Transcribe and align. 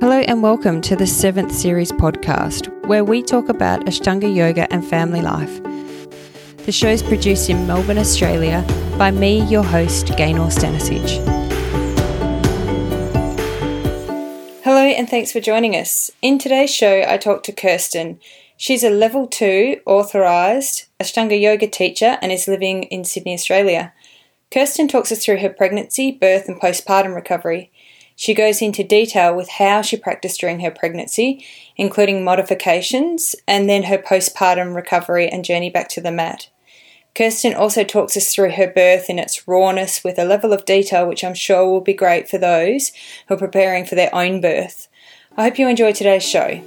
Hello 0.00 0.20
and 0.20 0.42
welcome 0.42 0.80
to 0.80 0.96
the 0.96 1.06
seventh 1.06 1.52
series 1.52 1.92
podcast, 1.92 2.68
where 2.86 3.04
we 3.04 3.22
talk 3.22 3.50
about 3.50 3.84
Ashtanga 3.84 4.34
yoga 4.34 4.66
and 4.72 4.82
family 4.82 5.20
life. 5.20 5.62
The 6.64 6.72
show 6.72 6.88
is 6.88 7.02
produced 7.02 7.50
in 7.50 7.66
Melbourne, 7.66 7.98
Australia, 7.98 8.64
by 8.96 9.10
me, 9.10 9.44
your 9.44 9.62
host, 9.62 10.16
Gaynor 10.16 10.46
Stanisic. 10.46 11.06
Hello 14.64 14.80
and 14.80 15.06
thanks 15.06 15.32
for 15.32 15.40
joining 15.40 15.76
us. 15.76 16.10
In 16.22 16.38
today's 16.38 16.74
show, 16.74 17.04
I 17.06 17.18
talk 17.18 17.42
to 17.42 17.52
Kirsten. 17.52 18.20
She's 18.56 18.82
a 18.82 18.88
level 18.88 19.26
two 19.26 19.82
authorised 19.84 20.86
Ashtanga 20.98 21.38
yoga 21.38 21.66
teacher 21.66 22.16
and 22.22 22.32
is 22.32 22.48
living 22.48 22.84
in 22.84 23.04
Sydney, 23.04 23.34
Australia. 23.34 23.92
Kirsten 24.50 24.88
talks 24.88 25.12
us 25.12 25.22
through 25.22 25.40
her 25.40 25.50
pregnancy, 25.50 26.10
birth, 26.10 26.48
and 26.48 26.58
postpartum 26.58 27.14
recovery. 27.14 27.69
She 28.20 28.34
goes 28.34 28.60
into 28.60 28.84
detail 28.84 29.34
with 29.34 29.48
how 29.48 29.80
she 29.80 29.96
practiced 29.96 30.40
during 30.40 30.60
her 30.60 30.70
pregnancy, 30.70 31.42
including 31.74 32.22
modifications, 32.22 33.34
and 33.48 33.66
then 33.66 33.84
her 33.84 33.96
postpartum 33.96 34.74
recovery 34.74 35.26
and 35.26 35.42
journey 35.42 35.70
back 35.70 35.88
to 35.88 36.02
the 36.02 36.12
mat. 36.12 36.50
Kirsten 37.14 37.54
also 37.54 37.82
talks 37.82 38.18
us 38.18 38.30
through 38.30 38.50
her 38.50 38.66
birth 38.66 39.08
in 39.08 39.18
its 39.18 39.48
rawness 39.48 40.04
with 40.04 40.18
a 40.18 40.26
level 40.26 40.52
of 40.52 40.66
detail 40.66 41.08
which 41.08 41.24
I'm 41.24 41.32
sure 41.32 41.64
will 41.64 41.80
be 41.80 41.94
great 41.94 42.28
for 42.28 42.36
those 42.36 42.92
who 43.26 43.36
are 43.36 43.38
preparing 43.38 43.86
for 43.86 43.94
their 43.94 44.14
own 44.14 44.42
birth. 44.42 44.88
I 45.38 45.44
hope 45.44 45.58
you 45.58 45.66
enjoy 45.66 45.92
today's 45.92 46.22
show. 46.22 46.60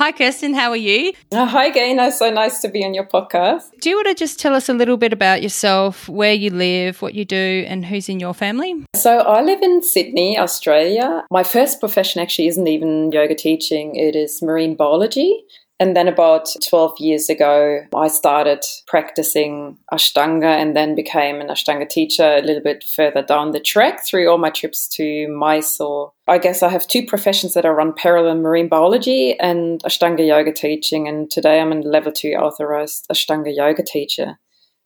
Hi, 0.00 0.12
Kirsten. 0.12 0.54
How 0.54 0.70
are 0.70 0.76
you? 0.76 1.12
Oh, 1.30 1.44
hi, 1.44 1.68
Gaynor. 1.68 2.10
So 2.10 2.30
nice 2.30 2.62
to 2.62 2.68
be 2.68 2.82
on 2.86 2.94
your 2.94 3.04
podcast. 3.04 3.64
Do 3.82 3.90
you 3.90 3.96
want 3.96 4.08
to 4.08 4.14
just 4.14 4.40
tell 4.40 4.54
us 4.54 4.70
a 4.70 4.72
little 4.72 4.96
bit 4.96 5.12
about 5.12 5.42
yourself, 5.42 6.08
where 6.08 6.32
you 6.32 6.48
live, 6.48 7.02
what 7.02 7.12
you 7.12 7.26
do, 7.26 7.66
and 7.68 7.84
who's 7.84 8.08
in 8.08 8.18
your 8.18 8.32
family? 8.32 8.82
So, 8.94 9.18
I 9.18 9.42
live 9.42 9.60
in 9.60 9.82
Sydney, 9.82 10.38
Australia. 10.38 11.26
My 11.30 11.42
first 11.42 11.80
profession 11.80 12.22
actually 12.22 12.48
isn't 12.48 12.66
even 12.66 13.12
yoga 13.12 13.34
teaching, 13.34 13.94
it 13.94 14.16
is 14.16 14.40
marine 14.40 14.74
biology. 14.74 15.44
And 15.80 15.96
then 15.96 16.08
about 16.08 16.46
12 16.62 17.00
years 17.00 17.30
ago, 17.30 17.80
I 17.96 18.08
started 18.08 18.62
practicing 18.86 19.78
Ashtanga 19.90 20.44
and 20.44 20.76
then 20.76 20.94
became 20.94 21.40
an 21.40 21.48
Ashtanga 21.48 21.88
teacher 21.88 22.36
a 22.36 22.42
little 22.42 22.62
bit 22.62 22.84
further 22.84 23.22
down 23.22 23.52
the 23.52 23.60
track 23.60 24.06
through 24.06 24.28
all 24.28 24.36
my 24.36 24.50
trips 24.50 24.86
to 24.96 25.26
Mysore. 25.28 26.12
I 26.28 26.36
guess 26.36 26.62
I 26.62 26.68
have 26.68 26.86
two 26.86 27.06
professions 27.06 27.54
that 27.54 27.64
I 27.64 27.70
run 27.70 27.94
parallel 27.94 28.34
marine 28.34 28.68
biology 28.68 29.40
and 29.40 29.82
Ashtanga 29.82 30.26
yoga 30.26 30.52
teaching. 30.52 31.08
And 31.08 31.30
today 31.30 31.58
I'm 31.58 31.72
a 31.72 31.76
level 31.76 32.12
two 32.12 32.34
authorized 32.34 33.06
Ashtanga 33.10 33.50
yoga 33.56 33.82
teacher. 33.82 34.38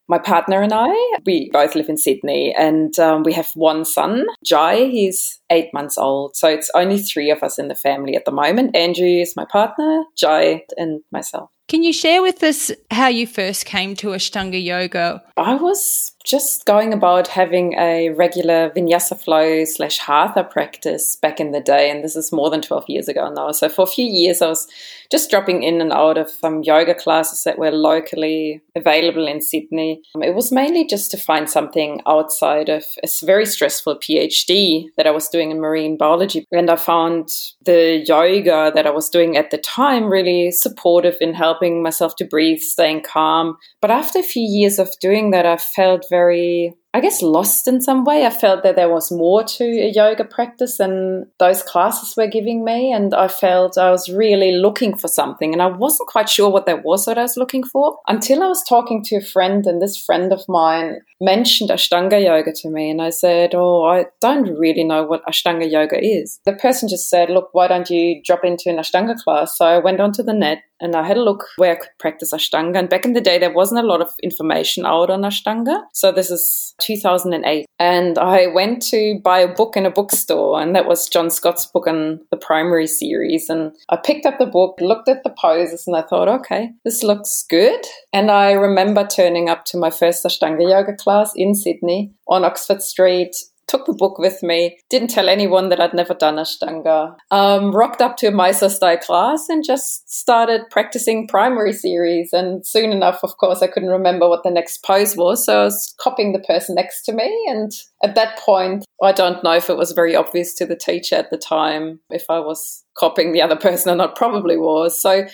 My 0.08 0.18
partner 0.18 0.60
and 0.60 0.72
I, 0.74 0.92
we 1.24 1.50
both 1.52 1.74
live 1.74 1.88
in 1.88 1.96
Sydney 1.96 2.54
and 2.56 2.98
um, 2.98 3.22
we 3.22 3.32
have 3.32 3.48
one 3.54 3.84
son, 3.84 4.26
Jai. 4.44 4.88
He's 4.88 5.40
eight 5.50 5.72
months 5.72 5.96
old. 5.96 6.36
So 6.36 6.48
it's 6.48 6.70
only 6.74 6.98
three 6.98 7.30
of 7.30 7.42
us 7.42 7.58
in 7.58 7.68
the 7.68 7.74
family 7.74 8.14
at 8.14 8.24
the 8.24 8.32
moment. 8.32 8.76
Andrew 8.76 9.06
is 9.06 9.34
my 9.36 9.46
partner, 9.50 10.04
Jai, 10.16 10.64
and 10.76 11.00
myself. 11.10 11.50
Can 11.66 11.82
you 11.82 11.94
share 11.94 12.20
with 12.20 12.42
us 12.42 12.70
how 12.90 13.08
you 13.08 13.26
first 13.26 13.64
came 13.64 13.96
to 13.96 14.08
Ashtanga 14.08 14.62
yoga? 14.62 15.22
I 15.38 15.54
was 15.54 16.12
just 16.24 16.64
going 16.64 16.94
about 16.94 17.28
having 17.28 17.74
a 17.74 18.08
regular 18.10 18.70
vinyasa 18.70 19.20
flow 19.20 19.64
slash 19.66 19.98
hatha 19.98 20.42
practice 20.42 21.16
back 21.16 21.38
in 21.38 21.52
the 21.52 21.60
day, 21.60 21.90
and 21.90 22.02
this 22.02 22.16
is 22.16 22.32
more 22.32 22.48
than 22.48 22.62
12 22.62 22.84
years 22.88 23.08
ago 23.08 23.30
now. 23.30 23.52
So 23.52 23.68
for 23.68 23.82
a 23.82 23.86
few 23.86 24.06
years, 24.06 24.40
I 24.40 24.48
was 24.48 24.66
just 25.10 25.30
dropping 25.30 25.62
in 25.62 25.80
and 25.80 25.92
out 25.92 26.16
of 26.16 26.30
some 26.30 26.62
yoga 26.62 26.94
classes 26.94 27.44
that 27.44 27.58
were 27.58 27.70
locally 27.70 28.62
available 28.74 29.26
in 29.26 29.40
Sydney. 29.42 30.00
Um, 30.14 30.22
it 30.22 30.34
was 30.34 30.50
mainly 30.50 30.86
just 30.86 31.10
to 31.10 31.16
find 31.18 31.48
something 31.48 32.00
outside 32.06 32.68
of 32.68 32.84
a 33.02 33.08
very 33.22 33.46
stressful 33.46 33.96
PhD 33.96 34.86
that 34.96 35.06
I 35.06 35.10
was 35.10 35.28
doing 35.28 35.50
in 35.50 35.60
marine 35.60 35.96
biology. 35.96 36.46
And 36.50 36.70
I 36.70 36.76
found 36.76 37.28
the 37.64 38.02
yoga 38.06 38.72
that 38.74 38.86
I 38.86 38.90
was 38.90 39.10
doing 39.10 39.36
at 39.36 39.50
the 39.50 39.58
time 39.58 40.06
really 40.06 40.50
supportive 40.50 41.16
in 41.20 41.34
helping 41.34 41.82
myself 41.82 42.16
to 42.16 42.24
breathe, 42.24 42.60
staying 42.60 43.02
calm. 43.02 43.56
But 43.80 43.90
after 43.90 44.18
a 44.18 44.22
few 44.22 44.42
years 44.42 44.78
of 44.78 44.90
doing 45.00 45.30
that, 45.32 45.44
I 45.44 45.58
felt 45.58 46.06
very 46.14 46.74
I 46.94 47.00
guess, 47.00 47.22
lost 47.22 47.66
in 47.66 47.80
some 47.80 48.04
way. 48.04 48.24
I 48.24 48.30
felt 48.30 48.62
that 48.62 48.76
there 48.76 48.88
was 48.88 49.10
more 49.10 49.42
to 49.42 49.64
a 49.64 49.90
yoga 49.90 50.24
practice 50.24 50.78
than 50.78 51.26
those 51.40 51.60
classes 51.60 52.14
were 52.16 52.28
giving 52.28 52.64
me. 52.64 52.92
And 52.92 53.12
I 53.12 53.26
felt 53.26 53.76
I 53.76 53.90
was 53.90 54.08
really 54.08 54.52
looking 54.52 54.96
for 54.96 55.08
something. 55.08 55.52
And 55.52 55.60
I 55.60 55.66
wasn't 55.66 56.08
quite 56.08 56.28
sure 56.28 56.48
what 56.48 56.66
that 56.66 56.84
was 56.84 57.06
that 57.06 57.18
I 57.18 57.22
was 57.22 57.36
looking 57.36 57.64
for 57.64 57.98
until 58.06 58.44
I 58.44 58.46
was 58.46 58.62
talking 58.68 59.02
to 59.06 59.16
a 59.16 59.20
friend. 59.20 59.66
And 59.66 59.82
this 59.82 59.98
friend 59.98 60.32
of 60.32 60.44
mine 60.48 60.98
mentioned 61.20 61.70
Ashtanga 61.70 62.22
yoga 62.22 62.52
to 62.52 62.70
me. 62.70 62.90
And 62.90 63.02
I 63.02 63.10
said, 63.10 63.56
Oh, 63.56 63.84
I 63.86 64.06
don't 64.20 64.56
really 64.56 64.84
know 64.84 65.02
what 65.02 65.26
Ashtanga 65.26 65.68
yoga 65.68 65.98
is. 66.00 66.38
The 66.44 66.52
person 66.52 66.88
just 66.88 67.10
said, 67.10 67.28
Look, 67.28 67.48
why 67.50 67.66
don't 67.66 67.90
you 67.90 68.22
drop 68.22 68.44
into 68.44 68.70
an 68.70 68.76
Ashtanga 68.76 69.16
class? 69.16 69.58
So 69.58 69.64
I 69.64 69.78
went 69.78 69.98
onto 69.98 70.22
the 70.22 70.32
net 70.32 70.62
and 70.80 70.94
I 70.94 71.06
had 71.06 71.16
a 71.16 71.22
look 71.22 71.46
where 71.56 71.72
I 71.72 71.76
could 71.76 71.90
practice 71.98 72.32
Ashtanga. 72.32 72.78
And 72.78 72.88
back 72.88 73.04
in 73.04 73.14
the 73.14 73.20
day, 73.20 73.38
there 73.38 73.52
wasn't 73.52 73.80
a 73.80 73.86
lot 73.86 74.00
of 74.00 74.08
information 74.22 74.84
out 74.84 75.10
on 75.10 75.22
Ashtanga. 75.22 75.80
So 75.92 76.12
this 76.12 76.30
is 76.30 76.74
2008. 76.84 77.66
And 77.78 78.18
I 78.18 78.46
went 78.46 78.82
to 78.90 79.18
buy 79.22 79.40
a 79.40 79.52
book 79.52 79.76
in 79.76 79.86
a 79.86 79.90
bookstore, 79.90 80.60
and 80.60 80.76
that 80.76 80.86
was 80.86 81.08
John 81.08 81.30
Scott's 81.30 81.66
book 81.66 81.86
on 81.86 82.20
the 82.30 82.36
primary 82.36 82.86
series. 82.86 83.48
And 83.48 83.72
I 83.88 83.96
picked 83.96 84.26
up 84.26 84.38
the 84.38 84.46
book, 84.46 84.78
looked 84.80 85.08
at 85.08 85.24
the 85.24 85.30
poses, 85.30 85.86
and 85.86 85.96
I 85.96 86.02
thought, 86.02 86.28
okay, 86.28 86.70
this 86.84 87.02
looks 87.02 87.44
good. 87.48 87.80
And 88.12 88.30
I 88.30 88.52
remember 88.52 89.06
turning 89.06 89.48
up 89.48 89.64
to 89.66 89.78
my 89.78 89.90
first 89.90 90.24
Ashtanga 90.24 90.70
yoga 90.70 90.94
class 90.94 91.32
in 91.34 91.54
Sydney 91.54 92.12
on 92.28 92.44
Oxford 92.44 92.82
Street 92.82 93.36
took 93.66 93.86
the 93.86 93.92
book 93.92 94.18
with 94.18 94.42
me, 94.42 94.78
didn't 94.90 95.08
tell 95.08 95.28
anyone 95.28 95.68
that 95.68 95.80
I'd 95.80 95.94
never 95.94 96.14
done 96.14 96.36
Ashtanga, 96.36 97.16
um, 97.30 97.72
rocked 97.72 98.00
up 98.00 98.16
to 98.18 98.28
a 98.28 98.30
Mysore 98.30 98.70
style 98.70 98.98
class 98.98 99.48
and 99.48 99.64
just 99.64 100.10
started 100.10 100.62
practicing 100.70 101.26
primary 101.26 101.72
series. 101.72 102.32
And 102.32 102.66
soon 102.66 102.92
enough, 102.92 103.20
of 103.22 103.36
course, 103.36 103.62
I 103.62 103.66
couldn't 103.66 103.90
remember 103.90 104.28
what 104.28 104.42
the 104.42 104.50
next 104.50 104.82
pose 104.84 105.16
was. 105.16 105.46
So 105.46 105.60
I 105.60 105.64
was 105.64 105.94
copying 105.98 106.32
the 106.32 106.40
person 106.40 106.74
next 106.74 107.02
to 107.04 107.12
me. 107.12 107.46
And 107.48 107.72
at 108.02 108.14
that 108.14 108.38
point, 108.38 108.84
I 109.02 109.12
don't 109.12 109.42
know 109.42 109.52
if 109.52 109.68
it 109.70 109.76
was 109.76 109.92
very 109.92 110.14
obvious 110.14 110.54
to 110.54 110.66
the 110.66 110.76
teacher 110.76 111.16
at 111.16 111.30
the 111.30 111.38
time 111.38 112.00
if 112.10 112.24
I 112.28 112.38
was 112.40 112.84
copying 112.96 113.32
the 113.32 113.42
other 113.42 113.56
person 113.56 113.92
or 113.92 113.96
not, 113.96 114.16
probably 114.16 114.56
was. 114.56 115.00
So 115.00 115.26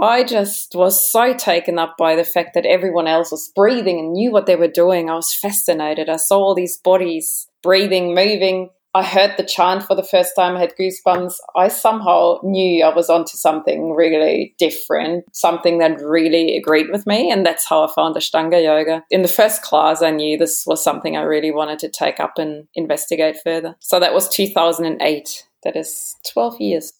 I 0.00 0.22
just 0.22 0.74
was 0.74 1.10
so 1.10 1.34
taken 1.34 1.78
up 1.78 1.96
by 1.98 2.14
the 2.14 2.24
fact 2.24 2.54
that 2.54 2.66
everyone 2.66 3.08
else 3.08 3.32
was 3.32 3.50
breathing 3.54 3.98
and 3.98 4.12
knew 4.12 4.30
what 4.30 4.46
they 4.46 4.54
were 4.54 4.68
doing. 4.68 5.10
I 5.10 5.14
was 5.14 5.34
fascinated. 5.34 6.08
I 6.08 6.16
saw 6.16 6.38
all 6.38 6.54
these 6.54 6.78
bodies 6.78 7.48
breathing, 7.68 8.14
moving. 8.14 8.70
I 8.94 9.04
heard 9.04 9.34
the 9.36 9.44
chant 9.44 9.82
for 9.82 9.94
the 9.94 10.02
first 10.02 10.32
time. 10.34 10.56
I 10.56 10.60
had 10.60 10.74
goosebumps. 10.80 11.34
I 11.54 11.68
somehow 11.68 12.38
knew 12.42 12.82
I 12.82 12.94
was 12.94 13.10
onto 13.10 13.36
something 13.36 13.92
really 13.92 14.54
different, 14.58 15.26
something 15.34 15.76
that 15.80 16.00
really 16.00 16.56
agreed 16.56 16.86
with 16.90 17.06
me. 17.06 17.30
And 17.30 17.44
that's 17.44 17.68
how 17.68 17.84
I 17.84 17.92
found 17.92 18.16
Ashtanga 18.16 18.64
yoga. 18.64 19.04
In 19.10 19.20
the 19.20 19.28
first 19.28 19.60
class, 19.60 20.00
I 20.00 20.10
knew 20.10 20.38
this 20.38 20.64
was 20.66 20.82
something 20.82 21.14
I 21.14 21.24
really 21.24 21.50
wanted 21.50 21.78
to 21.80 21.90
take 21.90 22.20
up 22.20 22.38
and 22.38 22.68
investigate 22.74 23.36
further. 23.44 23.76
So 23.80 24.00
that 24.00 24.14
was 24.14 24.30
2008. 24.30 25.46
That 25.64 25.76
is 25.76 26.16
12 26.32 26.58
years. 26.62 26.94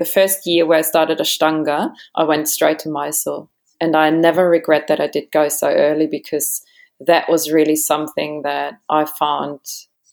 The 0.00 0.04
first 0.04 0.48
year 0.48 0.66
where 0.66 0.80
I 0.80 0.82
started 0.82 1.18
Ashtanga, 1.18 1.92
I 2.16 2.24
went 2.24 2.48
straight 2.48 2.80
to 2.80 2.88
Mysore. 2.88 3.48
And 3.80 3.94
I 3.94 4.10
never 4.10 4.50
regret 4.50 4.88
that 4.88 4.98
I 4.98 5.06
did 5.06 5.30
go 5.30 5.48
so 5.48 5.68
early 5.68 6.08
because 6.08 6.60
that 6.98 7.28
was 7.28 7.52
really 7.52 7.76
something 7.76 8.42
that 8.42 8.80
I 8.90 9.04
found 9.04 9.60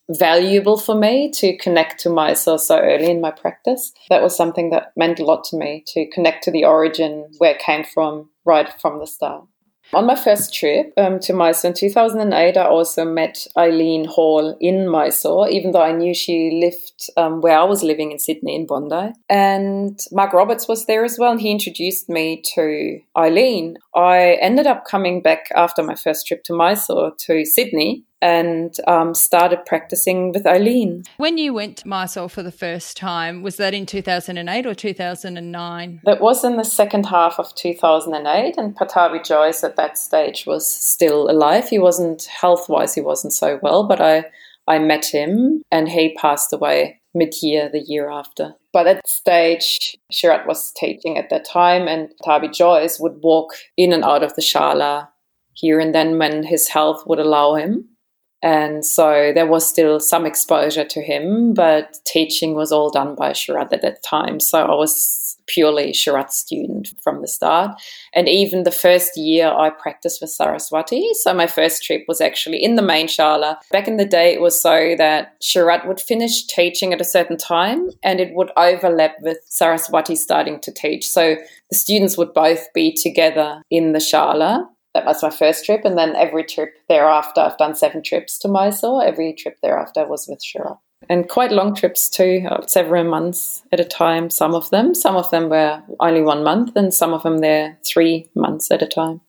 valuable 0.09 0.77
for 0.77 0.95
me 0.95 1.31
to 1.31 1.57
connect 1.57 1.99
to 2.01 2.09
Mysore 2.09 2.59
so 2.59 2.79
early 2.79 3.09
in 3.09 3.21
my 3.21 3.31
practice. 3.31 3.93
That 4.09 4.21
was 4.21 4.35
something 4.35 4.69
that 4.69 4.91
meant 4.95 5.19
a 5.19 5.25
lot 5.25 5.43
to 5.45 5.57
me 5.57 5.83
to 5.87 6.07
connect 6.09 6.43
to 6.45 6.51
the 6.51 6.65
origin 6.65 7.29
where 7.37 7.51
it 7.51 7.59
came 7.59 7.83
from 7.83 8.29
right 8.45 8.69
from 8.81 8.99
the 8.99 9.07
start. 9.07 9.45
On 9.93 10.07
my 10.07 10.15
first 10.15 10.53
trip 10.53 10.93
um, 10.97 11.19
to 11.19 11.33
Mysore 11.33 11.69
in 11.69 11.75
2008, 11.75 12.57
I 12.57 12.65
also 12.65 13.05
met 13.05 13.45
Eileen 13.55 14.05
Hall 14.05 14.57
in 14.59 14.89
Mysore, 14.89 15.47
even 15.47 15.71
though 15.71 15.81
I 15.81 15.91
knew 15.91 16.13
she 16.13 16.59
lived 16.59 17.09
um, 17.17 17.41
where 17.41 17.57
I 17.57 17.63
was 17.63 17.83
living 17.83 18.11
in 18.11 18.17
Sydney, 18.17 18.55
in 18.55 18.65
Bondi. 18.65 19.13
And 19.29 19.99
Mark 20.11 20.31
Robberds 20.31 20.67
was 20.67 20.85
there 20.87 21.05
as 21.05 21.19
well, 21.19 21.31
and 21.31 21.41
he 21.41 21.51
introduced 21.51 22.09
me 22.09 22.41
to 22.55 22.99
Eileen. 23.15 23.77
I 23.95 24.39
ended 24.41 24.65
up 24.65 24.85
coming 24.85 25.21
back 25.21 25.49
after 25.55 25.83
my 25.83 25.95
first 25.95 26.25
trip 26.25 26.43
to 26.45 26.53
Mysore 26.53 27.13
to 27.27 27.45
Sydney 27.45 28.05
and 28.25 28.75
um, 28.87 29.13
started 29.13 29.63
practicing 29.67 30.31
with 30.31 30.47
Eileen. 30.47 31.03
When 31.17 31.37
you 31.37 31.53
went 31.53 31.77
to 31.77 31.87
Mysore 31.87 32.27
for 32.27 32.41
the 32.41 32.51
first 32.51 32.97
time, 32.97 33.43
was 33.43 33.57
that 33.57 33.75
in 33.75 33.85
2008 33.85 34.65
or 34.65 34.73
2009? 34.73 36.01
That 36.03 36.21
was 36.21 36.43
in 36.43 36.57
the 36.57 36.63
second 36.63 37.05
half 37.05 37.37
of 37.37 37.53
2008, 37.53 38.57
and 38.57 38.75
Pattabhi 38.75 39.23
Jois 39.23 39.63
at 39.63 39.75
that 39.75 39.99
stage 39.99 40.47
was 40.47 40.67
still 40.67 41.29
alive. 41.29 41.69
He 41.69 41.77
wasn't 41.77 42.23
health 42.23 42.67
wise, 42.67 42.95
he 42.95 43.01
wasn't 43.01 43.33
so 43.33 43.59
well, 43.61 43.87
but 43.87 44.01
I, 44.01 44.25
I 44.67 44.79
met 44.79 45.05
him 45.05 45.61
and 45.71 45.87
he 45.87 46.15
passed 46.15 46.51
away 46.51 47.01
mid 47.13 47.35
year 47.43 47.69
the 47.71 47.81
year 47.85 48.09
after. 48.09 48.55
By 48.73 48.81
that 48.85 49.07
stage, 49.07 49.95
Sharath 50.11 50.47
was 50.47 50.71
teaching 50.71 51.19
at 51.19 51.29
that 51.29 51.45
time, 51.45 51.87
and 51.87 52.09
Pattabhi 52.25 52.51
Jois 52.51 52.99
would 52.99 53.21
walk 53.21 53.53
in 53.77 53.93
and 53.93 54.03
out 54.03 54.23
of 54.23 54.33
the 54.33 54.41
shala 54.41 55.09
here 55.53 55.79
and 55.79 55.95
then 55.95 56.17
when 56.19 56.43
his 56.43 56.67
health 56.67 57.03
would 57.07 57.19
allow 57.19 57.55
him 57.55 57.87
And 58.45 58.85
so 58.85 59.31
there 59.33 59.47
was 59.47 59.67
still 59.67 59.99
some 59.99 60.23
exposure 60.23 60.85
to 60.85 61.01
him, 61.01 61.55
but 61.55 61.97
teaching 62.05 62.53
was 62.53 62.71
all 62.71 62.91
done 62.91 63.15
by 63.15 63.31
Sharath 63.31 63.73
at 63.73 63.81
that 63.81 64.03
time. 64.03 64.39
So 64.39 64.61
I 64.61 64.75
was 64.75 65.35
purely 65.47 65.91
Sharath 65.93 66.29
student 66.29 66.89
from 67.01 67.21
the 67.21 67.27
start. 67.27 67.81
And 68.13 68.29
even 68.29 68.61
the 68.61 68.71
first 68.71 69.17
year 69.17 69.47
I 69.47 69.71
practiced 69.71 70.21
with 70.21 70.29
Saraswati. 70.29 71.11
So 71.15 71.33
my 71.33 71.47
first 71.47 71.83
trip 71.83 72.03
was 72.07 72.21
actually 72.21 72.63
in 72.63 72.75
the 72.75 72.83
main 72.83 73.07
shala. 73.07 73.57
Back 73.71 73.87
in 73.87 73.97
the 73.97 74.05
day, 74.05 74.35
it 74.35 74.41
was 74.41 74.61
so 74.61 74.93
that 74.95 75.41
Sharath 75.41 75.87
would 75.87 75.99
finish 75.99 76.45
teaching 76.45 76.93
at 76.93 77.01
a 77.01 77.05
certain 77.05 77.37
time 77.37 77.89
and 78.03 78.19
it 78.19 78.35
would 78.35 78.51
overlap 78.57 79.15
with 79.21 79.39
Saraswati 79.45 80.15
starting 80.15 80.59
to 80.61 80.71
teach. 80.71 81.09
So 81.09 81.35
the 81.71 81.75
students 81.75 82.15
would 82.15 82.35
both 82.35 82.71
be 82.75 82.93
together 82.93 83.63
in 83.71 83.93
the 83.93 83.99
shala 83.99 84.67
that 84.95 85.05
was 85.05 85.21
my 85.21 85.29
first 85.29 85.65
trip. 85.65 85.81
And 85.85 85.95
then 85.95 86.15
every 86.15 86.43
trip 86.43 86.73
thereafter, 86.89 87.41
I've 87.41 87.57
done 87.57 87.75
seven 87.75 88.01
trips 88.01 88.39
to 88.39 88.47
Mysore. 88.47 89.03
Every 89.03 89.33
trip 89.33 89.59
thereafter 89.61 90.07
was 90.07 90.27
with 90.27 90.39
Sharath 90.43 90.79
and 91.09 91.29
quite 91.29 91.51
long 91.51 91.75
trips 91.75 92.09
too, 92.09 92.47
uh, 92.49 92.65
several 92.67 93.03
months 93.03 93.63
at 93.71 93.79
a 93.79 93.85
time. 93.85 94.29
Some 94.29 94.55
of 94.55 94.69
them, 94.69 94.95
some 94.95 95.15
of 95.15 95.29
them 95.31 95.49
were 95.49 95.81
only 95.99 96.21
one 96.21 96.43
month, 96.43 96.75
and 96.75 96.93
some 96.93 97.13
of 97.13 97.23
them 97.23 97.39
they're 97.39 97.77
three 97.85 98.29
months 98.35 98.71
at 98.71 98.81
a 98.81 98.87
time. 98.87 99.21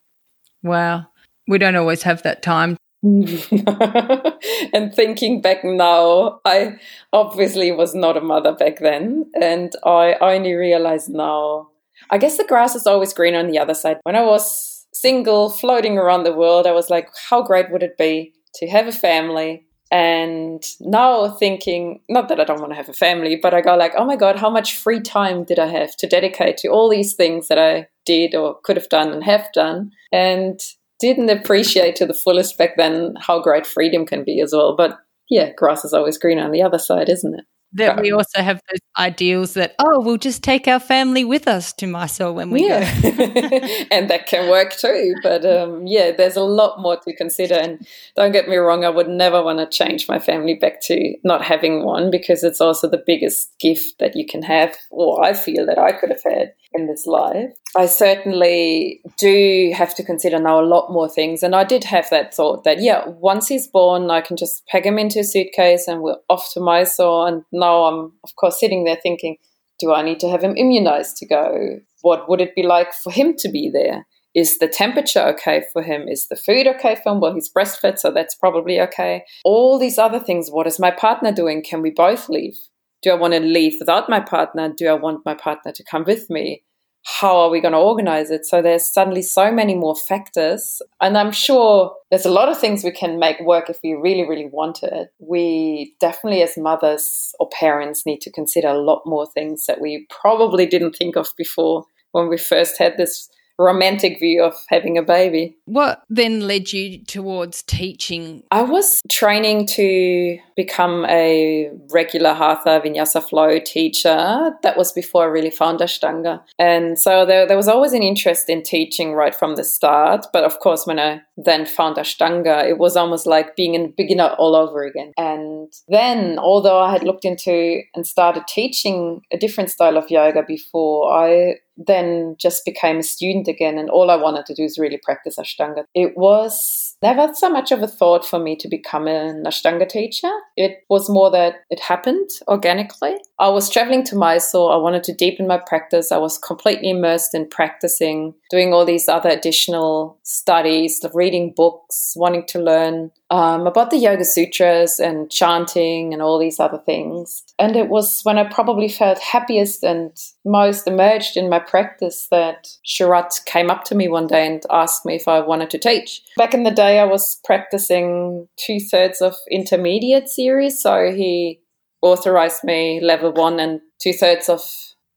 Wow, 0.63 1.07
we 1.47 1.59
don't 1.59 1.77
always 1.77 2.03
have 2.03 2.23
that 2.23 2.43
time. 2.43 2.77
and 3.03 4.95
thinking 4.95 5.41
back 5.41 5.65
now, 5.65 6.41
I 6.45 6.79
obviously 7.13 7.71
was 7.73 7.95
not 7.95 8.17
a 8.17 8.21
mother 8.21 8.53
back 8.53 8.79
then, 8.79 9.31
and 9.41 9.73
I 9.85 10.17
only 10.21 10.55
realize 10.55 11.09
now. 11.09 11.69
I 12.11 12.19
guess 12.19 12.37
the 12.37 12.45
grass 12.45 12.75
is 12.75 12.87
always 12.87 13.15
greener 13.15 13.39
on 13.39 13.47
the 13.47 13.59
other 13.59 13.73
side. 13.73 13.99
When 14.03 14.17
I 14.17 14.23
was 14.23 14.76
single, 15.01 15.51
floating 15.51 15.99
around 15.99 16.25
the 16.25 16.33
world, 16.33 16.67
I 16.67 16.73
was 16.73 16.91
like, 16.91 17.09
how 17.29 17.43
great 17.43 17.71
would 17.71 17.83
it 17.83 17.99
be 17.99 18.33
to 18.57 18.69
have 18.69 18.87
a 18.87 18.93
family, 18.93 19.67
and 19.91 20.65
now 20.81 21.29
thinking, 21.29 22.01
not 22.09 22.29
that 22.29 22.41
I 22.41 22.45
don't 22.45 22.61
want 22.61 22.73
to 22.73 22.77
have 22.77 22.89
a 22.89 22.95
family, 22.95 23.37
but 23.41 23.55
I 23.55 23.61
go 23.61 23.77
like, 23.77 23.93
oh 23.97 24.05
my 24.05 24.17
God, 24.17 24.37
how 24.37 24.51
much 24.51 24.77
free 24.77 25.01
time 25.01 25.45
did 25.45 25.59
I 25.59 25.67
have 25.67 25.97
to 25.99 26.07
dedicate 26.09 26.57
to 26.59 26.69
all 26.69 26.91
these 26.91 27.15
things 27.15 27.49
that 27.49 27.59
I 27.59 27.89
did 28.05 28.35
or 28.35 28.59
could 28.65 28.77
have 28.77 28.89
done 28.89 29.13
and 29.13 29.23
have 29.23 29.47
done? 29.55 29.93
And 30.13 30.59
didn't 30.99 31.31
appreciate 31.31 31.95
to 31.97 32.07
the 32.07 32.15
fullest 32.15 32.57
back 32.57 32.77
then 32.77 33.15
how 33.21 33.41
great 33.41 33.67
freedom 33.67 34.07
can 34.07 34.25
be 34.25 34.41
as 34.41 34.53
well. 34.53 34.75
But 34.75 34.99
yeah, 35.29 35.53
grass 35.53 35.85
is 35.85 35.93
always 35.93 36.19
greener 36.19 36.45
on 36.45 36.53
the 36.53 36.63
other 36.63 36.79
side, 36.79 37.09
isn't 37.09 37.35
it? 37.35 37.45
That 37.77 38.01
we 38.01 38.11
also 38.11 38.43
have 38.43 38.61
those 38.71 38.81
ideals 38.99 39.55
that 39.55 39.75
oh 39.79 40.01
we'll 40.01 40.17
just 40.17 40.43
take 40.43 40.67
our 40.67 40.81
family 40.81 41.25
with 41.25 41.47
us 41.47 41.73
to 41.73 41.87
Mysore 41.87 42.33
when 42.33 42.51
we 42.51 42.67
yeah. 42.67 43.01
go 43.01 43.09
and 43.91 44.11
that 44.11 44.27
can 44.27 44.49
work 44.51 44.73
too 44.77 45.15
but 45.23 45.45
um, 45.45 45.87
yeah 45.87 46.11
there's 46.11 46.37
a 46.37 46.43
lot 46.43 46.81
more 46.81 46.97
to 46.97 47.15
consider. 47.15 47.55
And 47.55 47.87
don't 48.17 48.33
get 48.33 48.49
me 48.49 48.57
wrong 48.57 48.85
I 48.85 48.91
would 48.91 49.09
never 49.09 49.43
want 49.43 49.59
to 49.59 49.67
change 49.67 50.09
my 50.09 50.19
family 50.19 50.55
back 50.55 50.81
to 50.83 51.15
not 51.25 51.45
having 51.45 51.85
one 51.85 52.11
because 52.11 52.43
it's 52.43 52.61
also 52.61 52.89
the 52.89 53.03
biggest 53.07 53.59
gift 53.59 53.99
that 53.99 54.17
you 54.17 54.27
can 54.27 54.43
have 54.43 54.77
or 54.91 55.25
I 55.25 55.33
feel 55.35 55.67
that 55.67 55.79
I 55.79 55.93
could 55.93 56.11
have 56.11 56.23
had 56.23 56.53
in 56.77 56.87
this 56.87 57.07
life. 57.07 57.51
I 57.77 57.87
certainly 57.87 59.01
do 59.19 59.73
have 59.75 59.95
to 59.97 60.05
consider 60.05 60.39
now 60.39 60.61
a 60.61 60.65
lot 60.65 60.91
more 60.91 61.09
things. 61.09 61.43
And 61.43 61.55
I 61.55 61.65
did 61.65 61.85
have 61.85 62.09
that 62.11 62.35
thought 62.35 62.65
that, 62.65 62.81
yeah, 62.81 63.05
once 63.07 63.49
he's 63.49 63.67
born, 63.67 64.11
I 64.11 64.21
can 64.21 64.37
just 64.37 64.67
pack 64.67 64.85
him 64.85 64.99
into 64.99 65.21
a 65.21 65.25
suitcase 65.25 65.89
and 65.89 66.01
we're 66.01 66.17
off 66.29 66.51
to 66.55 66.61
Mysore. 66.61 67.29
And 67.29 67.43
now 67.53 67.85
I'm, 67.85 68.13
of 68.25 68.37
course, 68.37 68.59
sitting 68.61 68.85
there 68.85 68.99
thinking, 69.03 69.37
do 69.79 69.93
I 69.93 70.03
need 70.03 70.21
to 70.21 70.29
have 70.29 70.43
him 70.43 70.57
immunized 70.57 71.17
to 71.19 71.27
go? 71.27 71.81
What 72.03 72.29
would 72.29 72.41
it 72.41 72.55
be 72.55 72.63
like 72.63 72.95
for 72.95 73.13
him 73.13 73.35
to 73.39 73.49
be 73.49 73.71
there? 73.73 74.07
Is 74.35 74.59
the 74.59 74.69
temperature 74.69 75.23
okay 75.29 75.65
for 75.73 75.83
him? 75.83 76.09
Is 76.09 76.29
the 76.29 76.37
food 76.37 76.67
okay 76.67 76.95
for 76.95 77.13
him? 77.13 77.21
Well, 77.21 77.35
he's 77.35 77.51
breastfed, 77.51 77.99
so 77.99 78.11
that's 78.11 78.35
probably 78.35 78.79
okay. 78.83 79.25
All 79.45 79.79
these 79.79 79.99
other 79.99 80.21
things. 80.21 80.51
What 80.51 80.67
is 80.67 80.79
my 80.79 80.91
partner 80.91 81.33
doing? 81.33 81.63
Can 81.63 81.81
we 81.81 81.91
both 81.91 82.29
leave? 82.29 82.57
Do 83.03 83.13
I 83.13 83.15
want 83.15 83.33
to 83.35 83.41
leave 83.41 83.77
without 83.79 84.11
my 84.11 84.21
partner? 84.21 84.73
Do 84.77 84.89
I 84.89 84.95
want 84.95 85.25
my 85.25 85.35
partner 85.35 85.73
to 85.73 85.85
come 85.91 86.05
with 86.07 86.29
me? 86.29 86.65
How 87.09 87.37
are 87.37 87.51
we 87.51 87.61
going 87.61 87.73
to 87.73 87.79
organize 87.79 88.33
it? 88.33 88.45
So 88.45 88.61
there's 88.61 88.93
suddenly 88.93 89.23
so 89.23 89.53
many 89.53 89.77
more 89.77 89.95
factors. 89.95 90.83
And 91.01 91.17
I'm 91.17 91.31
sure 91.31 91.95
there's 92.11 92.27
a 92.27 92.31
lot 92.31 92.49
of 92.49 92.59
things 92.59 92.83
we 92.83 92.91
can 92.91 93.21
make 93.21 93.39
work 93.41 93.71
if 93.71 93.79
we 93.85 93.93
really, 93.93 94.29
really 94.29 94.49
want 94.53 94.83
it. 94.83 95.11
We 95.21 95.95
definitely, 96.01 96.43
as 96.43 96.59
mothers 96.59 97.33
or 97.39 97.49
parents, 97.51 98.05
need 98.07 98.23
to 98.23 98.33
consider 98.33 98.69
a 98.69 98.83
lot 98.83 99.03
more 99.07 99.25
things 99.25 99.67
that 99.67 99.81
we 99.81 100.07
probably 100.11 100.67
didn't 100.67 100.97
think 100.97 101.17
of 101.17 101.29
before 101.39 101.85
when 102.11 102.29
we 102.29 102.39
first 102.39 102.77
had 102.77 102.97
this 102.97 103.29
romantic 103.59 104.19
view 104.19 104.43
of 104.43 104.55
having 104.69 104.99
a 104.99 105.03
baby. 105.03 105.57
What 105.65 106.03
then 106.09 106.47
led 106.47 106.73
you 106.73 107.05
towards 107.05 107.63
teaching? 107.63 108.43
I 108.51 108.63
was 108.63 109.03
training 109.11 109.67
to 109.69 110.39
become 110.57 111.05
a 111.07 111.71
regular 111.91 112.35
Hatha 112.35 112.81
Vinyasa 112.85 113.23
flow 113.23 113.59
teacher. 113.59 114.53
That 114.63 114.77
was 114.77 114.93
before 114.93 115.25
I 115.25 115.27
really 115.27 115.51
found 115.51 115.81
Ashtanga. 115.81 116.43
And 116.59 116.99
so 116.99 117.27
there, 117.27 117.47
there 117.47 117.57
was 117.57 117.69
always 117.69 117.93
an 117.93 118.03
interest 118.03 118.49
in 118.49 118.63
teaching 118.63 119.13
right 119.13 119.35
from 119.35 119.57
the 119.57 119.65
start. 119.65 120.27
But 120.33 120.45
of 120.45 120.59
course, 120.61 120.87
when 120.87 120.99
I 120.99 121.23
then 121.37 121.67
found 121.67 121.97
Ashtanga, 121.97 122.67
it 122.69 122.79
was 122.79 122.97
almost 122.97 123.27
like 123.27 123.57
being 123.57 123.75
a 123.75 123.89
beginner 123.89 124.35
all 124.39 124.57
over 124.57 124.85
again. 124.85 125.13
And 125.17 125.73
then, 125.89 126.39
although 126.39 126.81
I 126.81 126.93
had 126.93 127.03
looked 127.03 127.25
into 127.25 127.83
and 127.95 128.07
started 128.07 128.45
teaching 128.49 129.21
a 129.33 129.37
different 129.37 129.71
style 129.71 129.97
of 129.97 130.11
yoga 130.11 130.43
before, 130.47 131.13
I 131.13 131.57
then 131.77 132.37
just 132.39 132.65
became 132.65 132.99
a 132.99 133.03
student 133.03 133.49
again 133.49 133.79
and 133.79 133.91
all 133.91 134.11
I 134.11 134.17
wanted 134.17 134.47
to 134.47 134.55
do 134.55 134.63
is 134.65 134.79
really 134.79 134.99
practice 135.03 135.37
Ashtanga. 135.39 135.85
It 135.95 136.17
was 136.17 136.97
never 137.03 137.33
so 137.35 137.51
much 137.51 137.73
of 137.73 137.83
a 137.83 137.89
thought 137.89 138.27
for 138.27 138.39
me 138.39 138.57
to 138.57 138.69
become 138.69 139.07
an 139.07 139.45
Ashtanga 139.45 139.89
teacher. 139.89 140.31
It 140.57 140.85
was 140.89 141.09
more 141.09 141.31
that 141.31 141.65
it 141.71 141.81
happened 141.81 142.31
organically. 142.49 143.17
I 143.39 143.49
was 143.51 143.69
traveling 143.69 144.05
to 144.05 144.17
Mysore. 144.17 144.73
I 144.73 144.77
wanted 144.77 145.05
to 145.05 145.15
deepen 145.15 145.47
my 145.47 145.59
practice. 145.59 146.11
I 146.11 146.17
was 146.19 146.39
completely 146.39 146.91
immersed 146.91 147.35
in 147.35 147.49
practicing, 147.49 148.35
doing 148.51 148.73
all 148.73 148.87
these 148.87 149.09
other 149.09 149.29
additional 149.29 150.19
studies, 150.23 151.05
reading 151.13 151.53
books, 151.55 152.15
wanting 152.17 152.47
to 152.47 152.59
learn 152.59 153.11
um, 153.31 153.67
about 153.67 153.91
the 153.91 153.99
Yoga 153.99 154.25
Sutras 154.25 155.01
and 155.01 155.31
chanting 155.31 156.13
and 156.13 156.23
all 156.23 156.39
these 156.39 156.61
other 156.61 156.79
things. 156.79 157.43
And 157.59 157.77
it 157.77 157.89
was 157.89 158.21
when 158.23 158.39
I 158.39 158.45
probably 158.45 158.89
felt 158.89 159.19
happiest 159.19 159.83
and 159.83 160.13
most 160.45 160.87
emerged 160.87 161.37
in 161.37 161.51
my 161.51 161.59
practice 161.59 162.29
that 162.31 162.69
Sharath 162.87 163.45
came 163.45 163.69
up 163.71 163.85
to 163.85 163.95
me 163.95 164.09
one 164.09 164.27
day 164.27 164.47
and 164.47 164.63
asked 164.71 165.05
me 165.05 165.17
if 165.17 165.27
I 165.27 165.41
wanted 165.41 165.71
to 165.71 165.79
teach. 165.79 166.23
Back 166.37 166.55
in 166.55 166.63
the 166.63 166.71
day, 166.71 166.99
I 167.01 167.05
was 167.05 167.41
practicing 167.45 168.49
two 168.57 168.79
thirds 168.79 169.21
of 169.21 169.35
intermediate 169.51 170.29
series. 170.47 170.81
So 170.81 171.13
he 171.13 171.61
authorized 172.03 172.63
me 172.65 173.01
level 173.03 173.33
one 173.33 173.59
and 173.59 173.81
two 174.01 174.13
thirds 174.13 174.49
of 174.49 174.63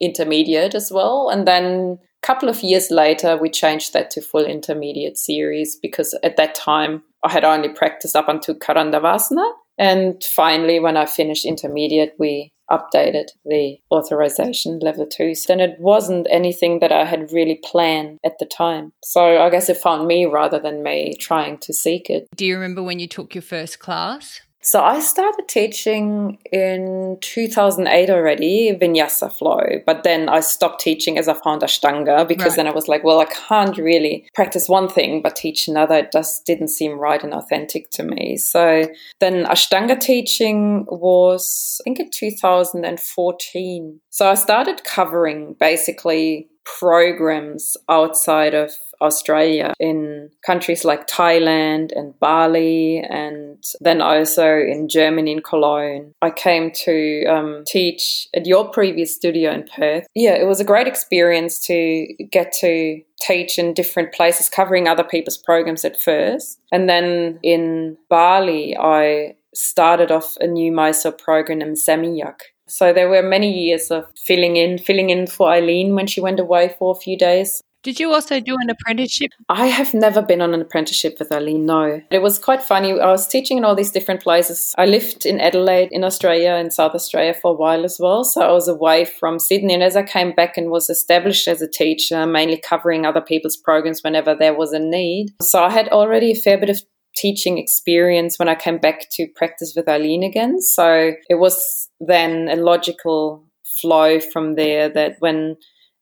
intermediate 0.01 0.75
as 0.75 0.91
well. 0.91 1.29
And 1.29 1.48
then 1.48 2.00
a 2.24 2.27
couple 2.27 2.50
of 2.50 2.63
years 2.63 2.89
later, 2.89 3.38
we 3.38 3.50
changed 3.50 3.93
that 3.93 4.09
to 4.12 4.21
full 4.21 4.45
intermediate 4.45 5.17
series 5.17 5.77
because 5.81 6.17
at 6.24 6.38
that 6.38 6.55
time 6.55 7.03
I 7.24 7.31
had 7.31 7.43
only 7.43 7.69
practiced 7.69 8.15
up 8.15 8.29
until 8.29 8.55
Karandavasana. 8.55 9.51
And 9.77 10.24
finally, 10.36 10.79
when 10.79 10.98
I 10.98 11.05
finished 11.05 11.45
intermediate, 11.45 12.13
we 12.19 12.51
updated 12.69 13.27
the 13.45 13.77
authorization 13.91 14.79
level 14.79 15.07
two. 15.07 15.33
And 15.50 15.62
it 15.62 15.79
wasn't 15.79 16.27
anything 16.29 16.79
that 16.79 16.91
I 16.91 17.05
had 17.05 17.31
really 17.31 17.59
planned 17.63 18.19
at 18.25 18.38
the 18.39 18.45
time. 18.45 18.91
So 19.03 19.41
I 19.41 19.50
guess 19.50 19.69
it 19.69 19.77
found 19.77 20.07
me 20.07 20.25
rather 20.25 20.59
than 20.59 20.83
me 20.83 21.13
trying 21.19 21.57
to 21.59 21.74
seek 21.74 22.09
it. 22.09 22.27
Do 22.36 22.45
you 22.45 22.55
remember 22.55 22.83
when 22.83 23.00
you 23.00 23.07
took 23.07 23.33
your 23.33 23.41
first 23.41 23.79
class? 23.79 24.41
So 24.62 24.84
I 24.84 25.00
started 25.00 25.48
teaching 25.48 26.38
in 26.51 27.18
2008 27.22 28.10
already, 28.10 28.78
Vinyasa 28.80 29.32
flow, 29.32 29.62
but 29.86 30.04
then 30.04 30.28
I 30.28 30.42
stopped 30.42 30.82
teaching 30.82 31.18
as 31.18 31.30
I 31.30 31.34
found 31.34 31.62
Ashtanga 31.62 32.28
because 32.28 32.50
right. 32.50 32.58
then 32.58 32.68
I 32.68 32.72
was 32.72 32.89
like, 32.89 33.04
well, 33.04 33.22
I 33.22 33.25
can't 33.25 33.78
really 33.78 34.28
practice 34.36 34.68
one 34.68 34.89
thing 34.89 35.22
but 35.22 35.38
teach 35.38 35.68
another. 35.68 35.96
It 35.96 36.12
just 36.12 36.46
didn't 36.46 36.68
seem 36.70 37.00
right 37.00 37.24
and 37.24 37.34
authentic 37.34 37.89
to 37.92 38.04
me. 38.04 38.36
So 38.36 38.86
then 39.20 39.46
Ashtanga 39.46 39.98
teaching 40.00 40.86
was, 40.89 41.80
I 41.82 41.84
think 41.86 42.00
in 42.00 42.10
2014. 42.12 44.01
So 44.10 44.30
I 44.30 44.34
started 44.34 44.84
covering 44.84 45.56
basically 45.58 46.50
programs 46.77 47.77
outside 47.88 48.53
of 48.53 48.71
Australia 49.01 49.73
in 49.79 50.29
countries 50.45 50.83
like 50.83 51.07
Thailand 51.07 51.91
and 51.95 52.17
Bali, 52.19 52.99
and 52.99 53.63
then 53.79 54.01
also 54.01 54.45
in 54.45 54.89
Germany, 54.89 55.31
in 55.31 55.41
Cologne. 55.41 56.13
I 56.21 56.31
came 56.31 56.71
to 56.85 57.25
um, 57.25 57.63
teach 57.65 58.27
at 58.35 58.45
your 58.45 58.69
previous 58.69 59.15
studio 59.15 59.51
in 59.51 59.63
Perth. 59.63 60.05
Yeah, 60.15 60.33
it 60.35 60.47
was 60.47 60.59
a 60.59 60.65
great 60.65 60.88
experience 60.88 61.59
to 61.67 62.07
get 62.31 62.51
to 62.59 63.01
teach 63.21 63.57
in 63.57 63.73
different 63.73 64.13
places, 64.13 64.49
covering 64.49 64.88
other 64.88 65.03
people's 65.03 65.38
programs 65.38 65.85
at 65.85 66.01
first. 66.01 66.59
And 66.71 66.89
then 66.89 67.39
in 67.43 67.97
Bali, 68.09 68.75
I 68.77 69.35
started 69.53 70.11
off 70.11 70.38
a 70.39 70.47
new 70.47 70.71
Mysore 70.71 71.11
program 71.11 71.61
in 71.61 71.73
Seminyak 71.73 72.39
so 72.69 72.93
there 72.93 73.09
were 73.09 73.23
many 73.23 73.51
years 73.51 73.91
of 73.91 74.05
filling 74.17 74.55
in, 74.55 74.77
filling 74.77 75.09
in 75.09 75.27
for 75.27 75.49
Eileen 75.49 75.95
when 75.95 76.07
she 76.07 76.21
went 76.21 76.39
away 76.39 76.75
for 76.77 76.91
a 76.91 76.99
few 76.99 77.17
days. 77.17 77.61
Did 77.81 77.97
you 77.97 78.11
also 78.11 78.41
do 78.41 78.57
an 78.59 78.69
apprenticeship? 78.69 79.31
I 79.47 79.67
have 79.67 79.93
never 79.93 80.21
been 80.21 80.41
on 80.41 80.53
an 80.53 80.59
apprenticeship 80.59 81.15
with 81.17 81.31
Eileen, 81.31 81.65
no. 81.65 82.01
It 82.11 82.21
was 82.21 82.38
quite 82.38 82.61
funny. 82.61 82.91
I 82.91 83.09
was 83.09 83.25
teaching 83.25 83.57
in 83.57 83.63
all 83.63 83.73
these 83.73 83.91
different 83.91 84.21
places. 84.21 84.75
I 84.77 84.85
lived 84.85 85.25
in 85.25 85.39
Adelaide, 85.39 85.88
in 85.93 86.03
Australia, 86.03 86.55
in 86.55 86.71
South 86.71 86.93
Australia 86.93 87.33
for 87.33 87.51
a 87.51 87.55
while 87.55 87.85
as 87.85 87.97
well. 87.97 88.25
So 88.25 88.41
I 88.41 88.51
was 88.51 88.67
away 88.67 89.05
from 89.05 89.39
Sydney. 89.39 89.73
And 89.73 89.83
as 89.83 89.95
I 89.95 90.03
came 90.03 90.33
back 90.33 90.57
and 90.57 90.69
was 90.69 90.89
established 90.89 91.47
as 91.47 91.61
a 91.61 91.69
teacher, 91.69 92.25
mainly 92.25 92.57
covering 92.57 93.05
other 93.05 93.21
people's 93.21 93.55
programs 93.55 94.03
whenever 94.03 94.35
there 94.35 94.53
was 94.53 94.73
a 94.73 94.79
need. 94.79 95.33
So 95.41 95.63
I 95.63 95.69
had 95.69 95.88
already 95.88 96.31
a 96.31 96.35
fair 96.35 96.57
bit 96.57 96.69
of 96.69 96.81
teaching 97.16 97.58
experience 97.58 98.38
when 98.38 98.50
I 98.50 98.56
came 98.56 98.78
back 98.78 99.08
to 99.12 99.28
practice 99.36 99.74
with 99.75 99.88
Eileen 99.88 100.24
again. 100.24 100.62
So 100.62 101.13
it 101.30 101.36
was 101.36 101.89
then 102.00 102.48
a 102.50 102.56
logical 102.56 103.46
flow 103.82 104.20
from 104.20 104.56
there 104.56 104.89
that 104.89 105.16
when 105.20 105.58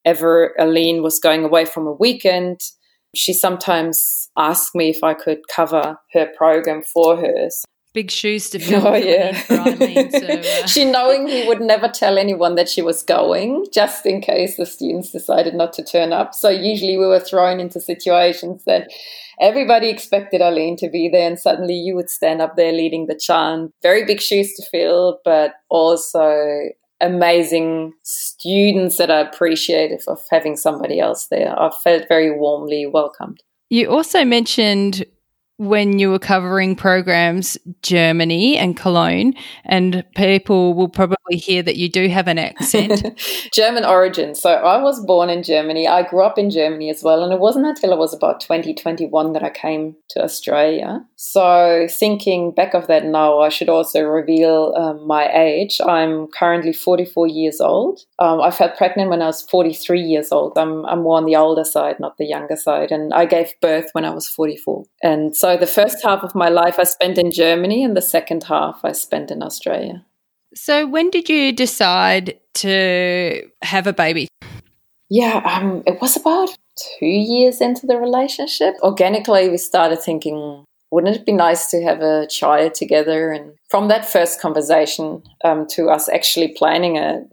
ever 0.05 0.59
Eileen 0.59 1.03
was 1.03 1.19
going 1.19 1.43
away 1.43 1.65
from 1.65 1.87
a 1.87 1.93
weekend, 1.93 2.59
she 3.15 3.33
sometimes 3.33 4.29
asked 4.37 4.75
me 4.75 4.89
if 4.89 5.03
I 5.03 5.13
could 5.13 5.39
cover 5.53 5.97
her 6.13 6.31
program 6.37 6.83
for 6.83 7.17
her. 7.17 7.49
Big 7.93 8.11
shoes 8.11 8.49
to 8.51 8.59
fill. 8.59 8.87
Oh, 8.87 8.95
yeah. 8.95 9.41
Eileen, 9.49 10.11
so, 10.11 10.27
uh. 10.63 10.67
she 10.67 10.85
knowingly 10.85 11.47
would 11.47 11.61
never 11.61 11.87
tell 11.87 12.17
anyone 12.17 12.55
that 12.55 12.69
she 12.69 12.81
was 12.81 13.03
going, 13.03 13.65
just 13.73 14.05
in 14.05 14.21
case 14.21 14.57
the 14.57 14.65
students 14.65 15.11
decided 15.11 15.55
not 15.55 15.73
to 15.73 15.83
turn 15.83 16.13
up. 16.13 16.33
So 16.33 16.49
usually 16.49 16.97
we 16.97 17.07
were 17.07 17.19
thrown 17.19 17.59
into 17.59 17.79
situations 17.79 18.63
that 18.65 18.89
everybody 19.39 19.89
expected 19.89 20.41
Eileen 20.41 20.77
to 20.77 20.89
be 20.89 21.09
there, 21.09 21.27
and 21.27 21.39
suddenly 21.39 21.75
you 21.75 21.95
would 21.95 22.09
stand 22.09 22.41
up 22.41 22.55
there 22.55 22.71
leading 22.71 23.07
the 23.07 23.15
chant. 23.15 23.71
Very 23.81 24.05
big 24.05 24.21
shoes 24.21 24.53
to 24.55 24.65
fill, 24.71 25.19
but 25.23 25.53
also 25.69 26.69
amazing 26.99 27.93
students 28.03 28.97
that 28.97 29.11
are 29.11 29.21
appreciative 29.21 30.03
of 30.07 30.19
having 30.31 30.57
somebody 30.57 30.99
else 30.99 31.27
there. 31.27 31.57
I 31.59 31.69
felt 31.83 32.07
very 32.07 32.31
warmly 32.37 32.85
welcomed. 32.85 33.43
You 33.69 33.89
also 33.89 34.23
mentioned 34.23 35.05
when 35.57 35.97
you 35.97 36.11
were 36.11 36.19
covering 36.19 36.75
programs 36.75 37.57
Germany 37.81 38.57
and 38.57 38.77
Cologne, 38.77 39.33
and 39.65 40.03
people 40.15 40.75
will 40.75 40.89
probably 40.89 41.17
hear 41.37 41.63
that 41.63 41.77
you 41.77 41.89
do 41.89 42.07
have 42.09 42.27
an 42.27 42.37
accent. 42.37 43.19
German 43.53 43.83
origin. 43.83 44.35
So 44.35 44.51
I 44.51 44.81
was 44.81 45.03
born 45.03 45.29
in 45.29 45.41
Germany. 45.43 45.87
I 45.87 46.07
grew 46.07 46.23
up 46.23 46.37
in 46.37 46.49
Germany 46.51 46.89
as 46.89 47.03
well, 47.03 47.23
and 47.23 47.33
it 47.33 47.39
wasn't 47.39 47.65
until 47.65 47.93
I 47.93 47.97
was 47.97 48.13
about 48.13 48.39
2021 48.39 49.33
that 49.33 49.43
I 49.43 49.49
came 49.49 49.95
to 50.09 50.23
Australia. 50.23 51.03
So 51.15 51.87
thinking 51.89 52.51
back 52.51 52.75
of 52.75 52.87
that 52.87 53.05
now, 53.05 53.39
I 53.39 53.49
should 53.49 53.69
also 53.69 54.03
reveal 54.03 54.73
um, 54.77 55.07
my 55.07 55.27
age. 55.33 55.81
I'm 55.85 56.27
currently 56.27 56.73
44 56.73 57.27
years 57.27 57.59
old. 57.59 58.01
Um, 58.19 58.41
I 58.41 58.51
felt 58.51 58.77
pregnant 58.77 59.09
when 59.09 59.23
I 59.23 59.27
was 59.27 59.41
43 59.41 60.01
years 60.01 60.31
old. 60.31 60.57
I'm, 60.57 60.85
I'm 60.85 61.01
more 61.01 61.17
on 61.17 61.25
the 61.25 61.35
older 61.35 61.63
side, 61.63 61.99
not 61.99 62.17
the 62.17 62.25
younger 62.25 62.55
side, 62.55 62.91
and 62.91 63.13
I 63.13 63.25
gave 63.25 63.53
birth 63.59 63.89
when 63.93 64.05
I 64.05 64.11
was 64.11 64.27
44. 64.27 64.85
And 65.01 65.35
so 65.35 65.46
so 65.47 65.55
the 65.55 65.65
first 65.65 66.03
half 66.03 66.23
of 66.23 66.35
my 66.35 66.49
life 66.49 66.77
I 66.77 66.83
spent 66.83 67.17
in 67.17 67.31
Germany, 67.31 67.81
and 67.81 67.95
the 67.95 68.01
second 68.01 68.43
half 68.43 68.81
I 68.83 68.91
spent 68.91 69.31
in 69.31 69.41
Australia. 69.41 70.03
So 70.53 70.85
when 70.85 71.09
did 71.09 71.29
you 71.29 71.53
decide 71.53 72.37
to 72.55 73.49
have 73.61 73.87
a 73.87 73.93
baby? 73.93 74.27
Yeah, 75.09 75.41
um, 75.45 75.83
it 75.85 76.01
was 76.01 76.17
about 76.17 76.49
two 76.99 77.05
years 77.05 77.61
into 77.61 77.87
the 77.87 77.97
relationship. 77.97 78.73
Organically, 78.81 79.47
we 79.47 79.57
started 79.57 80.01
thinking, 80.01 80.65
wouldn't 80.91 81.15
it 81.15 81.25
be 81.25 81.31
nice 81.31 81.69
to 81.71 81.81
have 81.81 82.01
a 82.01 82.27
child 82.27 82.73
together? 82.73 83.31
And 83.31 83.53
from 83.69 83.87
that 83.87 84.05
first 84.05 84.41
conversation 84.41 85.23
um, 85.45 85.65
to 85.75 85.87
us 85.87 86.09
actually 86.09 86.49
planning 86.57 86.97
a, 86.97 87.23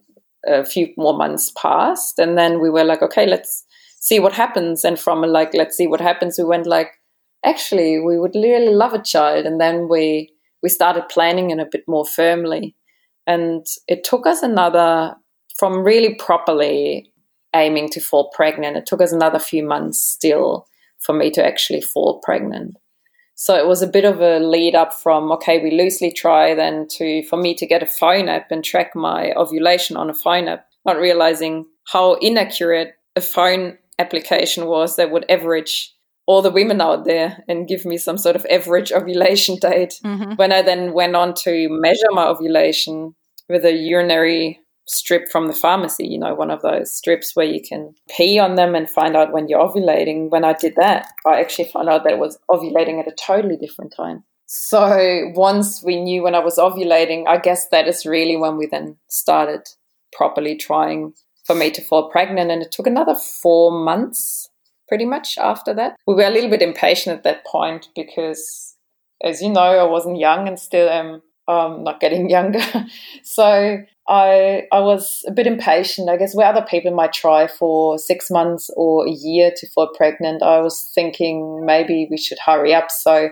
a 0.47 0.64
few 0.64 0.94
more 0.97 1.16
months 1.16 1.50
passed, 1.56 2.21
and 2.21 2.38
then 2.38 2.61
we 2.61 2.71
were 2.71 2.85
like, 2.85 3.02
okay, 3.02 3.26
let's 3.26 3.64
see 3.99 4.21
what 4.21 4.35
happens. 4.35 4.85
And 4.85 5.00
from 5.00 5.23
like, 5.23 5.52
let's 5.52 5.76
see 5.76 5.88
what 5.88 6.00
happens, 6.00 6.38
we 6.38 6.44
went 6.44 6.66
like, 6.66 6.92
actually 7.44 8.00
we 8.00 8.18
would 8.18 8.34
really 8.34 8.74
love 8.74 8.94
a 8.94 9.02
child 9.02 9.46
and 9.46 9.60
then 9.60 9.88
we 9.88 10.30
we 10.62 10.68
started 10.68 11.08
planning 11.10 11.50
it 11.50 11.58
a 11.58 11.68
bit 11.70 11.84
more 11.86 12.06
firmly. 12.06 12.74
And 13.26 13.66
it 13.86 14.02
took 14.02 14.26
us 14.26 14.42
another 14.42 15.14
from 15.58 15.84
really 15.84 16.14
properly 16.14 17.10
aiming 17.54 17.88
to 17.88 18.00
fall 18.00 18.30
pregnant 18.34 18.76
it 18.76 18.84
took 18.86 19.00
us 19.00 19.12
another 19.12 19.38
few 19.38 19.62
months 19.62 20.00
still 20.00 20.66
for 20.98 21.12
me 21.12 21.30
to 21.30 21.44
actually 21.44 21.80
fall 21.80 22.20
pregnant. 22.24 22.74
So 23.36 23.54
it 23.54 23.66
was 23.66 23.82
a 23.82 23.86
bit 23.86 24.04
of 24.04 24.20
a 24.20 24.38
lead 24.38 24.74
up 24.74 24.92
from 24.92 25.30
okay 25.32 25.62
we 25.62 25.70
loosely 25.70 26.12
try 26.12 26.54
then 26.54 26.86
to 26.96 27.22
for 27.24 27.36
me 27.36 27.54
to 27.54 27.66
get 27.66 27.82
a 27.82 27.86
phone 27.86 28.28
app 28.28 28.50
and 28.50 28.64
track 28.64 28.94
my 28.94 29.32
ovulation 29.36 29.96
on 29.96 30.10
a 30.10 30.14
phone 30.14 30.48
app 30.48 30.66
not 30.84 30.98
realizing 30.98 31.66
how 31.86 32.14
inaccurate 32.14 32.94
a 33.16 33.20
phone 33.20 33.78
application 33.98 34.66
was 34.66 34.96
that 34.96 35.10
would 35.10 35.24
average 35.30 35.93
all 36.26 36.43
the 36.43 36.50
women 36.50 36.81
out 36.81 37.04
there 37.04 37.45
and 37.49 37.69
give 37.69 37.85
me 37.85 37.99
some 37.99 38.19
sort 38.19 38.37
of 38.37 38.47
average 38.50 38.93
ovulation 38.93 39.57
date. 39.57 40.00
Mm-hmm. 40.04 40.35
When 40.35 40.52
I 40.52 40.62
then 40.62 40.93
went 40.93 41.16
on 41.16 41.35
to 41.45 41.69
measure 41.71 42.11
my 42.11 42.26
ovulation 42.26 43.14
with 43.49 43.64
a 43.64 43.73
urinary 43.73 44.61
strip 44.87 45.31
from 45.31 45.49
the 45.49 45.54
pharmacy, 45.54 46.07
you 46.07 46.19
know, 46.19 46.35
one 46.35 46.50
of 46.50 46.62
those 46.62 46.95
strips 46.95 47.35
where 47.35 47.47
you 47.47 47.61
can 47.66 47.95
pee 48.09 48.38
on 48.38 48.54
them 48.54 48.75
and 48.75 48.88
find 48.88 49.16
out 49.16 49.33
when 49.33 49.49
you're 49.49 49.66
ovulating. 49.66 50.31
When 50.31 50.45
I 50.45 50.54
did 50.54 50.76
that, 50.76 51.09
I 51.26 51.40
actually 51.40 51.69
found 51.69 51.88
out 51.88 52.04
that 52.04 52.14
it 52.14 52.19
was 52.19 52.38
ovulating 52.50 53.00
at 53.00 53.11
a 53.11 53.14
totally 53.14 53.57
different 53.57 53.95
time. 53.97 54.25
So 54.47 55.33
once 55.35 55.83
we 55.83 56.00
knew 56.00 56.23
when 56.23 56.35
I 56.35 56.38
was 56.38 56.59
ovulating, 56.59 57.26
I 57.26 57.38
guess 57.38 57.69
that 57.69 57.88
is 57.88 58.07
really 58.07 58.37
when 58.37 58.57
we 58.57 58.66
then 58.66 58.97
started 59.09 59.62
properly 60.12 60.57
trying 60.57 61.14
for 61.47 61.54
me 61.54 61.71
to 61.71 61.83
fall 61.83 62.11
pregnant. 62.11 62.50
And 62.50 62.62
it 62.62 62.73
took 62.73 62.87
another 62.87 63.14
four 63.14 63.73
months 63.73 64.49
pretty 64.88 65.04
much 65.04 65.38
after 65.38 65.74
that. 65.74 65.96
We 66.06 66.14
were 66.14 66.24
a 66.24 66.30
little 66.30 66.50
bit 66.50 66.62
impatient 66.62 67.16
at 67.16 67.24
that 67.24 67.46
point 67.46 67.88
because, 67.94 68.76
as 69.22 69.42
you 69.42 69.50
know, 69.50 69.60
I 69.60 69.84
wasn't 69.84 70.18
young 70.18 70.48
and 70.48 70.58
still 70.58 70.88
am 70.88 71.22
um, 71.48 71.84
not 71.84 72.00
getting 72.00 72.30
younger. 72.38 72.62
so 73.22 73.78
I 74.08 74.62
I 74.70 74.80
was 74.80 75.24
a 75.26 75.32
bit 75.32 75.46
impatient. 75.46 76.08
I 76.08 76.16
guess 76.16 76.34
where 76.34 76.46
other 76.46 76.66
people 76.68 76.92
might 76.92 77.12
try 77.12 77.46
for 77.46 77.98
six 77.98 78.30
months 78.30 78.70
or 78.76 79.06
a 79.06 79.10
year 79.10 79.50
to 79.56 79.68
fall 79.70 79.90
pregnant, 79.96 80.42
I 80.42 80.60
was 80.60 80.90
thinking 80.94 81.64
maybe 81.64 82.06
we 82.10 82.18
should 82.18 82.38
hurry 82.44 82.74
up. 82.74 82.90
So 82.90 83.30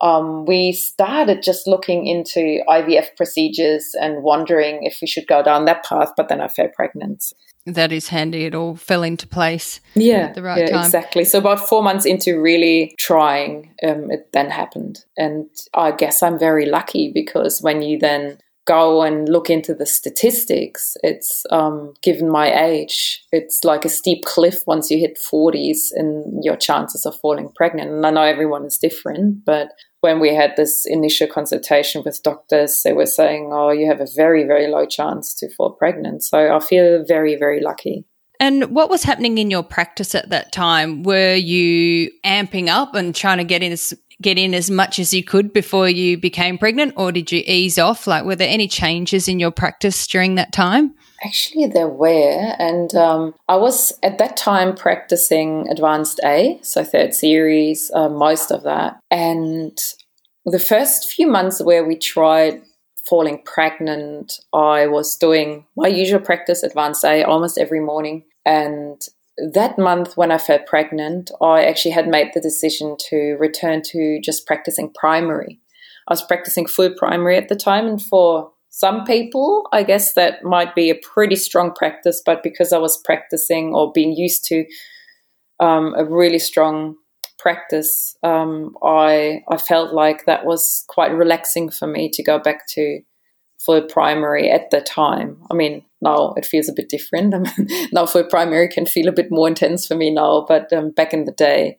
um, 0.00 0.46
we 0.46 0.72
started 0.72 1.42
just 1.42 1.66
looking 1.66 2.06
into 2.06 2.60
IVF 2.68 3.16
procedures 3.16 3.94
and 4.00 4.22
wondering 4.22 4.84
if 4.84 4.98
we 5.02 5.08
should 5.08 5.26
go 5.26 5.42
down 5.42 5.64
that 5.64 5.84
path. 5.84 6.12
But 6.16 6.28
then 6.28 6.40
I 6.40 6.48
fell 6.48 6.68
pregnant 6.74 7.32
that 7.74 7.92
is 7.92 8.08
handy. 8.08 8.44
It 8.44 8.54
all 8.54 8.76
fell 8.76 9.02
into 9.02 9.26
place. 9.26 9.80
Yeah, 9.94 10.26
at 10.28 10.34
the 10.34 10.42
right 10.42 10.58
yeah, 10.60 10.70
time. 10.70 10.84
Exactly. 10.84 11.24
So 11.24 11.38
about 11.38 11.68
four 11.68 11.82
months 11.82 12.04
into 12.04 12.40
really 12.40 12.94
trying, 12.98 13.74
um, 13.86 14.10
it 14.10 14.32
then 14.32 14.50
happened, 14.50 15.04
and 15.16 15.48
I 15.74 15.92
guess 15.92 16.22
I'm 16.22 16.38
very 16.38 16.66
lucky 16.66 17.10
because 17.12 17.60
when 17.62 17.82
you 17.82 17.98
then 17.98 18.38
go 18.68 19.02
and 19.02 19.30
look 19.30 19.48
into 19.48 19.72
the 19.72 19.86
statistics, 19.86 20.94
it's 21.02 21.46
um, 21.50 21.94
given 22.02 22.28
my 22.30 22.54
age, 22.66 23.24
it's 23.32 23.64
like 23.64 23.86
a 23.86 23.88
steep 23.88 24.26
cliff 24.26 24.62
once 24.66 24.90
you 24.90 24.98
hit 24.98 25.18
40s 25.18 25.86
and 25.94 26.44
your 26.44 26.54
chances 26.54 27.06
of 27.06 27.18
falling 27.18 27.50
pregnant. 27.56 27.90
And 27.90 28.04
I 28.04 28.10
know 28.10 28.22
everyone 28.22 28.66
is 28.66 28.76
different, 28.76 29.46
but 29.46 29.70
when 30.00 30.20
we 30.20 30.34
had 30.34 30.54
this 30.56 30.86
initial 30.86 31.26
consultation 31.26 32.02
with 32.04 32.22
doctors, 32.22 32.82
they 32.84 32.92
were 32.92 33.06
saying, 33.06 33.50
oh, 33.52 33.70
you 33.70 33.86
have 33.88 34.00
a 34.00 34.06
very, 34.14 34.44
very 34.44 34.68
low 34.68 34.86
chance 34.86 35.34
to 35.34 35.50
fall 35.54 35.72
pregnant. 35.72 36.22
So 36.22 36.54
I 36.54 36.60
feel 36.60 37.04
very, 37.06 37.36
very 37.36 37.60
lucky. 37.60 38.04
And 38.40 38.66
what 38.66 38.90
was 38.90 39.02
happening 39.02 39.38
in 39.38 39.50
your 39.50 39.64
practice 39.64 40.14
at 40.14 40.30
that 40.30 40.52
time? 40.52 41.02
Were 41.02 41.34
you 41.34 42.12
amping 42.24 42.68
up 42.68 42.94
and 42.94 43.12
trying 43.14 43.38
to 43.38 43.44
get 43.44 43.62
in 43.62 43.72
as 43.72 43.92
get 44.20 44.38
in 44.38 44.54
as 44.54 44.70
much 44.70 44.98
as 44.98 45.14
you 45.14 45.22
could 45.22 45.52
before 45.52 45.88
you 45.88 46.18
became 46.18 46.58
pregnant, 46.58 46.94
or 46.96 47.12
did 47.12 47.30
you 47.30 47.42
ease 47.46 47.78
off? 47.78 48.06
Like, 48.06 48.24
were 48.24 48.34
there 48.34 48.48
any 48.48 48.66
changes 48.66 49.28
in 49.28 49.38
your 49.38 49.52
practice 49.52 50.06
during 50.06 50.34
that 50.34 50.52
time? 50.52 50.94
Actually, 51.24 51.66
there 51.66 51.88
were. 51.88 52.54
And 52.58 52.94
um, 52.94 53.34
I 53.48 53.56
was 53.56 53.92
at 54.02 54.18
that 54.18 54.36
time 54.36 54.74
practicing 54.74 55.68
Advanced 55.68 56.20
A, 56.24 56.60
so 56.62 56.84
third 56.84 57.14
series, 57.14 57.90
uh, 57.94 58.08
most 58.08 58.50
of 58.50 58.62
that. 58.62 59.00
And 59.10 59.76
the 60.44 60.60
first 60.60 61.10
few 61.10 61.26
months 61.26 61.60
where 61.60 61.84
we 61.84 61.96
tried 61.96 62.62
falling 63.08 63.42
pregnant, 63.44 64.38
I 64.52 64.86
was 64.86 65.16
doing 65.16 65.66
my 65.76 65.88
usual 65.88 66.20
practice, 66.20 66.62
Advanced 66.62 67.04
A, 67.04 67.24
almost 67.24 67.58
every 67.58 67.80
morning. 67.80 68.24
And 68.46 69.00
that 69.52 69.78
month 69.78 70.16
when 70.16 70.30
I 70.30 70.38
fell 70.38 70.58
pregnant, 70.66 71.30
I 71.40 71.64
actually 71.64 71.92
had 71.92 72.08
made 72.08 72.30
the 72.34 72.40
decision 72.40 72.96
to 73.10 73.36
return 73.38 73.82
to 73.86 74.20
just 74.22 74.46
practicing 74.46 74.92
primary. 74.92 75.60
I 76.08 76.12
was 76.12 76.22
practicing 76.22 76.66
full 76.66 76.90
primary 76.96 77.36
at 77.36 77.48
the 77.48 77.56
time, 77.56 77.86
and 77.86 78.02
for 78.02 78.52
some 78.70 79.04
people, 79.04 79.66
I 79.72 79.82
guess 79.82 80.14
that 80.14 80.44
might 80.44 80.74
be 80.74 80.90
a 80.90 80.94
pretty 80.94 81.36
strong 81.36 81.72
practice, 81.72 82.22
but 82.24 82.42
because 82.42 82.72
I 82.72 82.78
was 82.78 83.00
practicing 83.04 83.74
or 83.74 83.92
being 83.92 84.12
used 84.12 84.44
to 84.46 84.64
um, 85.60 85.94
a 85.96 86.04
really 86.04 86.38
strong 86.38 86.96
practice, 87.38 88.16
um, 88.22 88.76
I 88.82 89.42
I 89.50 89.56
felt 89.56 89.94
like 89.94 90.26
that 90.26 90.44
was 90.44 90.84
quite 90.88 91.12
relaxing 91.12 91.70
for 91.70 91.86
me 91.86 92.10
to 92.10 92.22
go 92.22 92.38
back 92.38 92.66
to 92.74 93.00
for 93.64 93.80
primary 93.80 94.50
at 94.50 94.70
the 94.70 94.80
time. 94.80 95.38
I 95.50 95.54
mean, 95.54 95.84
now 96.00 96.34
it 96.36 96.46
feels 96.46 96.68
a 96.68 96.72
bit 96.72 96.88
different. 96.88 97.34
Now 97.92 98.06
for 98.06 98.22
primary 98.22 98.68
can 98.68 98.86
feel 98.86 99.08
a 99.08 99.12
bit 99.12 99.30
more 99.30 99.48
intense 99.48 99.86
for 99.86 99.96
me 99.96 100.10
now, 100.10 100.44
but 100.46 100.72
um, 100.72 100.90
back 100.90 101.12
in 101.12 101.24
the 101.24 101.32
day, 101.32 101.78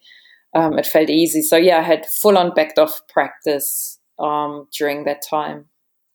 um, 0.54 0.78
it 0.78 0.86
felt 0.86 1.10
easy. 1.10 1.42
So 1.42 1.56
yeah, 1.56 1.80
I 1.80 1.84
had 1.84 2.06
full 2.06 2.38
on 2.38 2.54
backed 2.54 2.80
off 2.80 3.02
practice 3.08 4.00
um, 4.18 4.68
during 4.78 5.06
that 5.06 5.22
time, 5.22 5.66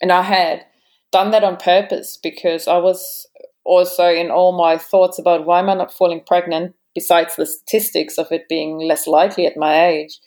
and 0.01 0.13
I 0.13 0.23
had 0.23 0.65
done 1.13 1.31
that 1.31 1.45
on 1.45 1.57
purpose 1.57 2.19
because 2.23 2.67
I 2.69 2.79
was 2.79 3.27
also 3.65 4.09
in 4.09 4.31
all 4.31 4.57
my 4.57 4.77
thoughts 4.77 5.19
about 5.19 5.47
why 5.47 5.61
am 5.61 5.71
I 5.71 5.75
not 5.75 5.93
falling 5.93 6.23
pregnant. 6.27 6.75
Besides 6.95 7.35
the 7.35 7.47
statistics 7.47 8.19
of 8.19 8.31
it 8.31 8.49
being 8.49 8.79
less 8.79 9.09
likely 9.09 9.47
at 9.47 9.57
my 9.57 9.87
age, 9.87 10.21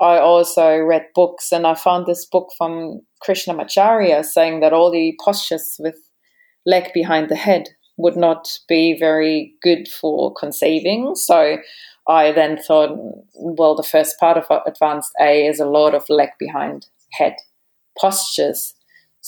I 0.00 0.18
also 0.18 0.78
read 0.78 1.06
books, 1.14 1.52
and 1.52 1.66
I 1.66 1.74
found 1.74 2.06
this 2.06 2.24
book 2.24 2.50
from 2.56 3.00
Krishnamacharya 3.26 4.24
saying 4.24 4.60
that 4.60 4.72
all 4.72 4.90
the 4.90 5.14
postures 5.22 5.76
with 5.78 5.96
leg 6.64 6.90
behind 6.92 7.28
the 7.28 7.36
head 7.36 7.68
would 7.96 8.16
not 8.16 8.58
be 8.68 8.96
very 8.98 9.54
good 9.62 9.88
for 9.88 10.32
conceiving. 10.34 11.14
So 11.14 11.58
I 12.08 12.32
then 12.32 12.58
thought, 12.58 12.90
well, 13.34 13.74
the 13.74 13.82
first 13.82 14.18
part 14.20 14.36
of 14.36 14.44
advanced 14.66 15.12
A 15.20 15.46
is 15.46 15.60
a 15.60 15.66
lot 15.66 15.94
of 15.94 16.08
leg 16.08 16.30
behind 16.38 16.86
head 17.12 17.36
postures. 17.98 18.74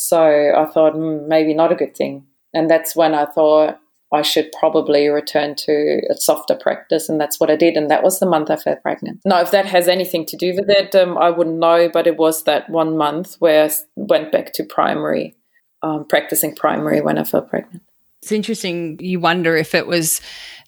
So 0.00 0.52
I 0.56 0.64
thought 0.66 0.94
mm, 0.94 1.26
maybe 1.26 1.54
not 1.54 1.72
a 1.72 1.74
good 1.74 1.96
thing. 1.96 2.24
And 2.54 2.70
that's 2.70 2.94
when 2.94 3.16
I 3.16 3.26
thought 3.26 3.80
I 4.12 4.22
should 4.22 4.52
probably 4.52 5.08
return 5.08 5.56
to 5.56 6.02
a 6.08 6.14
softer 6.14 6.54
practice. 6.54 7.08
And 7.08 7.20
that's 7.20 7.40
what 7.40 7.50
I 7.50 7.56
did. 7.56 7.76
And 7.76 7.90
that 7.90 8.04
was 8.04 8.20
the 8.20 8.26
month 8.26 8.48
I 8.48 8.54
fell 8.54 8.76
pregnant. 8.76 9.20
Now, 9.24 9.40
if 9.40 9.50
that 9.50 9.66
has 9.66 9.88
anything 9.88 10.24
to 10.26 10.36
do 10.36 10.54
with 10.54 10.70
it, 10.70 10.94
um, 10.94 11.18
I 11.18 11.30
wouldn't 11.30 11.58
know. 11.58 11.88
But 11.92 12.06
it 12.06 12.16
was 12.16 12.44
that 12.44 12.70
one 12.70 12.96
month 12.96 13.34
where 13.40 13.64
I 13.64 13.70
went 13.96 14.30
back 14.30 14.52
to 14.52 14.62
primary, 14.62 15.34
um, 15.82 16.06
practicing 16.06 16.54
primary 16.54 17.00
when 17.00 17.18
I 17.18 17.24
fell 17.24 17.42
pregnant. 17.42 17.82
It's 18.22 18.30
interesting. 18.30 19.00
You 19.00 19.18
wonder 19.18 19.56
if 19.56 19.74
it 19.74 19.88
was 19.88 20.20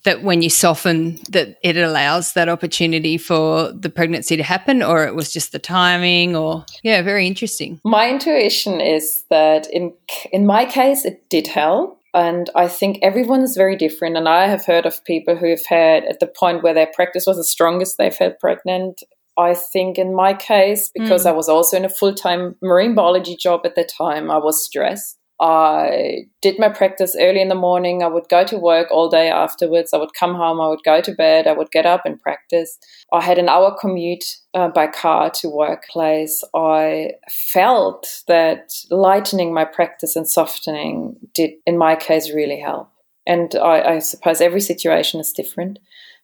that 0.05 0.23
when 0.23 0.43
you 0.43 0.51
soften 0.51 1.19
that 1.31 1.57
it 1.63 1.77
allows 1.77 2.33
that 2.33 2.49
opportunity 2.49 3.19
for 3.19 3.73
the 3.73 3.91
pregnancy 3.91 4.37
to 4.37 4.43
happen 4.43 4.83
or 4.83 5.07
it 5.07 5.15
was 5.15 5.33
just 5.33 5.53
the 5.53 5.59
timing 5.59 6.37
or 6.37 6.65
yeah 6.83 7.03
very 7.03 7.27
interesting 7.27 7.81
my 7.85 8.09
intuition 8.11 8.81
is 8.81 9.25
that 9.31 9.69
in 9.71 9.93
in 10.33 10.47
my 10.47 10.65
case 10.65 11.05
it 11.05 11.29
did 11.29 11.47
help 11.47 12.01
and 12.13 12.51
I 12.55 12.67
think 12.69 12.99
everyone 13.03 13.43
is 13.43 13.57
very 13.57 13.77
different. 13.77 14.17
And 14.17 14.29
I 14.29 14.47
have 14.49 14.65
heard 14.65 14.87
of 14.87 15.05
people 15.05 15.37
who 15.37 15.49
have 15.51 15.65
had 15.67 16.05
at 16.05 16.21
the 16.21 16.27
point 16.27 16.63
where 16.63 16.75
their 16.75 16.91
practice 16.93 17.25
was 17.27 17.37
the 17.37 17.45
strongest, 17.45 17.99
they 17.99 18.11
felt 18.11 18.41
pregnant. 18.41 19.03
I 19.39 19.55
think 19.55 19.97
in 19.97 20.15
my 20.15 20.35
case, 20.35 20.91
because 20.93 21.25
mm. 21.25 21.29
I 21.29 21.33
was 21.33 21.49
also 21.49 21.77
in 21.77 21.85
a 21.85 21.89
full 21.89 22.15
time 22.15 22.57
marine 22.61 22.95
biology 22.95 23.37
job 23.37 23.61
at 23.65 23.75
the 23.75 23.85
time, 23.85 24.31
I 24.31 24.39
was 24.39 24.65
stressed. 24.65 25.19
I 25.41 26.27
did 26.43 26.59
my 26.59 26.69
practice 26.69 27.17
early 27.19 27.41
in 27.41 27.49
the 27.49 27.55
morning. 27.55 28.03
I 28.03 28.09
would 28.09 28.29
go 28.29 28.45
to 28.45 28.59
work 28.59 28.89
all 28.91 29.09
day 29.09 29.31
afterwards. 29.31 29.95
I 29.95 29.97
would 29.97 30.13
come 30.13 30.35
home. 30.35 30.61
I 30.61 30.69
would 30.69 30.85
go 30.85 31.01
to 31.01 31.13
bed. 31.13 31.47
I 31.47 31.53
would 31.53 31.71
get 31.71 31.87
up 31.87 32.03
and 32.05 32.21
practice. 32.21 32.79
I 33.11 33.23
had 33.23 33.39
an 33.39 33.49
hour 33.49 33.75
commute 33.81 34.37
uh, 34.53 34.69
by 34.69 34.87
car 34.87 35.31
to 35.37 35.49
workplace. 35.49 36.45
I 36.55 37.13
felt 37.31 38.23
that 38.29 38.73
lightening 38.91 39.55
my 39.55 39.65
practice 39.65 40.15
and 40.15 40.29
softening 40.29 41.17
did, 41.33 41.53
in 41.67 41.79
my 41.79 41.97
case, 41.97 42.31
really 42.31 42.61
help. 42.61 42.93
And 43.27 43.55
I, 43.55 43.95
I 43.95 43.99
suppose 44.01 44.43
every 44.43 44.61
situation 44.61 45.21
is 45.21 45.33
different. 45.33 45.79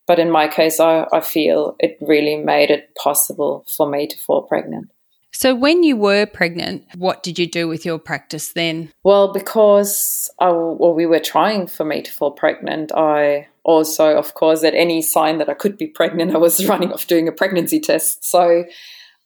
But 0.06 0.18
in 0.18 0.30
my 0.30 0.46
case, 0.46 0.78
I, 0.78 1.06
I 1.10 1.20
feel 1.20 1.74
it 1.78 1.96
really 2.00 2.36
made 2.36 2.70
it 2.70 2.94
possible 3.02 3.64
for 3.66 3.88
me 3.88 4.06
to 4.06 4.18
fall 4.18 4.42
pregnant. 4.42 4.90
So, 5.32 5.54
when 5.54 5.82
you 5.82 5.96
were 5.96 6.26
pregnant, 6.26 6.84
what 6.96 7.22
did 7.22 7.38
you 7.38 7.46
do 7.46 7.68
with 7.68 7.84
your 7.84 7.98
practice 7.98 8.52
then? 8.52 8.90
Well, 9.04 9.32
because 9.32 10.30
I, 10.40 10.50
well, 10.50 10.94
we 10.94 11.06
were 11.06 11.20
trying 11.20 11.66
for 11.66 11.84
me 11.84 12.02
to 12.02 12.10
fall 12.10 12.30
pregnant, 12.30 12.92
I 12.92 13.48
also, 13.62 14.16
of 14.16 14.34
course, 14.34 14.64
at 14.64 14.74
any 14.74 15.02
sign 15.02 15.38
that 15.38 15.48
I 15.48 15.54
could 15.54 15.76
be 15.76 15.86
pregnant, 15.94 16.34
I 16.34 16.38
was 16.38 16.66
running 16.66 16.92
off 16.92 17.06
doing 17.06 17.28
a 17.28 17.32
pregnancy 17.32 17.80
test. 17.80 18.24
So, 18.24 18.64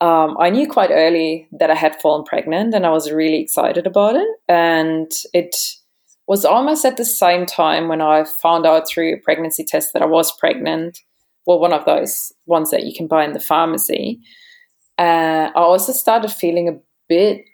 um, 0.01 0.37
I 0.41 0.49
knew 0.49 0.67
quite 0.67 0.91
early 0.91 1.47
that 1.53 1.71
I 1.71 1.75
had 1.75 2.01
fallen 2.01 2.25
pregnant 2.25 2.75
and 2.75 2.87
I 2.87 2.91
was 2.91 3.13
really 3.13 3.41
excited 3.41 3.87
about 3.87 4.17
it. 4.17 4.29
And 4.49 5.13
it 5.35 5.55
was 6.27 6.45
almost 6.45 6.85
at 6.85 6.97
the 6.97 7.05
same 7.05 7.45
time 7.45 7.89
when 7.89 8.01
I 8.01 8.25
found 8.25 8.65
out 8.65 8.89
through 8.89 9.15
a 9.15 9.19
pregnancy 9.19 9.63
test 9.63 9.93
that 9.93 10.03
I 10.03 10.07
was 10.07 10.35
pregnant. 10.39 10.99
Well, 11.47 11.61
one 11.61 11.75
of 11.75 11.85
those 11.85 12.33
ones 12.47 12.71
that 12.71 12.85
you 12.85 12.95
can 12.95 13.09
buy 13.09 13.25
in 13.25 13.33
the 13.33 13.41
pharmacy. 13.41 14.21
Uh, 15.01 15.51
I 15.57 15.61
also 15.61 15.93
started 15.93 16.31
feeling 16.31 16.69
a 16.69 16.79
bit 17.09 17.47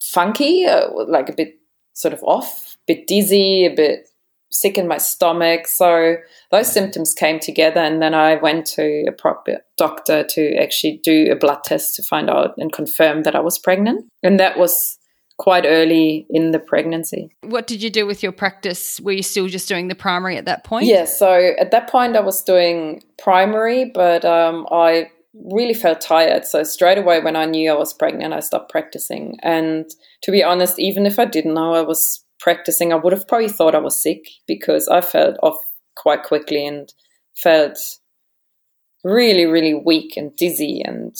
funky, 0.00 0.64
uh, 0.64 0.88
like 1.08 1.28
a 1.28 1.32
bit 1.32 1.58
sort 1.94 2.14
of 2.14 2.22
off, 2.22 2.76
a 2.88 2.94
bit 2.94 3.08
dizzy, 3.08 3.66
a 3.66 3.74
bit 3.74 4.08
sick 4.50 4.78
in 4.78 4.86
my 4.86 4.98
stomach. 4.98 5.66
So 5.66 6.16
those 6.52 6.70
symptoms 6.70 7.14
came 7.14 7.40
together, 7.40 7.80
and 7.80 8.00
then 8.00 8.14
I 8.14 8.36
went 8.36 8.64
to 8.66 9.04
a 9.08 9.12
proper 9.12 9.58
doctor 9.76 10.22
to 10.22 10.54
actually 10.56 11.00
do 11.02 11.32
a 11.32 11.36
blood 11.36 11.64
test 11.64 11.96
to 11.96 12.02
find 12.04 12.30
out 12.30 12.54
and 12.58 12.72
confirm 12.72 13.24
that 13.24 13.34
I 13.34 13.40
was 13.40 13.58
pregnant. 13.58 14.06
And 14.22 14.38
that 14.38 14.56
was 14.56 14.98
quite 15.36 15.64
early 15.66 16.26
in 16.30 16.52
the 16.52 16.58
pregnancy. 16.58 17.30
What 17.42 17.66
did 17.66 17.82
you 17.82 17.90
do 17.90 18.06
with 18.06 18.22
your 18.22 18.32
practice? 18.32 19.00
Were 19.00 19.12
you 19.12 19.22
still 19.22 19.48
just 19.48 19.68
doing 19.68 19.88
the 19.88 19.94
primary 19.94 20.36
at 20.36 20.44
that 20.46 20.64
point? 20.64 20.86
Yeah, 20.86 21.04
so 21.06 21.52
at 21.58 21.70
that 21.72 21.90
point 21.90 22.16
I 22.16 22.20
was 22.20 22.42
doing 22.42 23.02
primary, 23.18 23.90
but 23.94 24.24
um, 24.24 24.66
I 24.70 25.10
really 25.44 25.74
felt 25.74 26.00
tired. 26.00 26.44
So 26.44 26.62
straight 26.62 26.98
away 26.98 27.20
when 27.20 27.36
I 27.36 27.44
knew 27.44 27.70
I 27.70 27.76
was 27.76 27.92
pregnant, 27.92 28.34
I 28.34 28.40
stopped 28.40 28.70
practicing. 28.70 29.38
And 29.42 29.86
to 30.22 30.32
be 30.32 30.42
honest, 30.42 30.78
even 30.78 31.06
if 31.06 31.18
I 31.18 31.24
didn't 31.24 31.54
know 31.54 31.74
I 31.74 31.82
was 31.82 32.24
practicing, 32.40 32.92
I 32.92 32.96
would 32.96 33.12
have 33.12 33.28
probably 33.28 33.48
thought 33.48 33.74
I 33.74 33.80
was 33.80 34.02
sick 34.02 34.26
because 34.46 34.88
I 34.88 35.00
felt 35.00 35.36
off 35.42 35.58
quite 35.96 36.22
quickly 36.22 36.66
and 36.66 36.92
felt 37.36 37.78
really, 39.04 39.46
really 39.46 39.74
weak 39.74 40.16
and 40.16 40.34
dizzy 40.36 40.82
and 40.84 41.16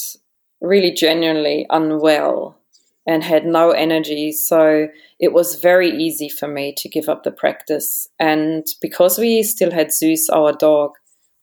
really 0.61 0.93
genuinely 0.93 1.67
unwell 1.71 2.59
and 3.07 3.25
had 3.25 3.47
no 3.47 3.71
energy. 3.71 4.33
So 4.33 4.89
it 5.19 5.33
was 5.33 5.57
very 5.57 5.91
easy 5.91 6.29
for 6.29 6.47
me 6.47 6.75
to 6.77 6.89
give 6.89 7.09
up 7.09 7.25
the 7.25 7.31
practice. 7.31 8.09
And 8.19 8.67
because 8.81 9.19
we 9.19 9.43
still 9.43 9.71
had 9.71 9.93
Zeus, 9.93 10.29
our 10.29 10.53
dog, 10.53 10.93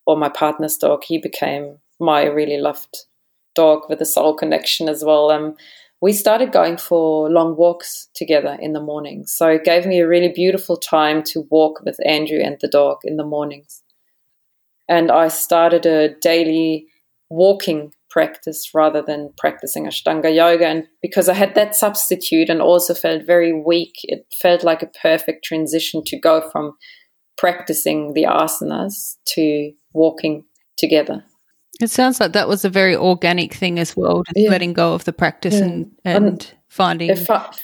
or 0.05 0.15
my 0.15 0.29
partner's 0.29 0.77
dog, 0.77 1.03
he 1.05 1.17
became 1.17 1.79
my 1.99 2.25
really 2.25 2.57
loved 2.57 2.97
dog 3.55 3.81
with 3.89 4.01
a 4.01 4.05
soul 4.05 4.35
connection 4.35 4.89
as 4.89 5.03
well. 5.03 5.31
Um, 5.31 5.55
we 6.01 6.11
started 6.13 6.51
going 6.51 6.77
for 6.77 7.29
long 7.29 7.55
walks 7.55 8.09
together 8.15 8.57
in 8.61 8.73
the 8.73 8.81
morning. 8.81 9.25
So 9.25 9.47
it 9.47 9.63
gave 9.63 9.85
me 9.85 9.99
a 9.99 10.07
really 10.07 10.31
beautiful 10.33 10.77
time 10.77 11.23
to 11.27 11.47
walk 11.49 11.81
with 11.85 11.97
Andrew 12.05 12.39
and 12.39 12.57
the 12.61 12.67
dog 12.67 12.97
in 13.03 13.17
the 13.17 13.25
mornings. 13.25 13.81
And 14.87 15.09
I 15.11 15.29
started 15.29 15.85
a 15.85 16.13
daily 16.21 16.87
walking 17.29 17.91
practice 18.09 18.71
rather 18.73 19.01
than 19.01 19.33
practicing 19.37 19.85
Ashtanga 19.85 20.33
yoga. 20.33 20.67
And 20.67 20.83
because 21.01 21.27
I 21.27 21.33
had 21.33 21.55
that 21.55 21.75
substitute 21.75 22.49
and 22.49 22.61
also 22.61 22.93
felt 22.93 23.25
very 23.25 23.51
weak, 23.51 23.95
it 24.03 24.25
felt 24.41 24.63
like 24.63 24.83
a 24.83 24.91
perfect 25.01 25.43
transition 25.43 26.03
to 26.05 26.19
go 26.19 26.49
from 26.51 26.77
practicing 27.37 28.13
the 28.13 28.23
asanas 28.23 29.15
to 29.27 29.71
walking 29.93 30.45
together. 30.77 31.25
It 31.81 31.89
sounds 31.89 32.19
like 32.19 32.33
that 32.33 32.47
was 32.47 32.63
a 32.63 32.69
very 32.69 32.95
organic 32.95 33.53
thing 33.53 33.79
as 33.79 33.97
well, 33.97 34.23
just 34.23 34.37
yeah. 34.37 34.49
letting 34.49 34.73
go 34.73 34.93
of 34.93 35.03
the 35.03 35.13
practice 35.13 35.55
yeah. 35.55 35.63
and, 35.63 35.85
um, 36.05 36.25
and 36.25 36.53
finding 36.69 37.09
it 37.09 37.19
felt 37.19 37.59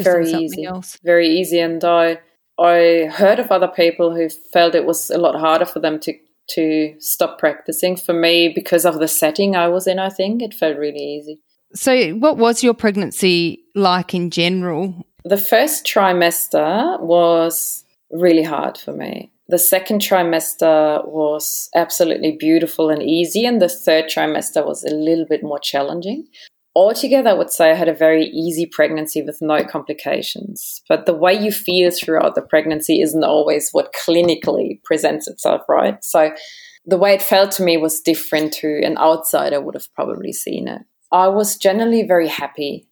very 0.00 0.30
easy, 0.30 0.64
else. 0.64 0.98
very 1.02 1.28
easy. 1.28 1.58
And 1.58 1.82
I 1.84 2.18
I 2.58 3.10
heard 3.12 3.38
of 3.38 3.50
other 3.50 3.68
people 3.68 4.14
who 4.14 4.28
felt 4.28 4.74
it 4.74 4.86
was 4.86 5.10
a 5.10 5.18
lot 5.18 5.38
harder 5.38 5.66
for 5.66 5.80
them 5.80 5.98
to 6.00 6.14
to 6.50 6.94
stop 7.00 7.38
practicing. 7.38 7.96
For 7.96 8.12
me, 8.12 8.52
because 8.54 8.84
of 8.84 8.98
the 8.98 9.08
setting 9.08 9.56
I 9.56 9.68
was 9.68 9.86
in, 9.86 9.98
I 9.98 10.10
think 10.10 10.42
it 10.42 10.54
felt 10.54 10.78
really 10.78 10.98
easy. 10.98 11.40
So, 11.74 12.10
what 12.12 12.38
was 12.38 12.62
your 12.62 12.74
pregnancy 12.74 13.64
like 13.74 14.14
in 14.14 14.30
general? 14.30 15.06
The 15.24 15.36
first 15.36 15.84
trimester 15.84 17.00
was 17.00 17.84
really 18.10 18.44
hard 18.44 18.78
for 18.78 18.92
me 18.92 19.32
the 19.48 19.58
second 19.58 20.00
trimester 20.00 21.06
was 21.06 21.68
absolutely 21.74 22.36
beautiful 22.38 22.90
and 22.90 23.02
easy, 23.02 23.44
and 23.44 23.60
the 23.60 23.68
third 23.68 24.06
trimester 24.06 24.66
was 24.66 24.82
a 24.84 24.94
little 24.94 25.26
bit 25.28 25.42
more 25.42 25.60
challenging. 25.60 26.26
Altogether, 26.74 27.30
I 27.30 27.34
would 27.34 27.50
say 27.50 27.70
I 27.70 27.74
had 27.74 27.88
a 27.88 27.94
very 27.94 28.26
easy 28.26 28.66
pregnancy 28.66 29.22
with 29.22 29.38
no 29.40 29.64
complications. 29.64 30.82
But 30.88 31.06
the 31.06 31.14
way 31.14 31.32
you 31.32 31.50
feel 31.50 31.90
throughout 31.90 32.34
the 32.34 32.42
pregnancy 32.42 33.00
isn't 33.00 33.24
always 33.24 33.70
what 33.72 33.94
clinically 33.94 34.82
presents 34.84 35.26
itself, 35.26 35.62
right? 35.68 36.04
So 36.04 36.32
the 36.84 36.98
way 36.98 37.14
it 37.14 37.22
felt 37.22 37.52
to 37.52 37.62
me 37.62 37.78
was 37.78 38.00
different 38.00 38.52
to 38.54 38.80
an 38.84 38.98
outsider 38.98 39.60
would 39.60 39.74
have 39.74 39.92
probably 39.94 40.32
seen 40.32 40.68
it. 40.68 40.82
I 41.10 41.28
was 41.28 41.56
generally 41.56 42.02
very 42.06 42.28
happy 42.28 42.88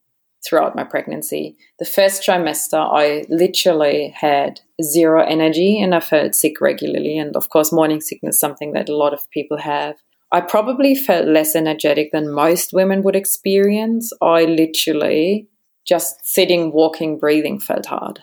throughout 0.47 0.77
my 0.77 0.85
pregnancy. 0.85 1.57
The 1.79 1.85
first 1.85 2.23
trimester, 2.23 2.79
I 2.79 3.25
literally 3.29 4.15
had 4.17 4.61
zero 4.83 5.25
energy 5.25 5.81
and 5.81 5.95
I 5.95 6.01
felt 6.01 6.35
sick 6.35 6.61
regularly. 6.61 7.19
And 7.19 7.37
of 7.37 7.49
course, 7.49 7.73
morning 7.73 8.01
sickness 8.01 8.37
is 8.37 8.41
something 8.41 8.73
that 8.73 8.89
a 8.89 8.97
lot 8.97 9.15
of 9.15 9.31
people 9.31 9.59
have. 9.59 9.97
I 10.33 10.41
probably 10.41 10.95
felt 10.95 11.27
less 11.27 11.55
energetic 11.55 12.11
than 12.13 12.33
most 12.33 12.73
women 12.73 13.03
would 13.03 13.17
experience. 13.17 14.13
I 14.21 14.45
literally 14.45 15.49
just 15.87 16.27
sitting, 16.27 16.73
walking, 16.73 17.19
breathing 17.19 17.61
felt 17.61 17.87
hard. 17.87 18.21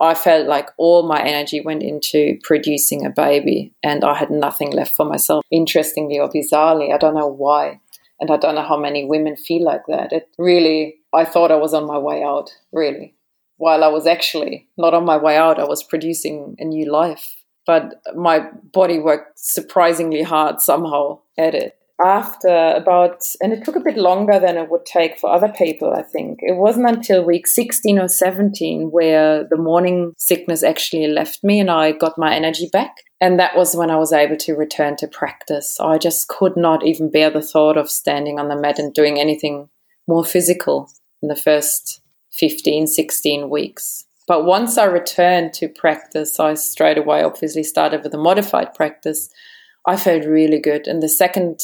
I 0.00 0.14
felt 0.14 0.46
like 0.46 0.68
all 0.78 1.08
my 1.08 1.20
energy 1.22 1.60
went 1.60 1.82
into 1.82 2.38
producing 2.44 3.04
a 3.04 3.10
baby 3.10 3.74
and 3.82 4.04
I 4.04 4.14
had 4.14 4.30
nothing 4.30 4.70
left 4.70 4.94
for 4.94 5.04
myself. 5.04 5.44
Interestingly 5.50 6.18
or 6.20 6.28
bizarrely, 6.28 6.94
I 6.94 6.98
don't 6.98 7.14
know 7.14 7.26
why. 7.26 7.80
And 8.20 8.30
I 8.30 8.36
don't 8.36 8.54
know 8.54 8.62
how 8.62 8.78
many 8.78 9.04
women 9.04 9.36
feel 9.36 9.64
like 9.64 9.82
that. 9.88 10.12
It 10.12 10.28
really, 10.38 10.97
I 11.12 11.24
thought 11.24 11.50
I 11.50 11.56
was 11.56 11.74
on 11.74 11.86
my 11.86 11.98
way 11.98 12.22
out, 12.22 12.50
really. 12.72 13.14
While 13.56 13.82
I 13.82 13.88
was 13.88 14.06
actually 14.06 14.68
not 14.76 14.94
on 14.94 15.04
my 15.04 15.16
way 15.16 15.36
out, 15.36 15.58
I 15.58 15.64
was 15.64 15.82
producing 15.82 16.56
a 16.58 16.64
new 16.64 16.90
life. 16.90 17.36
But 17.66 18.00
my 18.14 18.46
body 18.72 18.98
worked 18.98 19.38
surprisingly 19.38 20.22
hard 20.22 20.60
somehow 20.60 21.20
at 21.36 21.54
it 21.54 21.78
after 22.04 22.48
about, 22.76 23.24
and 23.42 23.52
it 23.52 23.64
took 23.64 23.76
a 23.76 23.80
bit 23.80 23.96
longer 23.96 24.38
than 24.38 24.56
it 24.56 24.70
would 24.70 24.86
take 24.86 25.18
for 25.18 25.30
other 25.30 25.48
people, 25.48 25.92
I 25.92 26.02
think. 26.02 26.38
It 26.42 26.56
wasn't 26.56 26.88
until 26.88 27.24
week 27.24 27.46
16 27.46 27.98
or 27.98 28.08
17 28.08 28.90
where 28.90 29.44
the 29.44 29.56
morning 29.56 30.12
sickness 30.16 30.62
actually 30.62 31.08
left 31.08 31.42
me 31.42 31.60
and 31.60 31.70
I 31.70 31.92
got 31.92 32.18
my 32.18 32.34
energy 32.34 32.68
back. 32.72 32.94
And 33.20 33.38
that 33.40 33.56
was 33.56 33.74
when 33.74 33.90
I 33.90 33.96
was 33.96 34.12
able 34.12 34.36
to 34.36 34.54
return 34.54 34.96
to 34.96 35.08
practice. 35.08 35.78
I 35.80 35.98
just 35.98 36.28
could 36.28 36.56
not 36.56 36.86
even 36.86 37.10
bear 37.10 37.30
the 37.30 37.42
thought 37.42 37.76
of 37.76 37.90
standing 37.90 38.38
on 38.38 38.48
the 38.48 38.56
mat 38.56 38.78
and 38.78 38.94
doing 38.94 39.18
anything 39.18 39.68
more 40.06 40.24
physical 40.24 40.90
in 41.22 41.28
the 41.28 41.36
first 41.36 42.00
15, 42.32 42.86
16 42.86 43.50
weeks. 43.50 44.04
But 44.26 44.44
once 44.44 44.76
I 44.76 44.84
returned 44.84 45.54
to 45.54 45.68
practice, 45.68 46.38
I 46.38 46.54
straight 46.54 46.98
away 46.98 47.22
obviously 47.22 47.62
started 47.62 48.02
with 48.02 48.14
a 48.14 48.18
modified 48.18 48.74
practice. 48.74 49.30
I 49.86 49.96
felt 49.96 50.24
really 50.24 50.60
good. 50.60 50.86
And 50.86 51.02
the 51.02 51.08
second 51.08 51.60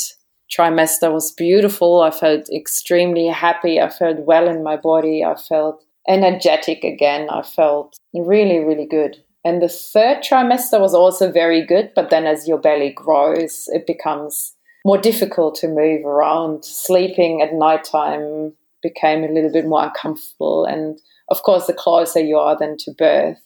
trimester 0.50 1.12
was 1.12 1.32
beautiful. 1.32 2.00
I 2.00 2.10
felt 2.10 2.48
extremely 2.50 3.26
happy. 3.28 3.80
I 3.80 3.90
felt 3.90 4.20
well 4.20 4.48
in 4.48 4.62
my 4.62 4.76
body. 4.76 5.22
I 5.22 5.34
felt 5.34 5.84
energetic 6.08 6.84
again. 6.84 7.28
I 7.30 7.42
felt 7.42 7.96
really, 8.14 8.58
really 8.58 8.86
good. 8.86 9.22
And 9.44 9.60
the 9.60 9.68
third 9.68 10.18
trimester 10.22 10.80
was 10.80 10.94
also 10.94 11.30
very 11.30 11.64
good, 11.66 11.92
but 11.94 12.08
then 12.08 12.26
as 12.26 12.48
your 12.48 12.58
belly 12.58 12.90
grows, 12.90 13.68
it 13.68 13.86
becomes 13.86 14.54
more 14.86 14.98
difficult 14.98 15.54
to 15.56 15.68
move 15.68 16.06
around. 16.06 16.64
Sleeping 16.64 17.42
at 17.42 17.52
nighttime 17.52 18.54
became 18.84 19.24
a 19.24 19.32
little 19.32 19.50
bit 19.50 19.66
more 19.66 19.84
uncomfortable. 19.84 20.64
And 20.64 21.00
of 21.28 21.42
course, 21.42 21.66
the 21.66 21.72
closer 21.72 22.20
you 22.20 22.38
are 22.38 22.56
then 22.56 22.76
to 22.80 22.92
birth, 22.96 23.38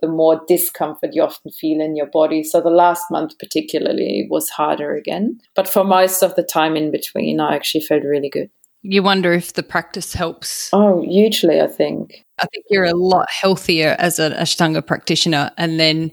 the 0.00 0.08
more 0.08 0.40
discomfort 0.48 1.10
you 1.12 1.22
often 1.22 1.52
feel 1.52 1.80
in 1.80 1.94
your 1.96 2.06
body. 2.06 2.42
So 2.42 2.60
the 2.60 2.70
last 2.70 3.04
month, 3.10 3.38
particularly, 3.38 4.26
was 4.30 4.48
harder 4.50 4.94
again. 4.94 5.38
But 5.54 5.68
for 5.68 5.84
most 5.84 6.22
of 6.22 6.34
the 6.34 6.42
time 6.42 6.76
in 6.76 6.90
between, 6.90 7.40
I 7.40 7.54
actually 7.54 7.82
felt 7.82 8.02
really 8.02 8.30
good. 8.30 8.50
You 8.82 9.02
wonder 9.02 9.32
if 9.32 9.54
the 9.54 9.62
practice 9.62 10.12
helps. 10.14 10.70
Oh, 10.72 11.02
hugely, 11.02 11.60
I 11.60 11.66
think. 11.66 12.24
I 12.38 12.46
think 12.46 12.66
you're 12.70 12.84
a 12.84 12.92
lot 12.92 13.26
healthier 13.30 13.96
as 13.98 14.18
an 14.18 14.32
Ashtanga 14.32 14.86
practitioner. 14.86 15.50
And 15.56 15.80
then 15.80 16.12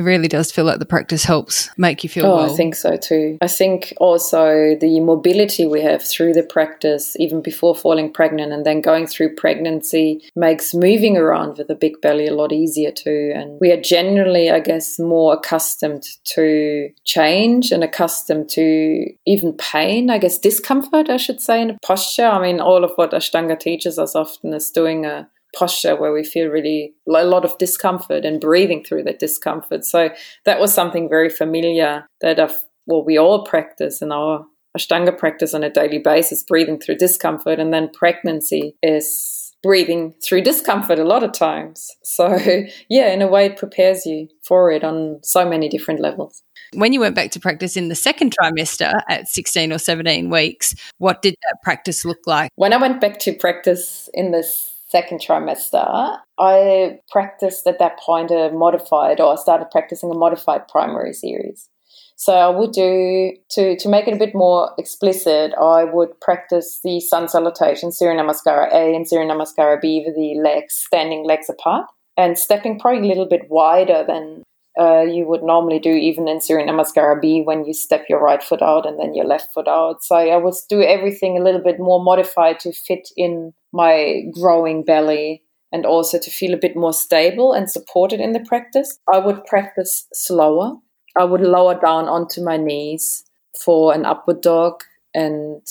it 0.00 0.04
really 0.04 0.28
does 0.28 0.50
feel 0.50 0.64
like 0.64 0.78
the 0.78 0.86
practice 0.86 1.24
helps 1.24 1.68
make 1.76 2.02
you 2.02 2.08
feel 2.08 2.24
oh, 2.24 2.36
well. 2.36 2.52
I 2.52 2.56
think 2.56 2.74
so 2.74 2.96
too. 2.96 3.36
I 3.42 3.48
think 3.48 3.92
also 3.98 4.74
the 4.80 4.98
mobility 5.00 5.66
we 5.66 5.82
have 5.82 6.02
through 6.02 6.32
the 6.32 6.42
practice, 6.42 7.16
even 7.18 7.42
before 7.42 7.74
falling 7.74 8.10
pregnant 8.10 8.50
and 8.50 8.64
then 8.64 8.80
going 8.80 9.06
through 9.06 9.34
pregnancy, 9.34 10.22
makes 10.34 10.72
moving 10.72 11.18
around 11.18 11.58
with 11.58 11.68
a 11.68 11.74
big 11.74 12.00
belly 12.00 12.26
a 12.26 12.34
lot 12.34 12.50
easier 12.50 12.90
too. 12.90 13.32
And 13.34 13.60
we 13.60 13.70
are 13.72 13.80
generally, 13.80 14.50
I 14.50 14.60
guess, 14.60 14.98
more 14.98 15.34
accustomed 15.34 16.04
to 16.34 16.88
change 17.04 17.70
and 17.70 17.84
accustomed 17.84 18.48
to 18.50 19.04
even 19.26 19.52
pain, 19.52 20.08
I 20.08 20.16
guess, 20.16 20.38
discomfort, 20.38 21.10
I 21.10 21.18
should 21.18 21.42
say, 21.42 21.60
in 21.60 21.70
a 21.70 21.78
posture. 21.82 22.26
I 22.26 22.40
mean, 22.40 22.58
all 22.58 22.84
of 22.84 22.92
what 22.94 23.10
Ashtanga 23.10 23.60
teaches 23.60 23.98
us 23.98 24.16
often 24.16 24.54
is 24.54 24.70
doing 24.70 25.04
a 25.04 25.28
posture 25.54 25.96
where 25.96 26.12
we 26.12 26.24
feel 26.24 26.48
really 26.48 26.94
a 27.08 27.24
lot 27.24 27.44
of 27.44 27.58
discomfort 27.58 28.24
and 28.24 28.40
breathing 28.40 28.84
through 28.84 29.04
that 29.04 29.18
discomfort. 29.18 29.84
So 29.84 30.10
that 30.44 30.60
was 30.60 30.72
something 30.72 31.08
very 31.08 31.28
familiar 31.28 32.06
that 32.20 32.38
I've, 32.40 32.56
well, 32.86 33.04
we 33.04 33.18
all 33.18 33.44
practice 33.44 34.02
in 34.02 34.12
our 34.12 34.46
Ashtanga 34.76 35.16
practice 35.16 35.52
on 35.52 35.64
a 35.64 35.70
daily 35.70 35.98
basis, 35.98 36.44
breathing 36.44 36.78
through 36.78 36.96
discomfort. 36.96 37.58
And 37.58 37.72
then 37.72 37.90
pregnancy 37.92 38.76
is 38.82 39.54
breathing 39.62 40.14
through 40.24 40.42
discomfort 40.42 40.98
a 40.98 41.04
lot 41.04 41.22
of 41.22 41.32
times. 41.32 41.90
So, 42.02 42.38
yeah, 42.88 43.12
in 43.12 43.22
a 43.22 43.28
way, 43.28 43.46
it 43.46 43.56
prepares 43.56 44.06
you 44.06 44.28
for 44.42 44.70
it 44.70 44.84
on 44.84 45.20
so 45.22 45.48
many 45.48 45.68
different 45.68 46.00
levels. 46.00 46.42
When 46.74 46.92
you 46.92 47.00
went 47.00 47.16
back 47.16 47.32
to 47.32 47.40
practice 47.40 47.76
in 47.76 47.88
the 47.88 47.96
second 47.96 48.34
trimester 48.40 49.00
at 49.08 49.28
16 49.28 49.72
or 49.72 49.78
17 49.78 50.30
weeks, 50.30 50.74
what 50.98 51.20
did 51.20 51.34
that 51.42 51.58
practice 51.62 52.04
look 52.04 52.20
like? 52.26 52.50
When 52.54 52.72
I 52.72 52.76
went 52.76 53.00
back 53.00 53.18
to 53.20 53.32
practice 53.32 54.08
in 54.14 54.30
this 54.30 54.72
second 54.90 55.20
trimester, 55.20 56.18
I 56.38 56.98
practiced 57.10 57.66
at 57.66 57.78
that 57.78 57.98
point 57.98 58.30
a 58.30 58.50
modified, 58.52 59.20
or 59.20 59.32
I 59.32 59.36
started 59.36 59.70
practicing 59.70 60.10
a 60.10 60.14
modified 60.14 60.68
primary 60.68 61.12
series. 61.12 61.68
So 62.16 62.34
I 62.34 62.48
would 62.48 62.72
do 62.72 63.32
to 63.52 63.76
to 63.76 63.88
make 63.88 64.06
it 64.06 64.14
a 64.14 64.18
bit 64.18 64.34
more 64.34 64.72
explicit. 64.76 65.54
I 65.54 65.84
would 65.84 66.20
practice 66.20 66.80
the 66.84 67.00
sun 67.00 67.28
salutation, 67.28 67.92
Surya 67.92 68.20
Namaskara 68.20 68.70
A 68.72 68.94
and 68.94 69.08
Surya 69.08 69.26
Namaskara 69.26 69.80
B 69.80 70.04
with 70.04 70.16
the 70.16 70.38
legs 70.38 70.74
standing 70.74 71.24
legs 71.24 71.48
apart 71.48 71.86
and 72.18 72.38
stepping 72.38 72.78
probably 72.78 73.00
a 73.00 73.08
little 73.08 73.26
bit 73.26 73.48
wider 73.48 74.04
than 74.06 74.42
uh, 74.78 75.00
you 75.00 75.26
would 75.26 75.42
normally 75.42 75.78
do 75.78 75.90
even 75.90 76.28
in 76.28 76.42
Surya 76.42 76.66
Namaskara 76.66 77.20
B 77.20 77.40
when 77.42 77.64
you 77.64 77.72
step 77.72 78.04
your 78.08 78.20
right 78.20 78.42
foot 78.42 78.60
out 78.60 78.86
and 78.86 78.98
then 78.98 79.14
your 79.14 79.24
left 79.24 79.54
foot 79.54 79.66
out. 79.66 80.04
So 80.04 80.16
I 80.16 80.36
would 80.36 80.54
do 80.68 80.82
everything 80.82 81.38
a 81.38 81.42
little 81.42 81.62
bit 81.62 81.78
more 81.78 82.04
modified 82.04 82.60
to 82.60 82.72
fit 82.72 83.08
in 83.16 83.54
my 83.72 84.22
growing 84.32 84.84
belly 84.84 85.42
and 85.72 85.86
also 85.86 86.18
to 86.18 86.30
feel 86.30 86.52
a 86.52 86.58
bit 86.58 86.76
more 86.76 86.92
stable 86.92 87.52
and 87.52 87.70
supported 87.70 88.20
in 88.20 88.32
the 88.32 88.40
practice. 88.40 88.98
I 89.12 89.18
would 89.18 89.44
practice 89.44 90.06
slower. 90.12 90.76
I 91.16 91.24
would 91.24 91.40
lower 91.40 91.78
down 91.78 92.08
onto 92.08 92.42
my 92.42 92.56
knees 92.56 93.24
for 93.64 93.94
an 93.94 94.04
upward 94.04 94.40
dog 94.40 94.82
and 95.14 95.62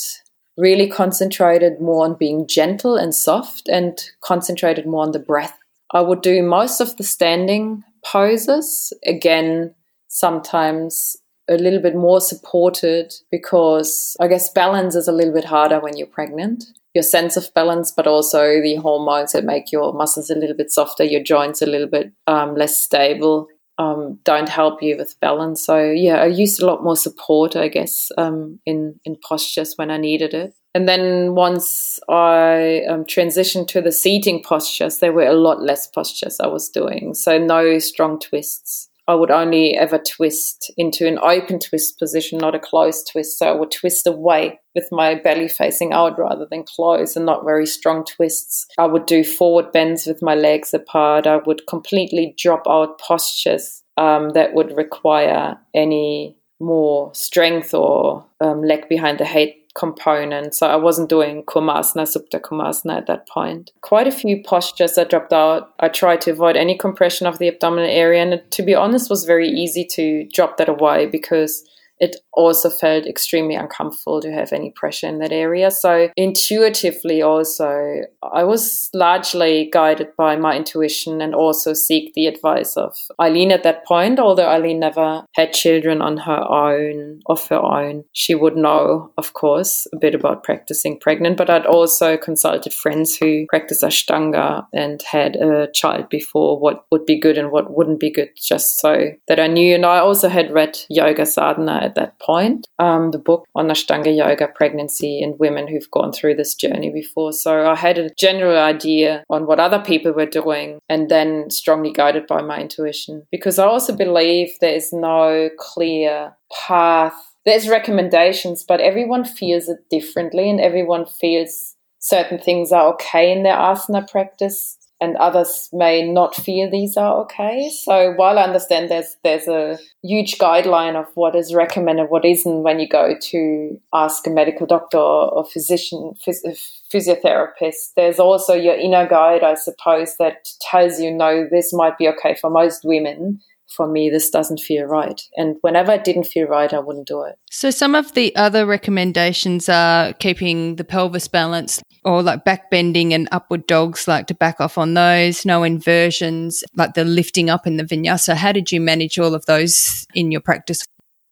really 0.57 0.89
concentrated 0.89 1.79
more 1.79 2.05
on 2.05 2.15
being 2.15 2.47
gentle 2.47 2.95
and 2.95 3.15
soft 3.15 3.67
and 3.69 3.97
concentrated 4.21 4.85
more 4.85 5.03
on 5.03 5.11
the 5.11 5.19
breath. 5.19 5.57
I 5.91 6.01
would 6.01 6.21
do 6.21 6.43
most 6.43 6.81
of 6.81 6.97
the 6.97 7.03
standing 7.03 7.83
poses. 8.05 8.93
Again, 9.05 9.73
sometimes 10.07 11.17
a 11.49 11.57
little 11.57 11.81
bit 11.81 11.95
more 11.95 12.21
supported 12.21 13.13
because 13.31 14.15
I 14.19 14.27
guess 14.27 14.51
balance 14.51 14.95
is 14.95 15.07
a 15.07 15.11
little 15.11 15.33
bit 15.33 15.45
harder 15.45 15.79
when 15.79 15.97
you're 15.97 16.07
pregnant. 16.07 16.65
Your 16.93 17.03
sense 17.03 17.37
of 17.37 17.53
balance, 17.53 17.91
but 17.91 18.07
also 18.07 18.61
the 18.61 18.75
hormones 18.75 19.33
that 19.33 19.43
make 19.43 19.71
your 19.71 19.93
muscles 19.93 20.29
a 20.29 20.35
little 20.35 20.55
bit 20.55 20.71
softer, 20.71 21.03
your 21.03 21.23
joints 21.23 21.61
a 21.61 21.67
little 21.67 21.87
bit 21.87 22.11
um, 22.25 22.55
less 22.55 22.77
stable, 22.77 23.47
um, 23.79 24.19
don't 24.25 24.49
help 24.49 24.83
you 24.83 24.97
with 24.97 25.19
balance. 25.19 25.65
So 25.65 25.79
yeah, 25.79 26.21
I 26.21 26.25
used 26.25 26.61
a 26.61 26.65
lot 26.65 26.83
more 26.83 26.97
support, 26.97 27.55
I 27.55 27.69
guess, 27.69 28.11
um, 28.17 28.59
in 28.65 28.99
in 29.05 29.15
postures 29.23 29.75
when 29.77 29.89
I 29.89 29.97
needed 29.97 30.33
it. 30.33 30.53
And 30.75 30.87
then 30.87 31.33
once 31.33 31.99
I 32.09 32.83
um, 32.89 33.05
transitioned 33.05 33.67
to 33.69 33.81
the 33.81 33.91
seating 33.91 34.43
postures, 34.43 34.99
there 34.99 35.13
were 35.13 35.25
a 35.25 35.33
lot 35.33 35.61
less 35.61 35.87
postures 35.87 36.39
I 36.39 36.47
was 36.47 36.69
doing. 36.69 37.15
So 37.15 37.39
no 37.39 37.79
strong 37.79 38.19
twists. 38.19 38.88
I 39.09 39.15
would 39.15 39.31
only 39.31 39.75
ever 39.75 39.97
twist 39.97 40.71
into 40.77 41.07
an 41.07 41.17
open 41.17 41.57
twist 41.57 41.97
position, 41.97 42.37
not 42.37 42.53
a 42.53 42.59
closed 42.59 43.09
twist. 43.11 43.39
So 43.39 43.47
I 43.47 43.53
would 43.53 43.71
twist 43.71 44.05
away 44.05 44.59
with 44.75 44.87
my 44.91 45.15
belly 45.15 45.47
facing 45.47 45.93
out 45.93 46.19
rather 46.19 46.45
than 46.45 46.63
close 46.63 47.15
and 47.15 47.25
not 47.25 47.43
very 47.43 47.65
strong 47.65 48.05
twists. 48.05 48.67
I 48.77 48.85
would 48.85 49.07
do 49.07 49.23
forward 49.23 49.71
bends 49.71 50.05
with 50.05 50.21
my 50.21 50.35
legs 50.35 50.75
apart. 50.75 51.25
I 51.25 51.37
would 51.37 51.65
completely 51.65 52.35
drop 52.37 52.67
out 52.69 52.99
postures 52.99 53.81
um, 53.97 54.29
that 54.35 54.53
would 54.53 54.77
require 54.77 55.57
any 55.73 56.37
more 56.59 57.11
strength 57.15 57.73
or 57.73 58.27
um, 58.41 58.61
leg 58.61 58.87
behind 58.89 59.17
the 59.17 59.25
head 59.25 59.53
component. 59.75 60.55
So 60.55 60.67
I 60.67 60.75
wasn't 60.75 61.09
doing 61.09 61.43
Kurmasana, 61.43 62.03
Supta 62.03 62.41
Kurmasana 62.41 62.97
at 62.97 63.07
that 63.07 63.27
point. 63.27 63.71
Quite 63.81 64.07
a 64.07 64.11
few 64.11 64.43
postures 64.43 64.97
I 64.97 65.03
dropped 65.03 65.33
out. 65.33 65.73
I 65.79 65.89
tried 65.89 66.21
to 66.21 66.31
avoid 66.31 66.57
any 66.57 66.77
compression 66.77 67.27
of 67.27 67.39
the 67.39 67.47
abdominal 67.47 67.89
area. 67.89 68.23
And 68.23 68.51
to 68.51 68.63
be 68.63 68.75
honest, 68.75 69.09
was 69.09 69.25
very 69.25 69.47
easy 69.49 69.85
to 69.91 70.27
drop 70.33 70.57
that 70.57 70.69
away 70.69 71.05
because 71.05 71.63
it 71.99 72.17
also 72.33 72.69
felt 72.69 73.05
extremely 73.05 73.55
uncomfortable 73.55 74.21
to 74.21 74.31
have 74.31 74.53
any 74.53 74.71
pressure 74.71 75.07
in 75.07 75.19
that 75.19 75.31
area. 75.31 75.69
So 75.69 76.09
intuitively 76.15 77.21
also, 77.21 78.03
I 78.23 78.43
was 78.43 78.89
largely 78.93 79.69
guided 79.71 80.15
by 80.17 80.37
my 80.37 80.55
intuition 80.55 81.21
and 81.21 81.35
also 81.35 81.73
seek 81.73 82.13
the 82.13 82.27
advice 82.27 82.77
of 82.77 82.95
Eileen 83.19 83.51
at 83.51 83.63
that 83.63 83.85
point, 83.85 84.19
although 84.19 84.47
Eileen 84.47 84.79
never 84.79 85.25
had 85.35 85.51
children 85.53 86.01
on 86.01 86.17
her 86.17 86.49
own, 86.49 87.19
of 87.25 87.45
her 87.47 87.61
own. 87.61 88.05
She 88.13 88.35
would 88.35 88.55
know, 88.55 89.11
of 89.17 89.33
course, 89.33 89.87
a 89.93 89.97
bit 89.97 90.15
about 90.15 90.43
practicing 90.43 90.99
pregnant, 90.99 91.37
but 91.37 91.49
I'd 91.49 91.65
also 91.65 92.15
consulted 92.15 92.73
friends 92.73 93.17
who 93.17 93.45
practice 93.49 93.83
Ashtanga 93.83 94.65
and 94.73 95.01
had 95.01 95.35
a 95.35 95.69
child 95.73 96.09
before 96.09 96.59
what 96.59 96.85
would 96.91 97.05
be 97.05 97.19
good 97.19 97.37
and 97.37 97.51
what 97.51 97.75
wouldn't 97.75 97.99
be 97.99 98.11
good, 98.11 98.29
just 98.37 98.79
so 98.79 99.11
that 99.27 99.39
I 99.39 99.47
knew. 99.47 99.75
And 99.75 99.85
I 99.85 99.99
also 99.99 100.29
had 100.29 100.51
read 100.51 100.79
Yoga 100.89 101.25
Sadhana 101.25 101.88
at 101.89 101.95
that 101.95 102.19
point. 102.19 102.67
Um, 102.77 103.11
the 103.11 103.17
book 103.17 103.47
on 103.55 103.67
Ashtanga 103.67 104.15
yoga, 104.15 104.47
pregnancy, 104.47 105.21
and 105.21 105.39
women 105.39 105.67
who've 105.67 105.91
gone 105.91 106.11
through 106.11 106.35
this 106.35 106.55
journey 106.55 106.91
before. 106.91 107.33
So 107.33 107.69
I 107.69 107.75
had 107.75 107.97
a 107.97 108.13
general 108.17 108.57
idea 108.57 109.23
on 109.29 109.45
what 109.45 109.59
other 109.59 109.79
people 109.79 110.11
were 110.13 110.25
doing, 110.25 110.79
and 110.87 111.09
then 111.09 111.49
strongly 111.49 111.91
guided 111.91 112.27
by 112.27 112.41
my 112.41 112.59
intuition. 112.59 113.25
Because 113.31 113.59
I 113.59 113.65
also 113.65 113.95
believe 113.95 114.49
there 114.61 114.75
is 114.75 114.93
no 114.93 115.49
clear 115.57 116.33
path. 116.67 117.13
There's 117.45 117.69
recommendations, 117.69 118.63
but 118.67 118.81
everyone 118.81 119.25
feels 119.25 119.67
it 119.67 119.89
differently, 119.89 120.49
and 120.49 120.61
everyone 120.61 121.05
feels 121.05 121.75
certain 121.99 122.39
things 122.39 122.71
are 122.71 122.93
okay 122.93 123.31
in 123.31 123.43
their 123.43 123.57
asana 123.57 124.09
practice 124.09 124.77
and 125.01 125.15
others 125.17 125.69
may 125.71 126.05
not 126.05 126.35
feel 126.35 126.69
these 126.69 126.97
are 126.97 127.21
okay. 127.21 127.69
So 127.69 128.13
while 128.15 128.37
I 128.37 128.43
understand 128.43 128.91
there's 128.91 129.15
there's 129.23 129.47
a 129.47 129.77
huge 130.03 130.37
guideline 130.37 130.95
of 130.95 131.07
what 131.15 131.35
is 131.35 131.53
recommended, 131.53 132.09
what 132.09 132.25
isn't 132.25 132.63
when 132.63 132.79
you 132.79 132.87
go 132.87 133.15
to 133.19 133.79
ask 133.93 134.27
a 134.27 134.29
medical 134.29 134.67
doctor 134.67 134.97
or 134.97 135.45
physician, 135.45 136.13
phys- 136.25 136.45
uh, 136.45 136.55
physiotherapist, 136.93 137.93
there's 137.95 138.19
also 138.19 138.53
your 138.53 138.75
inner 138.75 139.07
guide, 139.07 139.43
I 139.43 139.55
suppose, 139.55 140.15
that 140.17 140.49
tells 140.61 140.99
you 140.99 141.11
no, 141.11 141.47
this 141.49 141.73
might 141.73 141.97
be 141.97 142.07
okay 142.09 142.35
for 142.39 142.49
most 142.49 142.81
women, 142.83 143.39
for 143.69 143.87
me, 143.87 144.09
this 144.09 144.29
doesn't 144.29 144.59
feel 144.59 144.85
right. 144.85 145.21
And 145.35 145.57
whenever 145.61 145.91
it 145.91 146.03
didn't 146.03 146.25
feel 146.25 146.47
right, 146.47 146.73
I 146.73 146.79
wouldn't 146.79 147.07
do 147.07 147.23
it. 147.23 147.37
So, 147.51 147.69
some 147.69 147.95
of 147.95 148.13
the 148.13 148.35
other 148.35 148.65
recommendations 148.65 149.69
are 149.69 150.13
keeping 150.13 150.75
the 150.75 150.83
pelvis 150.83 151.27
balanced 151.27 151.83
or 152.03 152.21
like 152.21 152.45
back 152.45 152.69
bending 152.69 153.13
and 153.13 153.27
upward 153.31 153.67
dogs, 153.67 154.07
like 154.07 154.27
to 154.27 154.33
back 154.33 154.59
off 154.61 154.77
on 154.77 154.93
those, 154.93 155.45
no 155.45 155.63
inversions, 155.63 156.63
like 156.75 156.93
the 156.93 157.05
lifting 157.05 157.49
up 157.49 157.67
in 157.67 157.77
the 157.77 157.83
vinyasa. 157.83 158.35
How 158.35 158.51
did 158.51 158.71
you 158.71 158.81
manage 158.81 159.19
all 159.19 159.33
of 159.33 159.45
those 159.45 160.05
in 160.13 160.31
your 160.31 160.41
practice? 160.41 160.85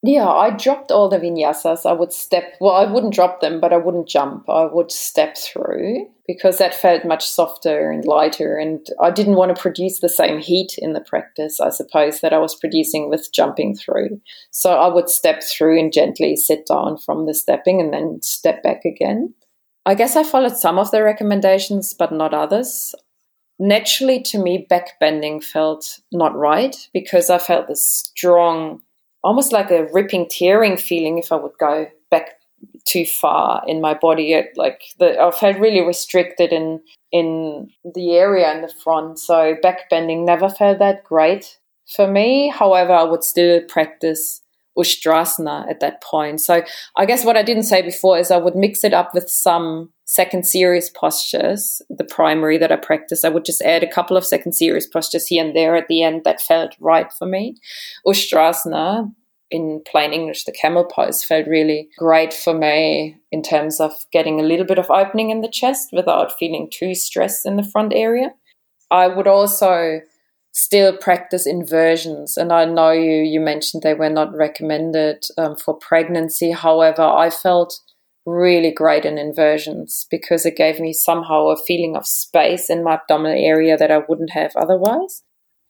Yeah, 0.03 0.27
I 0.27 0.51
dropped 0.51 0.91
all 0.91 1.09
the 1.09 1.17
vinyasas. 1.17 1.85
I 1.85 1.93
would 1.93 2.13
step, 2.13 2.53
well, 2.61 2.75
I 2.75 2.89
wouldn't 2.89 3.15
drop 3.15 3.41
them, 3.41 3.59
but 3.59 3.73
I 3.73 3.77
wouldn't 3.77 4.07
jump. 4.07 4.47
I 4.47 4.65
would 4.65 4.91
step 4.91 5.35
through 5.35 6.07
because 6.27 6.59
that 6.59 6.75
felt 6.75 7.03
much 7.03 7.27
softer 7.27 7.89
and 7.89 8.05
lighter. 8.05 8.57
And 8.57 8.85
I 9.01 9.09
didn't 9.09 9.37
want 9.37 9.55
to 9.55 9.61
produce 9.61 9.99
the 9.99 10.09
same 10.09 10.39
heat 10.39 10.75
in 10.77 10.93
the 10.93 11.01
practice, 11.01 11.59
I 11.59 11.69
suppose, 11.69 12.21
that 12.21 12.31
I 12.31 12.37
was 12.37 12.55
producing 12.55 13.09
with 13.09 13.33
jumping 13.33 13.75
through. 13.75 14.21
So 14.51 14.73
I 14.73 14.87
would 14.87 15.09
step 15.09 15.41
through 15.41 15.79
and 15.79 15.91
gently 15.91 16.35
sit 16.35 16.67
down 16.67 16.97
from 16.97 17.25
the 17.25 17.33
stepping 17.33 17.81
and 17.81 17.91
then 17.91 18.19
step 18.21 18.61
back 18.61 18.85
again. 18.85 19.33
I 19.87 19.95
guess 19.95 20.15
I 20.15 20.23
followed 20.23 20.57
some 20.57 20.77
of 20.77 20.91
the 20.91 21.01
recommendations, 21.01 21.95
but 21.95 22.11
not 22.11 22.33
others 22.33 22.93
naturally 23.59 24.21
to 24.21 24.37
me 24.37 24.67
backbending 24.69 25.43
felt 25.43 25.99
not 26.11 26.35
right 26.35 26.75
because 26.93 27.27
i 27.27 27.39
felt 27.39 27.67
this 27.67 27.83
strong 27.83 28.79
almost 29.27 29.51
like 29.51 29.71
a 29.71 29.87
ripping, 29.91 30.27
tearing 30.29 30.77
feeling 30.77 31.17
if 31.17 31.31
I 31.31 31.35
would 31.35 31.57
go 31.59 31.87
back 32.09 32.35
too 32.85 33.05
far 33.05 33.61
in 33.67 33.81
my 33.81 33.93
body. 33.93 34.33
It, 34.33 34.53
like 34.55 34.81
the, 34.99 35.19
I 35.19 35.31
felt 35.31 35.59
really 35.59 35.81
restricted 35.81 36.53
in 36.53 36.81
in 37.11 37.69
the 37.95 38.15
area 38.15 38.53
in 38.53 38.61
the 38.61 38.73
front. 38.83 39.19
So 39.19 39.55
backbending 39.63 40.25
never 40.25 40.49
felt 40.49 40.79
that 40.79 41.03
great 41.03 41.59
for 41.95 42.07
me. 42.07 42.49
However, 42.49 42.93
I 42.93 43.03
would 43.03 43.23
still 43.23 43.61
practice 43.67 44.41
Ustrasana 44.77 45.69
at 45.69 45.79
that 45.79 46.01
point. 46.01 46.41
So 46.41 46.63
I 46.95 47.05
guess 47.05 47.25
what 47.25 47.37
I 47.37 47.43
didn't 47.43 47.63
say 47.63 47.81
before 47.81 48.17
is 48.17 48.31
I 48.31 48.37
would 48.37 48.55
mix 48.55 48.83
it 48.83 48.93
up 48.93 49.13
with 49.13 49.29
some 49.29 49.91
second 50.05 50.45
series 50.45 50.89
postures, 50.89 51.81
the 51.89 52.05
primary 52.05 52.57
that 52.57 52.71
I 52.71 52.77
practice. 52.77 53.25
I 53.25 53.29
would 53.29 53.45
just 53.45 53.61
add 53.61 53.83
a 53.83 53.91
couple 53.91 54.15
of 54.15 54.25
second 54.25 54.53
series 54.53 54.87
postures 54.87 55.27
here 55.27 55.43
and 55.43 55.55
there 55.55 55.75
at 55.75 55.87
the 55.87 56.03
end 56.03 56.23
that 56.23 56.41
felt 56.41 56.75
right 56.79 57.11
for 57.11 57.25
me. 57.25 57.55
Ustrasana, 58.05 59.11
in 59.49 59.81
plain 59.89 60.13
English, 60.13 60.43
the 60.43 60.51
camel 60.51 60.85
pose 60.85 61.23
felt 61.23 61.47
really 61.47 61.89
great 61.97 62.33
for 62.33 62.53
me 62.53 63.17
in 63.31 63.41
terms 63.41 63.79
of 63.79 64.05
getting 64.11 64.39
a 64.39 64.43
little 64.43 64.65
bit 64.65 64.79
of 64.79 64.89
opening 64.89 65.29
in 65.29 65.41
the 65.41 65.49
chest 65.49 65.89
without 65.91 66.37
feeling 66.37 66.69
too 66.71 66.93
stressed 66.93 67.45
in 67.45 67.55
the 67.55 67.63
front 67.63 67.93
area. 67.93 68.33
I 68.91 69.07
would 69.07 69.27
also 69.27 70.01
still 70.57 70.97
practice 70.97 71.45
inversions. 71.45 72.35
And 72.35 72.51
I 72.51 72.65
know 72.65 72.89
you, 72.89 73.21
you 73.21 73.39
mentioned 73.39 73.83
they 73.83 73.93
were 73.93 74.09
not 74.09 74.35
recommended 74.35 75.23
um, 75.37 75.55
for 75.55 75.75
pregnancy. 75.75 76.51
However, 76.51 77.03
I 77.03 77.29
felt 77.29 77.79
really 78.25 78.71
great 78.71 79.05
in 79.05 79.19
inversions 79.19 80.07
because 80.09 80.47
it 80.47 80.57
gave 80.57 80.79
me 80.79 80.93
somehow 80.93 81.49
a 81.49 81.57
feeling 81.57 81.95
of 81.95 82.07
space 82.07 82.71
in 82.71 82.83
my 82.83 82.95
abdominal 82.95 83.37
area 83.37 83.77
that 83.77 83.91
I 83.91 83.99
wouldn't 84.09 84.31
have 84.31 84.51
otherwise. 84.55 85.21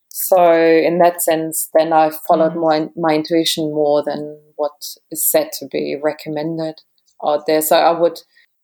So 0.10 0.54
in 0.54 1.00
that 1.00 1.22
sense, 1.22 1.70
then 1.78 1.92
I 1.92 2.10
followed 2.26 2.54
mm. 2.54 2.62
my 2.62 2.90
my 2.96 3.14
intuition 3.14 3.66
more 3.66 4.02
than 4.04 4.40
what 4.56 4.96
is 5.12 5.24
said 5.24 5.50
to 5.60 5.68
be 5.68 5.98
recommended 6.02 6.82
out 7.24 7.46
there. 7.46 7.62
So 7.62 7.76
I 7.76 7.92
would 7.92 8.22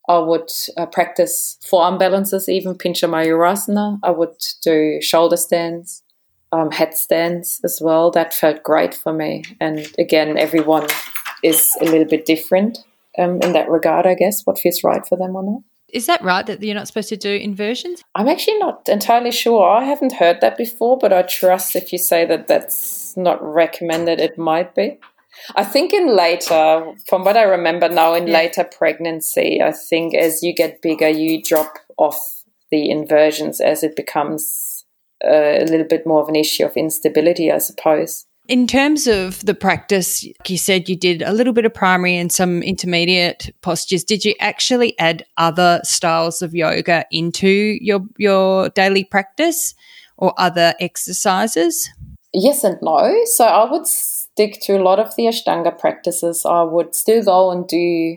I 0.08 0.18
would 0.18 0.50
uh, 0.76 0.86
practice 0.86 1.58
forearm 1.62 1.98
balances, 1.98 2.48
even 2.48 2.74
Pincha 2.74 3.08
Mayurasana. 3.08 4.00
I 4.02 4.10
would 4.10 4.36
do 4.62 5.00
shoulder 5.00 5.36
stands 5.36 6.02
um, 6.54 6.70
headstands 6.70 7.60
as 7.64 7.80
well. 7.82 8.10
That 8.10 8.32
felt 8.32 8.62
great 8.62 8.94
for 8.94 9.12
me. 9.12 9.44
And 9.60 9.86
again, 9.98 10.38
everyone 10.38 10.86
is 11.42 11.76
a 11.80 11.84
little 11.84 12.06
bit 12.06 12.26
different 12.26 12.78
um, 13.18 13.40
in 13.42 13.52
that 13.52 13.68
regard, 13.68 14.06
I 14.06 14.14
guess, 14.14 14.42
what 14.44 14.58
feels 14.58 14.84
right 14.84 15.06
for 15.06 15.18
them 15.18 15.36
or 15.36 15.42
not. 15.42 15.62
Is 15.92 16.06
that 16.06 16.22
right 16.22 16.44
that 16.46 16.62
you're 16.62 16.74
not 16.74 16.88
supposed 16.88 17.08
to 17.10 17.16
do 17.16 17.30
inversions? 17.30 18.02
I'm 18.14 18.28
actually 18.28 18.58
not 18.58 18.88
entirely 18.88 19.30
sure. 19.30 19.68
I 19.68 19.84
haven't 19.84 20.14
heard 20.14 20.40
that 20.40 20.56
before, 20.56 20.98
but 20.98 21.12
I 21.12 21.22
trust 21.22 21.76
if 21.76 21.92
you 21.92 21.98
say 21.98 22.24
that 22.26 22.48
that's 22.48 23.16
not 23.16 23.40
recommended, 23.42 24.20
it 24.20 24.36
might 24.36 24.74
be. 24.74 24.98
I 25.56 25.64
think 25.64 25.92
in 25.92 26.16
later, 26.16 26.94
from 27.08 27.24
what 27.24 27.36
I 27.36 27.42
remember 27.42 27.88
now, 27.88 28.14
in 28.14 28.26
yeah. 28.26 28.34
later 28.34 28.64
pregnancy, 28.64 29.60
I 29.62 29.72
think 29.72 30.14
as 30.14 30.42
you 30.42 30.54
get 30.54 30.82
bigger, 30.82 31.08
you 31.08 31.42
drop 31.42 31.78
off 31.96 32.18
the 32.70 32.90
inversions 32.90 33.60
as 33.60 33.84
it 33.84 33.94
becomes 33.94 34.73
uh, 35.26 35.62
a 35.62 35.66
little 35.66 35.86
bit 35.86 36.06
more 36.06 36.22
of 36.22 36.28
an 36.28 36.36
issue 36.36 36.64
of 36.64 36.76
instability, 36.76 37.50
I 37.50 37.58
suppose. 37.58 38.26
In 38.46 38.66
terms 38.66 39.06
of 39.06 39.44
the 39.46 39.54
practice, 39.54 40.26
you 40.46 40.58
said 40.58 40.88
you 40.88 40.96
did 40.96 41.22
a 41.22 41.32
little 41.32 41.54
bit 41.54 41.64
of 41.64 41.72
primary 41.72 42.14
and 42.18 42.30
some 42.30 42.62
intermediate 42.62 43.54
postures. 43.62 44.04
Did 44.04 44.22
you 44.22 44.34
actually 44.38 44.98
add 44.98 45.24
other 45.38 45.80
styles 45.82 46.42
of 46.42 46.54
yoga 46.54 47.06
into 47.10 47.48
your 47.80 48.00
your 48.18 48.68
daily 48.70 49.04
practice 49.04 49.74
or 50.18 50.34
other 50.36 50.74
exercises? 50.78 51.88
Yes 52.34 52.64
and 52.64 52.76
no. 52.82 53.14
So 53.24 53.46
I 53.46 53.70
would 53.70 53.86
stick 53.86 54.60
to 54.62 54.76
a 54.76 54.82
lot 54.82 54.98
of 54.98 55.16
the 55.16 55.24
Ashtanga 55.24 55.78
practices. 55.78 56.44
I 56.44 56.64
would 56.64 56.94
still 56.94 57.22
go 57.22 57.50
and 57.50 57.66
do 57.66 58.16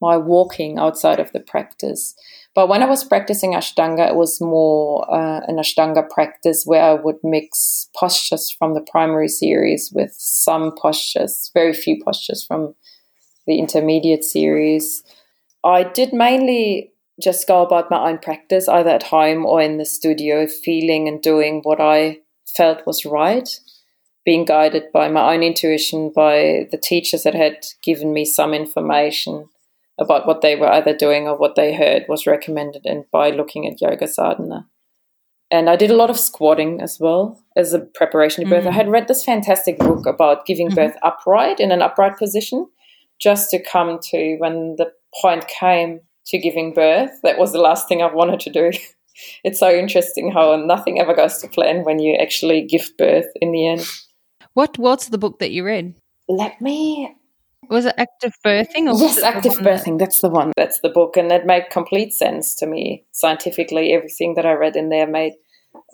my 0.00 0.16
walking 0.16 0.78
outside 0.78 1.20
of 1.20 1.32
the 1.32 1.40
practice. 1.40 2.14
But 2.54 2.68
when 2.68 2.82
I 2.82 2.86
was 2.86 3.04
practicing 3.04 3.52
Ashtanga, 3.52 4.08
it 4.08 4.16
was 4.16 4.40
more 4.40 5.08
uh, 5.12 5.40
an 5.46 5.56
Ashtanga 5.56 6.08
practice 6.08 6.64
where 6.64 6.82
I 6.82 6.94
would 6.94 7.18
mix 7.22 7.88
postures 7.96 8.50
from 8.50 8.74
the 8.74 8.84
primary 8.90 9.28
series 9.28 9.92
with 9.94 10.12
some 10.16 10.72
postures, 10.76 11.50
very 11.54 11.72
few 11.72 12.02
postures 12.04 12.44
from 12.44 12.74
the 13.46 13.58
intermediate 13.58 14.24
series. 14.24 15.04
I 15.62 15.84
did 15.84 16.12
mainly 16.12 16.92
just 17.22 17.46
go 17.46 17.62
about 17.62 17.90
my 17.90 18.08
own 18.08 18.18
practice, 18.18 18.66
either 18.66 18.90
at 18.90 19.04
home 19.04 19.46
or 19.46 19.60
in 19.60 19.78
the 19.78 19.84
studio, 19.84 20.46
feeling 20.48 21.06
and 21.06 21.22
doing 21.22 21.60
what 21.62 21.80
I 21.80 22.18
felt 22.56 22.86
was 22.86 23.04
right, 23.04 23.48
being 24.24 24.44
guided 24.44 24.90
by 24.92 25.08
my 25.08 25.34
own 25.34 25.44
intuition, 25.44 26.10
by 26.10 26.66
the 26.72 26.78
teachers 26.78 27.22
that 27.22 27.34
had 27.34 27.66
given 27.82 28.12
me 28.12 28.24
some 28.24 28.54
information 28.54 29.48
about 30.00 30.26
what 30.26 30.40
they 30.40 30.56
were 30.56 30.72
either 30.72 30.96
doing 30.96 31.28
or 31.28 31.36
what 31.36 31.54
they 31.54 31.74
heard 31.74 32.06
was 32.08 32.26
recommended 32.26 32.82
and 32.86 33.04
by 33.12 33.30
looking 33.30 33.66
at 33.66 33.80
yoga 33.80 34.08
sadhana. 34.08 34.66
And 35.50 35.68
I 35.68 35.76
did 35.76 35.90
a 35.90 35.96
lot 35.96 36.10
of 36.10 36.18
squatting 36.18 36.80
as 36.80 36.98
well 36.98 37.42
as 37.56 37.72
a 37.74 37.80
preparation 37.80 38.44
to 38.44 38.50
birth. 38.50 38.60
Mm-hmm. 38.60 38.72
I 38.72 38.76
had 38.76 38.88
read 38.88 39.08
this 39.08 39.24
fantastic 39.24 39.78
book 39.78 40.06
about 40.06 40.46
giving 40.46 40.68
mm-hmm. 40.68 40.76
birth 40.76 40.96
upright 41.02 41.60
in 41.60 41.72
an 41.72 41.82
upright 41.82 42.16
position, 42.18 42.68
just 43.20 43.50
to 43.50 43.62
come 43.62 43.98
to 44.10 44.36
when 44.38 44.76
the 44.78 44.90
point 45.20 45.48
came 45.48 46.00
to 46.26 46.38
giving 46.38 46.72
birth. 46.72 47.10
That 47.24 47.38
was 47.38 47.52
the 47.52 47.60
last 47.60 47.88
thing 47.88 48.00
I 48.00 48.12
wanted 48.12 48.40
to 48.40 48.50
do. 48.50 48.70
it's 49.44 49.58
so 49.58 49.70
interesting 49.70 50.30
how 50.30 50.54
nothing 50.56 51.00
ever 51.00 51.14
goes 51.14 51.38
to 51.38 51.48
plan 51.48 51.84
when 51.84 51.98
you 51.98 52.14
actually 52.14 52.64
give 52.64 52.96
birth 52.96 53.26
in 53.40 53.50
the 53.50 53.66
end. 53.66 53.86
What 54.54 54.78
What's 54.78 55.08
the 55.08 55.18
book 55.18 55.40
that 55.40 55.50
you 55.50 55.64
read? 55.64 55.94
Let 56.28 56.60
me 56.60 57.12
was 57.70 57.86
it 57.86 57.94
active 57.96 58.34
birthing? 58.44 58.92
Or 58.92 58.98
yes, 58.98 59.22
active 59.22 59.54
birthing. 59.54 59.98
That's 59.98 60.20
the 60.20 60.28
one. 60.28 60.52
That's 60.56 60.80
the 60.80 60.88
book, 60.88 61.16
and 61.16 61.30
it 61.32 61.46
made 61.46 61.70
complete 61.70 62.12
sense 62.12 62.54
to 62.56 62.66
me 62.66 63.04
scientifically. 63.12 63.92
Everything 63.92 64.34
that 64.34 64.44
I 64.44 64.52
read 64.52 64.76
in 64.76 64.88
there 64.88 65.06
made 65.06 65.34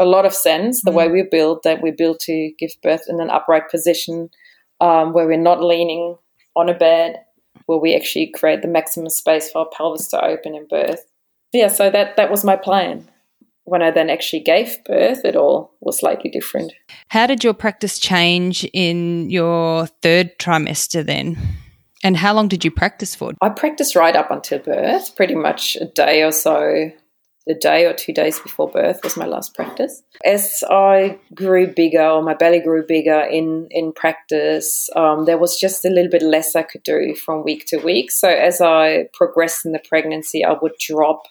a 0.00 0.06
lot 0.06 0.24
of 0.24 0.34
sense. 0.34 0.82
The 0.82 0.90
mm. 0.90 0.94
way 0.94 1.08
we 1.08 1.22
build 1.30 1.60
that 1.64 1.82
we 1.82 1.90
build 1.90 2.20
to 2.20 2.52
give 2.58 2.70
birth 2.82 3.02
in 3.08 3.20
an 3.20 3.30
upright 3.30 3.70
position, 3.70 4.30
um, 4.80 5.12
where 5.12 5.26
we're 5.26 5.36
not 5.36 5.62
leaning 5.62 6.16
on 6.54 6.68
a 6.68 6.74
bed, 6.74 7.16
where 7.66 7.78
we 7.78 7.94
actually 7.94 8.32
create 8.34 8.62
the 8.62 8.68
maximum 8.68 9.10
space 9.10 9.50
for 9.50 9.60
our 9.60 9.68
pelvis 9.76 10.08
to 10.08 10.24
open 10.24 10.54
in 10.54 10.66
birth. 10.68 11.04
Yeah, 11.52 11.68
so 11.68 11.90
that 11.90 12.16
that 12.16 12.30
was 12.30 12.44
my 12.44 12.56
plan. 12.56 13.08
when 13.66 13.82
I 13.82 13.90
then 13.90 14.08
actually 14.08 14.40
gave 14.40 14.82
birth, 14.84 15.24
it 15.24 15.34
all 15.34 15.74
was 15.80 15.98
slightly 15.98 16.30
different. 16.30 16.72
How 17.08 17.26
did 17.26 17.42
your 17.42 17.52
practice 17.52 17.98
change 17.98 18.64
in 18.72 19.28
your 19.28 19.86
third 20.02 20.38
trimester 20.38 21.04
then? 21.04 21.36
And 22.06 22.16
how 22.16 22.34
long 22.34 22.46
did 22.46 22.64
you 22.64 22.70
practice 22.70 23.16
for? 23.16 23.32
I 23.42 23.48
practiced 23.48 23.96
right 23.96 24.14
up 24.14 24.30
until 24.30 24.60
birth, 24.60 25.16
pretty 25.16 25.34
much 25.34 25.74
a 25.74 25.86
day 25.86 26.22
or 26.22 26.30
so. 26.30 26.92
A 27.48 27.54
day 27.54 27.84
or 27.86 27.94
two 27.94 28.12
days 28.12 28.38
before 28.38 28.68
birth 28.68 29.00
was 29.02 29.16
my 29.16 29.26
last 29.26 29.54
practice. 29.54 30.02
As 30.24 30.62
I 30.70 31.18
grew 31.34 31.66
bigger, 31.66 32.04
or 32.04 32.22
my 32.22 32.34
belly 32.34 32.60
grew 32.60 32.84
bigger 32.86 33.20
in 33.20 33.66
in 33.70 33.92
practice, 33.92 34.88
um, 34.94 35.24
there 35.24 35.38
was 35.38 35.58
just 35.58 35.84
a 35.84 35.90
little 35.90 36.10
bit 36.10 36.22
less 36.22 36.54
I 36.54 36.62
could 36.62 36.84
do 36.84 37.16
from 37.16 37.44
week 37.44 37.66
to 37.68 37.78
week. 37.78 38.12
So 38.12 38.28
as 38.28 38.60
I 38.60 39.08
progressed 39.12 39.66
in 39.66 39.72
the 39.72 39.82
pregnancy, 39.88 40.44
I 40.44 40.54
would 40.62 40.74
drop 40.78 41.22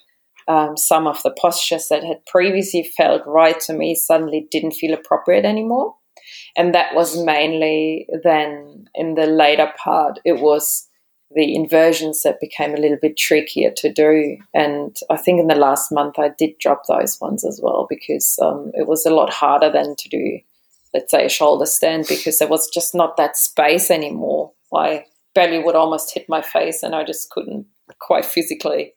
um, 0.49 0.75
some 0.75 1.07
of 1.07 1.23
the 1.23 1.35
postures 1.37 1.87
that 1.89 2.03
had 2.03 2.25
previously 2.25 2.91
felt 2.97 3.21
right 3.25 3.59
to 3.61 3.73
me 3.73 3.95
suddenly 3.95 4.47
didn't 4.51 4.73
feel 4.73 4.93
appropriate 4.93 5.45
anymore. 5.45 5.95
And 6.57 6.73
that 6.73 6.95
was 6.95 7.21
mainly 7.23 8.07
then 8.23 8.87
in 8.95 9.15
the 9.15 9.27
later 9.27 9.71
part, 9.77 10.19
it 10.23 10.39
was 10.39 10.87
the 11.31 11.55
inversions 11.55 12.23
that 12.23 12.39
became 12.39 12.73
a 12.73 12.79
little 12.79 12.97
bit 13.01 13.17
trickier 13.17 13.71
to 13.77 13.91
do. 13.91 14.37
And 14.53 14.95
I 15.09 15.17
think 15.17 15.39
in 15.39 15.47
the 15.47 15.55
last 15.55 15.91
month, 15.91 16.17
I 16.17 16.29
did 16.29 16.57
drop 16.59 16.83
those 16.87 17.19
ones 17.19 17.43
as 17.43 17.59
well 17.61 17.87
because 17.89 18.39
um, 18.41 18.71
it 18.73 18.87
was 18.87 19.05
a 19.05 19.13
lot 19.13 19.33
harder 19.33 19.71
than 19.71 19.95
to 19.97 20.09
do, 20.09 20.39
let's 20.93 21.11
say, 21.11 21.25
a 21.25 21.29
shoulder 21.29 21.65
stand 21.65 22.05
because 22.07 22.39
there 22.39 22.47
was 22.47 22.69
just 22.69 22.95
not 22.95 23.17
that 23.17 23.37
space 23.37 23.91
anymore. 23.91 24.53
My 24.71 25.05
belly 25.33 25.59
would 25.59 25.75
almost 25.75 26.13
hit 26.13 26.29
my 26.29 26.41
face 26.41 26.83
and 26.83 26.95
I 26.95 27.03
just 27.03 27.29
couldn't 27.31 27.65
quite 27.99 28.25
physically 28.25 28.93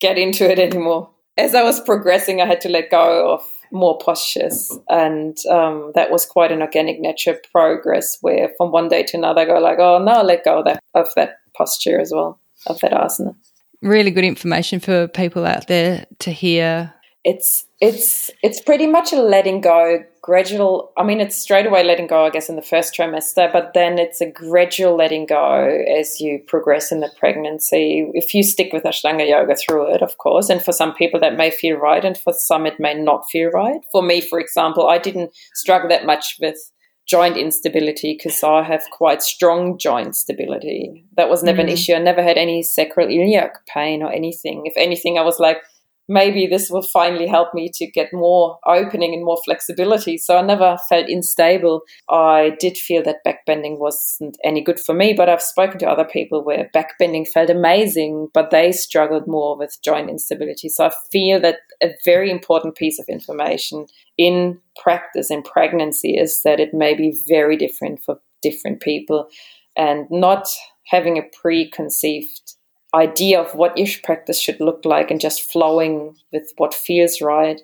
get 0.00 0.18
into 0.18 0.50
it 0.50 0.58
anymore. 0.58 1.10
As 1.38 1.54
I 1.54 1.62
was 1.62 1.80
progressing, 1.80 2.40
I 2.42 2.46
had 2.46 2.60
to 2.62 2.68
let 2.68 2.90
go 2.90 3.32
of 3.32 3.48
more 3.72 3.98
postures, 3.98 4.76
and 4.88 5.36
um, 5.50 5.92
that 5.94 6.10
was 6.10 6.26
quite 6.26 6.52
an 6.52 6.62
organic 6.62 7.00
nature 7.00 7.38
progress. 7.52 8.18
Where 8.20 8.50
from 8.56 8.72
one 8.72 8.88
day 8.88 9.02
to 9.04 9.16
another, 9.16 9.42
I 9.42 9.44
go 9.44 9.58
like, 9.58 9.78
"Oh 9.78 9.98
no, 9.98 10.22
let 10.22 10.44
go 10.44 10.60
of 10.60 10.64
that 10.66 10.82
of 10.94 11.08
that 11.16 11.38
posture 11.56 12.00
as 12.00 12.12
well, 12.12 12.40
of 12.66 12.80
that 12.80 12.92
asana." 12.92 13.34
Really 13.82 14.10
good 14.10 14.24
information 14.24 14.80
for 14.80 15.08
people 15.08 15.46
out 15.46 15.66
there 15.68 16.06
to 16.20 16.32
hear. 16.32 16.92
It's 17.24 17.66
it's 17.80 18.30
it's 18.42 18.60
pretty 18.60 18.86
much 18.86 19.12
a 19.12 19.20
letting 19.20 19.60
go 19.60 20.02
gradual 20.28 20.92
i 20.98 21.02
mean 21.02 21.20
it's 21.20 21.36
straight 21.36 21.64
away 21.64 21.82
letting 21.82 22.06
go 22.06 22.26
i 22.26 22.28
guess 22.28 22.50
in 22.50 22.56
the 22.56 22.70
first 22.70 22.94
trimester 22.94 23.50
but 23.50 23.72
then 23.72 23.98
it's 23.98 24.20
a 24.20 24.30
gradual 24.30 24.94
letting 24.94 25.24
go 25.24 25.82
as 25.98 26.20
you 26.20 26.38
progress 26.46 26.92
in 26.92 27.00
the 27.00 27.10
pregnancy. 27.18 28.06
If 28.12 28.34
you 28.34 28.42
stick 28.42 28.70
with 28.74 28.82
ashtanga 28.82 29.26
yoga 29.26 29.56
through 29.56 29.94
it 29.94 30.02
of 30.02 30.18
course 30.18 30.50
and 30.50 30.62
for 30.62 30.72
some 30.72 30.94
people 30.94 31.18
that 31.20 31.38
may 31.38 31.50
feel 31.50 31.78
right 31.78 32.04
and 32.04 32.18
for 32.18 32.34
some 32.34 32.66
it 32.66 32.78
may 32.78 32.92
not 32.92 33.24
feel 33.32 33.48
right. 33.48 33.80
For 33.90 34.02
me 34.02 34.20
for 34.20 34.38
example 34.38 34.86
i 34.86 34.98
didn't 34.98 35.30
struggle 35.54 35.88
that 35.88 36.04
much 36.04 36.36
with 36.42 36.58
joint 37.06 37.38
instability 37.38 38.14
because 38.14 38.44
i 38.44 38.62
have 38.62 38.82
quite 38.92 39.22
strong 39.22 39.78
joint 39.78 40.14
stability. 40.14 41.06
That 41.16 41.30
was 41.30 41.42
never 41.42 41.62
mm. 41.62 41.68
an 41.68 41.70
issue. 41.70 41.94
I 41.94 42.00
never 42.00 42.22
had 42.22 42.36
any 42.36 42.62
sacroiliac 42.62 43.52
pain 43.66 44.02
or 44.02 44.12
anything. 44.12 44.66
If 44.66 44.74
anything 44.76 45.16
i 45.16 45.22
was 45.22 45.40
like 45.40 45.62
maybe 46.08 46.46
this 46.46 46.70
will 46.70 46.82
finally 46.82 47.26
help 47.26 47.52
me 47.54 47.70
to 47.74 47.86
get 47.86 48.12
more 48.12 48.58
opening 48.66 49.14
and 49.14 49.24
more 49.24 49.38
flexibility. 49.44 50.16
So 50.18 50.38
I 50.38 50.42
never 50.42 50.78
felt 50.88 51.08
unstable. 51.08 51.82
I 52.08 52.56
did 52.58 52.78
feel 52.78 53.02
that 53.04 53.24
backbending 53.26 53.78
wasn't 53.78 54.38
any 54.42 54.62
good 54.62 54.80
for 54.80 54.94
me, 54.94 55.12
but 55.12 55.28
I've 55.28 55.42
spoken 55.42 55.78
to 55.80 55.88
other 55.88 56.04
people 56.04 56.42
where 56.42 56.70
backbending 56.74 57.28
felt 57.28 57.50
amazing, 57.50 58.28
but 58.32 58.50
they 58.50 58.72
struggled 58.72 59.26
more 59.26 59.56
with 59.56 59.78
joint 59.84 60.08
instability. 60.08 60.68
So 60.68 60.86
I 60.86 60.92
feel 61.12 61.40
that 61.40 61.58
a 61.82 61.90
very 62.04 62.30
important 62.30 62.74
piece 62.74 62.98
of 62.98 63.06
information 63.08 63.86
in 64.16 64.58
practice 64.82 65.30
in 65.30 65.42
pregnancy 65.42 66.16
is 66.16 66.42
that 66.42 66.60
it 66.60 66.72
may 66.72 66.94
be 66.94 67.16
very 67.28 67.56
different 67.56 68.00
for 68.04 68.18
different 68.42 68.80
people 68.80 69.28
and 69.76 70.06
not 70.10 70.48
having 70.86 71.18
a 71.18 71.22
preconceived 71.40 72.47
idea 72.94 73.40
of 73.40 73.54
what 73.54 73.76
each 73.78 74.02
practice 74.02 74.40
should 74.40 74.60
look 74.60 74.84
like 74.84 75.10
and 75.10 75.20
just 75.20 75.50
flowing 75.50 76.16
with 76.32 76.52
what 76.56 76.72
feels 76.72 77.20
right 77.20 77.60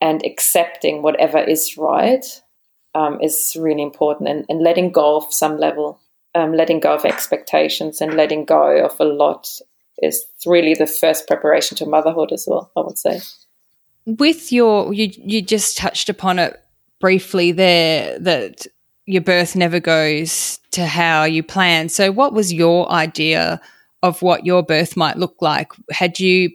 and 0.00 0.24
accepting 0.24 1.02
whatever 1.02 1.38
is 1.38 1.76
right 1.76 2.24
um, 2.94 3.20
is 3.20 3.56
really 3.58 3.82
important 3.82 4.28
and, 4.28 4.46
and, 4.48 4.62
letting 4.62 4.90
go 4.90 5.16
of 5.16 5.32
some 5.32 5.58
level, 5.58 6.00
um, 6.34 6.54
letting 6.54 6.80
go 6.80 6.94
of 6.94 7.04
expectations 7.04 8.00
and 8.00 8.14
letting 8.14 8.46
go 8.46 8.86
of 8.86 8.98
a 8.98 9.04
lot 9.04 9.46
is 10.02 10.24
really 10.46 10.72
the 10.72 10.86
first 10.86 11.26
preparation 11.26 11.76
to 11.76 11.84
motherhood 11.84 12.32
as 12.32 12.46
well, 12.48 12.70
I 12.74 12.80
would 12.80 12.96
say. 12.96 13.20
With 14.06 14.50
your, 14.50 14.94
you, 14.94 15.10
you 15.16 15.42
just 15.42 15.76
touched 15.76 16.08
upon 16.08 16.38
it 16.38 16.58
briefly 17.00 17.52
there 17.52 18.18
that 18.18 18.66
your 19.04 19.22
birth 19.22 19.54
never 19.54 19.78
goes 19.78 20.58
to 20.70 20.86
how 20.86 21.24
you 21.24 21.42
plan. 21.42 21.90
So, 21.90 22.10
what 22.10 22.32
was 22.32 22.52
your 22.52 22.90
idea 22.90 23.60
of 24.06 24.22
what 24.22 24.46
your 24.46 24.62
birth 24.62 24.96
might 24.96 25.16
look 25.16 25.36
like. 25.40 25.72
Had 25.90 26.18
you 26.20 26.50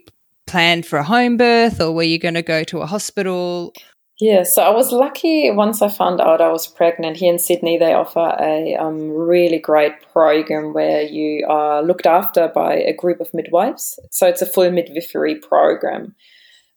planned 0.47 0.85
for 0.85 0.97
a 0.97 1.03
home 1.03 1.37
birth 1.37 1.79
or 1.79 1.91
were 1.91 2.03
you 2.03 2.17
going 2.17 2.33
to 2.33 2.41
go 2.41 2.63
to 2.63 2.79
a 2.79 2.85
hospital? 2.85 3.73
Yeah, 4.19 4.43
so 4.43 4.61
I 4.61 4.69
was 4.69 4.91
lucky 4.91 5.49
once 5.49 5.81
I 5.81 5.89
found 5.89 6.21
out 6.21 6.41
I 6.41 6.51
was 6.51 6.67
pregnant. 6.67 7.17
Here 7.17 7.33
in 7.33 7.39
Sydney, 7.39 7.77
they 7.79 7.93
offer 7.93 8.35
a 8.39 8.75
um, 8.75 9.09
really 9.09 9.57
great 9.57 9.93
program 10.13 10.73
where 10.73 11.01
you 11.01 11.45
are 11.47 11.81
looked 11.81 12.05
after 12.05 12.47
by 12.47 12.75
a 12.75 12.93
group 12.93 13.19
of 13.19 13.33
midwives. 13.33 13.97
So 14.11 14.27
it's 14.27 14.43
a 14.43 14.45
full 14.45 14.69
midwifery 14.69 15.35
program 15.35 16.15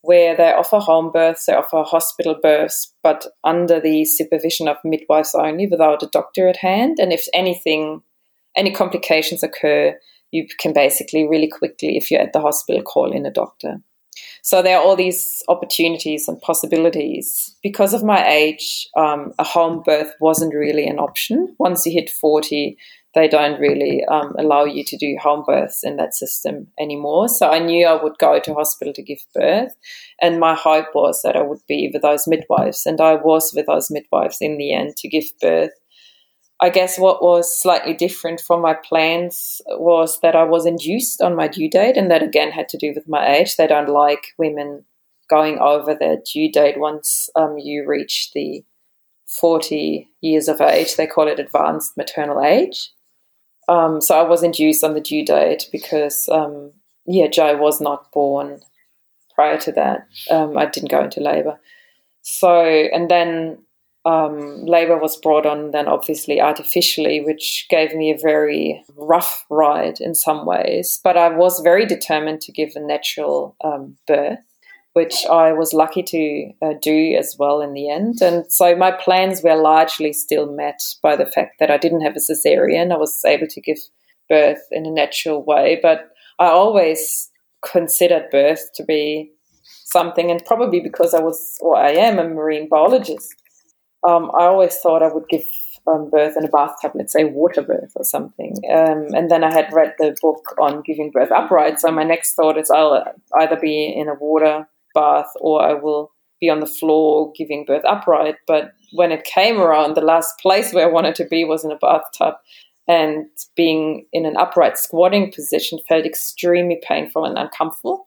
where 0.01 0.37
they 0.37 0.53
offer 0.53 0.79
home 0.79 1.11
births, 1.13 1.47
they 1.47 1.55
offer 1.55 1.83
hospital 1.83 2.37
births, 2.43 2.95
but 3.03 3.27
under 3.43 3.81
the 3.81 4.05
supervision 4.05 4.69
of 4.69 4.77
midwives 4.85 5.35
only 5.35 5.67
without 5.67 6.03
a 6.03 6.09
doctor 6.09 6.49
at 6.49 6.57
hand. 6.57 6.99
And 6.99 7.13
if 7.13 7.27
anything, 7.35 8.03
any 8.57 8.71
complications 8.71 9.43
occur, 9.43 9.99
you 10.35 10.49
can 10.59 10.73
basically 10.73 11.29
really 11.29 11.49
quickly, 11.49 11.97
if 11.97 12.11
you're 12.11 12.21
at 12.21 12.33
the 12.33 12.41
hospital, 12.41 12.83
call 12.83 13.13
in 13.13 13.25
a 13.25 13.31
doctor. 13.31 13.81
So 14.43 14.63
there 14.63 14.77
are 14.77 14.85
all 14.85 14.97
these 14.97 15.43
opportunities 15.49 16.27
and 16.27 16.41
possibilities. 16.41 17.55
Because 17.63 17.95
of 17.95 18.03
my 18.03 18.27
age, 18.29 18.89
um, 18.97 19.33
a 19.39 19.45
home 19.45 19.83
birth 19.87 20.13
wasn't 20.21 20.53
really 20.53 20.87
an 20.89 20.99
option. 20.99 21.55
Once 21.61 21.87
you 21.87 21.93
hit 21.93 22.11
40, 22.11 22.77
they 23.15 23.29
don't 23.29 23.61
really 23.61 24.05
um, 24.07 24.35
allow 24.37 24.65
you 24.65 24.83
to 24.85 24.97
do 24.97 25.17
home 25.21 25.45
births 25.47 25.85
in 25.85 25.97
that 25.99 26.15
system 26.15 26.67
anymore. 26.81 27.29
So 27.29 27.49
I 27.49 27.61
knew 27.61 27.87
I 27.87 28.03
would 28.03 28.19
go 28.19 28.41
to 28.41 28.55
hospital 28.55 28.93
to 28.93 29.03
give 29.03 29.25
birth. 29.35 29.73
And 30.21 30.41
my 30.41 30.55
hope 30.55 30.89
was 30.97 31.23
that 31.23 31.37
I 31.37 31.43
would 31.43 31.61
be 31.69 31.91
with 31.93 32.03
those 32.03 32.27
midwives. 32.27 32.87
And 32.87 33.01
I 33.01 33.15
was 33.15 33.53
with 33.55 33.67
those 33.67 33.89
midwives 33.89 34.39
in 34.41 34.59
the 34.59 34.75
end 34.75 34.97
to 34.97 35.09
give 35.09 35.27
birth 35.41 35.71
I 36.65 36.71
guess 36.71 36.99
what 36.99 37.23
was 37.23 37.61
slightly 37.61 37.93
different 37.93 38.41
from 38.41 38.63
my 38.63 38.73
plans 38.73 39.61
was 39.69 40.21
that 40.21 40.35
I 40.35 40.45
was 40.45 40.65
induced 40.65 41.21
on 41.21 41.37
my 41.37 41.47
due 41.47 41.69
date, 41.69 41.99
and 41.99 42.11
that 42.11 42.23
again 42.23 42.53
had 42.53 42.71
to 42.71 42.79
do 42.79 42.95
with 42.95 43.07
my 43.07 43.37
age. 43.37 43.57
They 43.57 43.67
don't 43.67 43.91
like 43.91 44.29
women 44.39 44.87
going 45.29 45.59
over 45.59 45.95
their 45.95 46.17
due 46.33 46.51
date 46.51 46.81
once 46.81 47.29
um, 47.37 47.59
you 47.59 47.87
reach 47.87 48.31
the 48.33 48.65
40 49.27 50.09
years 50.23 50.49
of 50.49 50.63
age. 50.63 50.97
They 50.97 51.07
call 51.07 51.29
it 51.29 51.39
advanced 51.39 51.99
maternal 51.99 52.43
age. 52.43 52.93
Um, 53.69 54.01
so 54.01 54.19
I 54.19 54.27
was 54.27 54.43
induced 54.43 54.83
on 54.83 54.95
the 54.95 55.03
due 55.03 55.23
date 55.23 55.69
because, 55.71 56.31
um, 56.31 56.73
yeah, 57.05 57.27
Joe 57.27 57.59
was 57.59 57.79
not 57.79 58.11
born 58.11 58.61
prior 59.35 59.59
to 59.59 59.73
that. 59.73 60.07
Um, 60.31 60.57
I 60.57 60.65
didn't 60.65 60.91
go 60.91 61.05
into 61.05 61.21
labor. 61.21 61.61
So, 62.23 62.59
and 62.59 63.11
then 63.11 63.59
um, 64.05 64.65
labor 64.67 64.99
was 64.99 65.17
brought 65.17 65.47
on 65.47 65.71
then 65.71 65.89
obviously 65.89 66.41
artificially, 66.41 67.21
which 67.21 67.67
gave 67.71 67.95
me 67.95 68.11
a 68.11 68.19
very 68.19 68.85
rough 68.97 69.45
ride 69.49 70.01
in 70.01 70.15
some 70.15 70.45
ways. 70.45 71.01
But 71.03 71.17
I 71.17 71.29
was 71.29 71.61
very 71.61 71.87
determined 71.87 72.41
to 72.43 72.53
give 72.53 72.73
a 72.75 72.81
natural 72.81 73.57
um, 73.65 73.97
birth, 74.07 74.41
which 74.93 75.25
I 75.31 75.53
was 75.53 75.73
lucky 75.73 76.03
to 76.03 76.53
uh, 76.63 76.75
do 76.83 77.17
as 77.19 77.37
well 77.39 77.63
in 77.63 77.73
the 77.73 77.91
end. 77.91 78.21
And 78.21 78.45
so 78.53 78.77
my 78.77 78.91
plans 78.91 79.43
were 79.43 79.57
largely 79.57 80.13
still 80.13 80.53
met 80.53 80.81
by 81.03 81.17
the 81.17 81.27
fact 81.27 81.59
that 81.59 81.71
I 81.71 81.79
didn't 81.79 82.03
have 82.03 82.17
a 82.17 82.21
cesarean. 82.21 82.93
I 82.93 82.99
was 82.99 83.25
able 83.25 83.47
to 83.47 83.61
give 83.61 83.79
birth 84.29 84.63
in 84.71 84.87
a 84.87 84.91
natural 84.91 85.43
way, 85.43 85.79
but 85.83 86.11
I 86.39 86.47
always 86.47 87.31
considered 87.63 88.31
birth 88.31 88.71
to 88.75 88.85
be 88.85 89.31
something, 89.87 90.31
and 90.31 90.45
probably 90.45 90.81
because 90.81 91.15
I 91.15 91.21
was 91.21 91.57
or 91.61 91.77
I 91.77 91.93
am 91.93 92.19
a 92.19 92.29
marine 92.29 92.69
biologist 92.69 93.35
um, 94.09 94.31
I 94.39 94.45
always 94.45 94.77
thought 94.77 95.03
I 95.03 95.13
would 95.13 95.29
give 95.29 95.45
um, 95.87 96.11
birth 96.11 96.37
in 96.37 96.45
a 96.45 96.49
bathtub, 96.49 96.93
let's 96.95 97.13
say 97.13 97.25
water 97.25 97.63
birth 97.63 97.93
or 97.97 98.05
something. 98.05 98.57
Um, 98.71 99.09
and 99.15 99.31
then 99.31 99.45
I 99.45 99.53
had 99.53 99.73
read 99.73 99.95
the 99.99 100.17
book 100.21 100.55
on 100.59 100.83
giving 100.83 101.11
birth 101.11 101.31
upright. 101.31 101.81
So 101.81 101.91
my 101.91 102.05
next 102.05 102.35
thought 102.35 102.59
is 102.59 102.71
I'll 102.71 103.05
either 103.41 103.57
be 103.57 103.95
in 103.95 104.09
a 104.09 104.15
water 104.15 104.67
bath 104.95 105.31
or 105.41 105.63
I 105.63 105.75
will 105.75 106.13
be 106.41 106.49
on 106.49 106.61
the 106.61 106.67
floor 106.67 107.33
giving 107.37 107.65
birth 107.65 107.85
upright. 107.87 108.37
But 108.47 108.73
when 108.93 109.13
it 109.13 109.25
came 109.25 109.61
around, 109.61 109.95
the 109.95 110.01
last 110.01 110.39
place 110.41 110.73
where 110.73 110.87
I 110.89 110.91
wanted 110.91 111.15
to 111.17 111.27
be 111.27 111.45
was 111.45 111.65
in 111.65 111.71
a 111.71 111.77
bathtub. 111.77 112.35
And 112.87 113.27
being 113.57 114.07
in 114.13 114.27
an 114.27 114.37
upright 114.37 114.77
squatting 114.77 115.33
position 115.33 115.79
felt 115.89 116.05
extremely 116.05 116.81
painful 116.87 117.25
and 117.25 117.39
uncomfortable. 117.39 118.07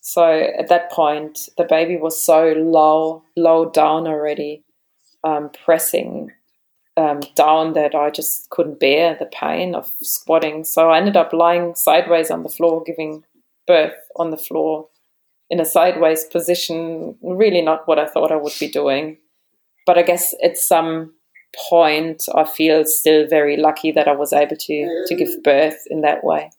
So 0.00 0.24
at 0.58 0.68
that 0.68 0.90
point, 0.90 1.48
the 1.56 1.64
baby 1.64 1.96
was 1.96 2.20
so 2.20 2.54
low, 2.56 3.22
low 3.36 3.70
down 3.70 4.06
already, 4.06 4.64
um, 5.24 5.50
pressing 5.64 6.32
um, 6.96 7.20
down 7.34 7.74
that 7.74 7.94
I 7.94 8.10
just 8.10 8.50
couldn't 8.50 8.80
bear 8.80 9.16
the 9.18 9.26
pain 9.26 9.74
of 9.74 9.92
squatting. 10.02 10.64
So 10.64 10.90
I 10.90 10.98
ended 10.98 11.16
up 11.16 11.32
lying 11.32 11.74
sideways 11.74 12.30
on 12.30 12.42
the 12.42 12.48
floor, 12.48 12.82
giving 12.84 13.24
birth 13.66 13.94
on 14.16 14.30
the 14.30 14.36
floor 14.36 14.88
in 15.50 15.60
a 15.60 15.64
sideways 15.64 16.24
position. 16.24 17.16
Really 17.22 17.62
not 17.62 17.86
what 17.86 17.98
I 17.98 18.06
thought 18.06 18.32
I 18.32 18.36
would 18.36 18.54
be 18.58 18.68
doing. 18.68 19.18
But 19.86 19.96
I 19.96 20.02
guess 20.02 20.34
at 20.42 20.58
some 20.58 21.14
point, 21.70 22.24
I 22.34 22.44
feel 22.44 22.84
still 22.84 23.26
very 23.26 23.56
lucky 23.56 23.92
that 23.92 24.08
I 24.08 24.12
was 24.12 24.32
able 24.32 24.56
to 24.56 25.04
to 25.06 25.14
give 25.14 25.42
birth 25.42 25.84
in 25.88 26.02
that 26.02 26.24
way. 26.24 26.50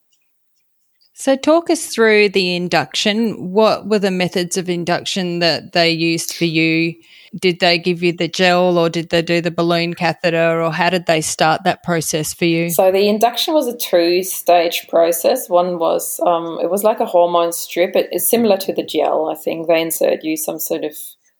So, 1.19 1.35
talk 1.35 1.69
us 1.69 1.87
through 1.87 2.29
the 2.29 2.55
induction. 2.55 3.51
What 3.51 3.89
were 3.89 3.99
the 3.99 4.09
methods 4.09 4.55
of 4.55 4.69
induction 4.69 5.39
that 5.39 5.73
they 5.73 5.91
used 5.91 6.33
for 6.33 6.45
you? 6.45 6.95
Did 7.37 7.59
they 7.59 7.77
give 7.77 8.01
you 8.01 8.13
the 8.13 8.29
gel 8.29 8.77
or 8.77 8.89
did 8.89 9.09
they 9.09 9.21
do 9.21 9.41
the 9.41 9.51
balloon 9.51 9.95
catheter 9.95 10.61
or 10.61 10.71
how 10.71 10.89
did 10.89 11.07
they 11.07 11.19
start 11.19 11.65
that 11.65 11.83
process 11.83 12.33
for 12.33 12.45
you? 12.45 12.69
So 12.69 12.89
the 12.89 13.09
induction 13.09 13.53
was 13.53 13.67
a 13.67 13.75
two 13.75 14.23
stage 14.23 14.87
process. 14.87 15.49
One 15.49 15.77
was, 15.77 16.21
um, 16.25 16.57
it 16.63 16.71
was 16.71 16.85
like 16.85 17.01
a 17.01 17.05
hormone 17.05 17.51
strip. 17.51 17.97
It 17.97 18.07
is 18.13 18.29
similar 18.29 18.55
to 18.55 18.71
the 18.71 18.85
gel, 18.85 19.29
I 19.29 19.35
think. 19.35 19.67
They 19.67 19.81
insert 19.81 20.23
you 20.23 20.37
some 20.37 20.57
sort 20.57 20.85
of 20.85 20.95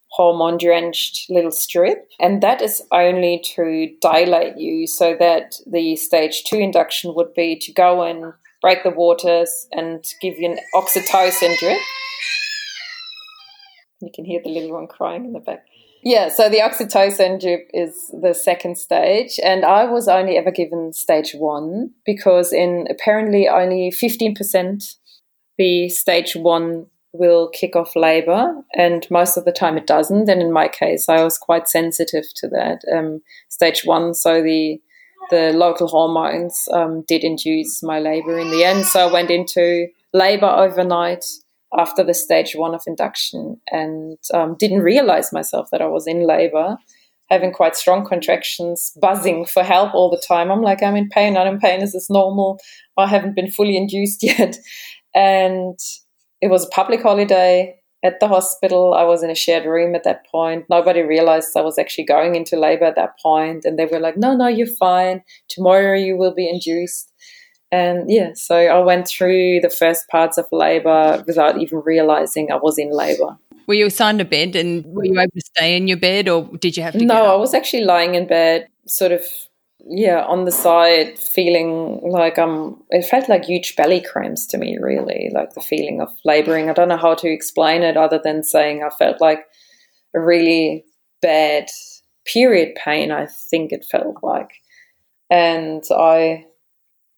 hormone 0.10 0.58
drenched 0.58 1.30
little 1.30 1.52
strip. 1.52 2.06
And 2.20 2.44
that 2.44 2.62
is 2.62 2.84
only 2.92 3.42
to 3.56 3.96
dilate 4.02 4.58
you 4.58 4.88
so 4.88 5.16
that 5.22 5.56
the 5.66 5.96
stage 5.96 6.44
two 6.44 6.58
induction 6.58 7.16
would 7.16 7.34
be 7.34 7.58
to 7.60 7.72
go 7.72 8.04
and 8.04 8.34
break 8.62 8.84
the 8.84 8.89
waters 8.89 9.68
and 9.72 10.05
give 10.22 10.38
you 10.38 10.51
an 10.51 10.60
oxytocin 10.76 11.57
drip. 11.57 11.80
You 14.01 14.10
can 14.14 14.26
hear 14.26 14.41
the 14.43 14.49
little 14.49 14.74
one 14.74 14.88
crying 14.88 15.26
in 15.26 15.34
the 15.34 15.39
back. 15.39 15.66
Yeah, 16.01 16.30
so 16.30 16.47
the 16.47 16.60
oxytocin 16.60 17.41
drip 17.41 17.70
is 17.74 18.10
the 18.22 18.34
second 18.34 18.78
stage, 18.78 19.38
and 19.43 19.66
I 19.66 19.84
was 19.84 20.07
only 20.07 20.38
ever 20.38 20.51
given 20.51 20.93
stage 20.93 21.34
one 21.34 21.91
because 22.05 22.53
in 22.53 22.88
apparently 22.89 23.49
only 23.49 23.91
15% 23.91 24.95
the 25.57 25.89
stage 25.89 26.38
one 26.38 26.86
will 27.12 27.49
kick 27.49 27.76
off 27.76 27.97
labor, 27.97 28.53
and 28.74 29.05
most 29.12 29.36
of 29.36 29.43
the 29.43 29.51
time 29.51 29.78
it 29.78 29.88
doesn't. 29.88 30.30
And 30.30 30.41
in 30.41 30.53
my 30.53 30.70
case, 30.70 31.10
I 31.10 31.22
was 31.22 31.38
quite 31.38 31.68
sensitive 31.68 32.24
to 32.36 32.47
that 32.49 32.82
um, 32.95 33.22
stage 33.49 33.84
one, 33.84 34.14
so 34.14 34.41
the 34.41 34.80
the 35.30 35.52
local 35.54 35.88
hormones 35.88 36.68
um, 36.74 37.04
did 37.08 37.24
induce 37.24 37.82
my 37.84 38.00
labor 38.00 38.38
in 38.40 38.52
the 38.52 38.64
end. 38.64 38.86
So 38.86 39.08
I 39.08 39.12
went 39.12 39.30
into 39.30 39.88
labor 40.14 40.48
overnight 40.48 41.26
after 41.78 42.04
the 42.04 42.14
stage 42.14 42.56
one 42.56 42.74
of 42.74 42.82
induction 42.88 43.62
and 43.72 44.18
um, 44.34 44.56
didn't 44.58 44.82
realize 44.82 45.32
myself 45.32 45.70
that 45.72 45.82
I 45.82 45.88
was 45.88 46.08
in 46.08 46.26
labor, 46.26 46.78
having 47.30 47.52
quite 47.52 47.76
strong 47.76 48.06
contractions, 48.06 48.92
buzzing 49.00 49.46
for 49.46 49.64
help 49.64 49.94
all 49.94 50.10
the 50.10 50.24
time. 50.28 50.52
I'm 50.52 50.64
like, 50.64 50.82
I'm 50.82 50.96
in 50.96 51.10
pain, 51.10 51.38
I'm 51.38 51.48
in 51.48 51.60
pain. 51.60 51.82
Is 51.82 51.94
this 51.94 52.10
normal? 52.10 52.60
I 52.98 53.08
haven't 53.08 53.36
been 53.36 53.52
fully 53.52 53.78
induced 53.78 54.24
yet. 54.24 54.58
And 55.14 55.78
it 56.42 56.48
was 56.48 56.66
a 56.66 56.70
public 56.70 57.02
holiday 57.02 57.79
at 58.04 58.20
the 58.20 58.28
hospital. 58.28 58.93
I 58.93 59.04
was 59.04 59.24
in 59.24 59.30
a 59.30 59.36
shared 59.36 59.66
room 59.66 59.95
at 59.95 60.04
that 60.04 60.26
point. 60.28 60.66
Nobody 60.70 61.02
realized 61.02 61.56
I 61.56 61.62
was 61.62 61.78
actually 61.78 62.06
going 62.06 62.36
into 62.36 62.58
labor 62.58 62.86
at 62.86 62.95
that 62.95 63.20
point, 63.22 63.66
and 63.66 63.78
they 63.78 63.86
were 63.86 64.00
like, 64.00 64.18
"No, 64.18 64.36
no, 64.36 64.47
you're 64.47 64.68
fine. 64.68 65.24
Tomorrow 65.50 65.95
you 65.95 66.18
will 66.18 66.34
be 66.34 66.50
induced." 66.50 67.12
And 67.72 68.10
yeah, 68.10 68.32
so 68.34 68.56
I 68.56 68.80
went 68.80 69.08
through 69.08 69.60
the 69.62 69.70
first 69.70 70.08
parts 70.08 70.38
of 70.38 70.47
labor 70.52 71.24
without 71.28 71.62
even 71.62 71.82
realizing 71.86 72.52
I 72.52 72.56
was 72.56 72.80
in 72.80 72.91
labor. 72.91 73.38
Were 73.68 73.76
you 73.76 73.86
assigned 73.86 74.22
a 74.22 74.26
bed, 74.26 74.56
and 74.56 74.84
were 74.86 75.06
you 75.06 75.20
able 75.20 75.32
to 75.32 75.41
stay 75.41 75.78
in 75.78 75.88
your 75.88 75.97
bed, 75.97 76.28
or 76.28 76.50
did 76.58 76.76
you 76.76 76.84
have 76.84 76.93
to? 76.93 77.06
No, 77.06 77.34
I 77.34 77.36
was 77.36 77.54
actually 77.54 77.84
lying 77.84 78.16
in 78.16 78.26
bed, 78.26 78.68
sort 78.88 79.12
of 79.12 79.24
yeah, 79.86 80.24
on 80.26 80.46
the 80.46 80.52
side, 80.52 81.18
feeling 81.18 82.02
like 82.04 82.38
I'm. 82.38 82.84
It 82.90 83.06
felt 83.06 83.30
like 83.30 83.46
huge 83.46 83.76
belly 83.76 84.02
cramps 84.02 84.46
to 84.48 84.58
me, 84.58 84.78
really, 84.80 85.30
like 85.34 85.54
the 85.54 85.62
feeling 85.62 86.02
of 86.02 86.10
laboring. 86.26 86.70
I 86.70 86.74
don't 86.74 86.90
know 86.90 86.98
how 86.98 87.16
to 87.16 87.30
explain 87.30 87.82
it 87.84 87.96
other 87.96 88.20
than 88.22 88.44
saying 88.44 88.84
I 88.84 88.90
felt 88.90 89.22
like 89.22 89.46
a 90.14 90.20
really 90.20 90.86
bad 91.22 91.70
period 92.26 92.76
pain. 92.76 93.12
I 93.12 93.28
think 93.50 93.72
it 93.72 93.86
felt 93.90 94.18
like, 94.22 94.52
and 95.30 95.84
I, 95.92 96.46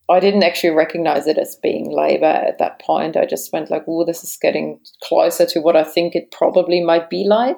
I 0.07 0.19
didn't 0.19 0.43
actually 0.43 0.71
recognize 0.71 1.25
it 1.25 1.39
as 1.39 1.57
being 1.63 1.91
labor 1.91 2.25
at 2.25 2.59
that 2.59 2.79
point. 2.79 3.17
I 3.17 3.25
just 3.25 3.51
went 3.51 3.71
like, 3.71 3.85
"Oh, 3.87 4.05
this 4.05 4.23
is 4.23 4.37
getting 4.39 4.79
closer 5.03 5.47
to 5.47 5.61
what 5.61 5.75
I 5.75 5.83
think 5.83 6.15
it 6.15 6.31
probably 6.31 6.81
might 6.81 7.09
be 7.09 7.25
like." 7.27 7.57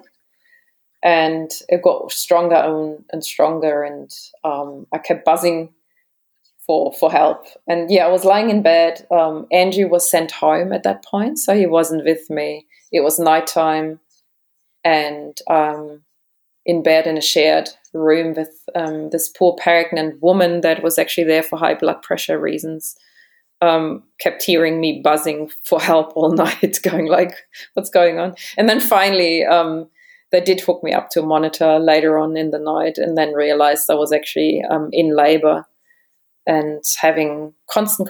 And 1.03 1.51
it 1.69 1.81
got 1.81 2.11
stronger 2.11 2.55
and, 2.55 3.03
and 3.11 3.23
stronger 3.23 3.83
and 3.83 4.11
um, 4.43 4.87
i 4.93 4.97
kept 4.97 5.25
buzzing 5.25 5.69
for 6.65 6.93
for 6.93 7.11
help. 7.11 7.45
And 7.67 7.91
yeah 7.91 8.05
i 8.05 8.09
was 8.09 8.25
lying 8.25 8.49
in 8.49 8.61
bed. 8.61 9.05
Um, 9.11 9.47
andrew 9.51 9.87
was 9.87 10.09
sent 10.09 10.31
home 10.31 10.71
at 10.71 10.83
that 10.83 11.03
point 11.03 11.39
so 11.39 11.55
he 11.55 11.65
wasn't 11.65 12.05
with 12.05 12.29
me. 12.29 12.65
It 12.91 13.01
was 13.01 13.19
nighttime 13.19 13.99
and 14.83 15.37
um, 15.49 16.03
in 16.65 16.83
bed 16.83 17.07
in 17.07 17.17
a 17.17 17.21
shared 17.21 17.69
room 17.93 18.33
with 18.33 18.51
um, 18.75 19.09
this 19.09 19.29
poor 19.29 19.55
pregnant 19.61 20.21
woman 20.21 20.61
that 20.61 20.81
was 20.81 20.97
actually 20.97 21.25
there 21.25 21.43
for 21.43 21.59
high 21.59 21.75
blood 21.75 22.01
pressure 22.01 22.39
reasons 22.39 22.95
um, 23.63 24.03
kept 24.19 24.43
hearing 24.43 24.79
me 24.79 25.01
buzzing 25.03 25.49
for 25.63 25.79
help 25.81 26.13
all 26.15 26.31
night, 26.33 26.79
going 26.83 27.07
like, 27.07 27.35
"What's 27.73 27.89
going 27.89 28.19
on?" 28.19 28.35
And 28.57 28.67
then 28.69 28.79
finally, 28.79 29.45
um, 29.45 29.89
they 30.33 30.41
did 30.41 30.59
hook 30.59 30.83
me 30.83 30.91
up 30.91 31.09
to 31.11 31.21
a 31.21 31.25
monitor 31.25 31.79
later 31.79 32.17
on 32.17 32.35
in 32.35 32.49
the 32.49 32.59
night 32.59 32.97
and 32.97 33.15
then 33.15 33.33
realized 33.33 33.89
I 33.89 33.93
was 33.93 34.11
actually 34.11 34.63
um, 34.69 34.89
in 34.91 35.15
labor 35.15 35.65
and 36.47 36.83
having 36.99 37.53
constant 37.69 38.09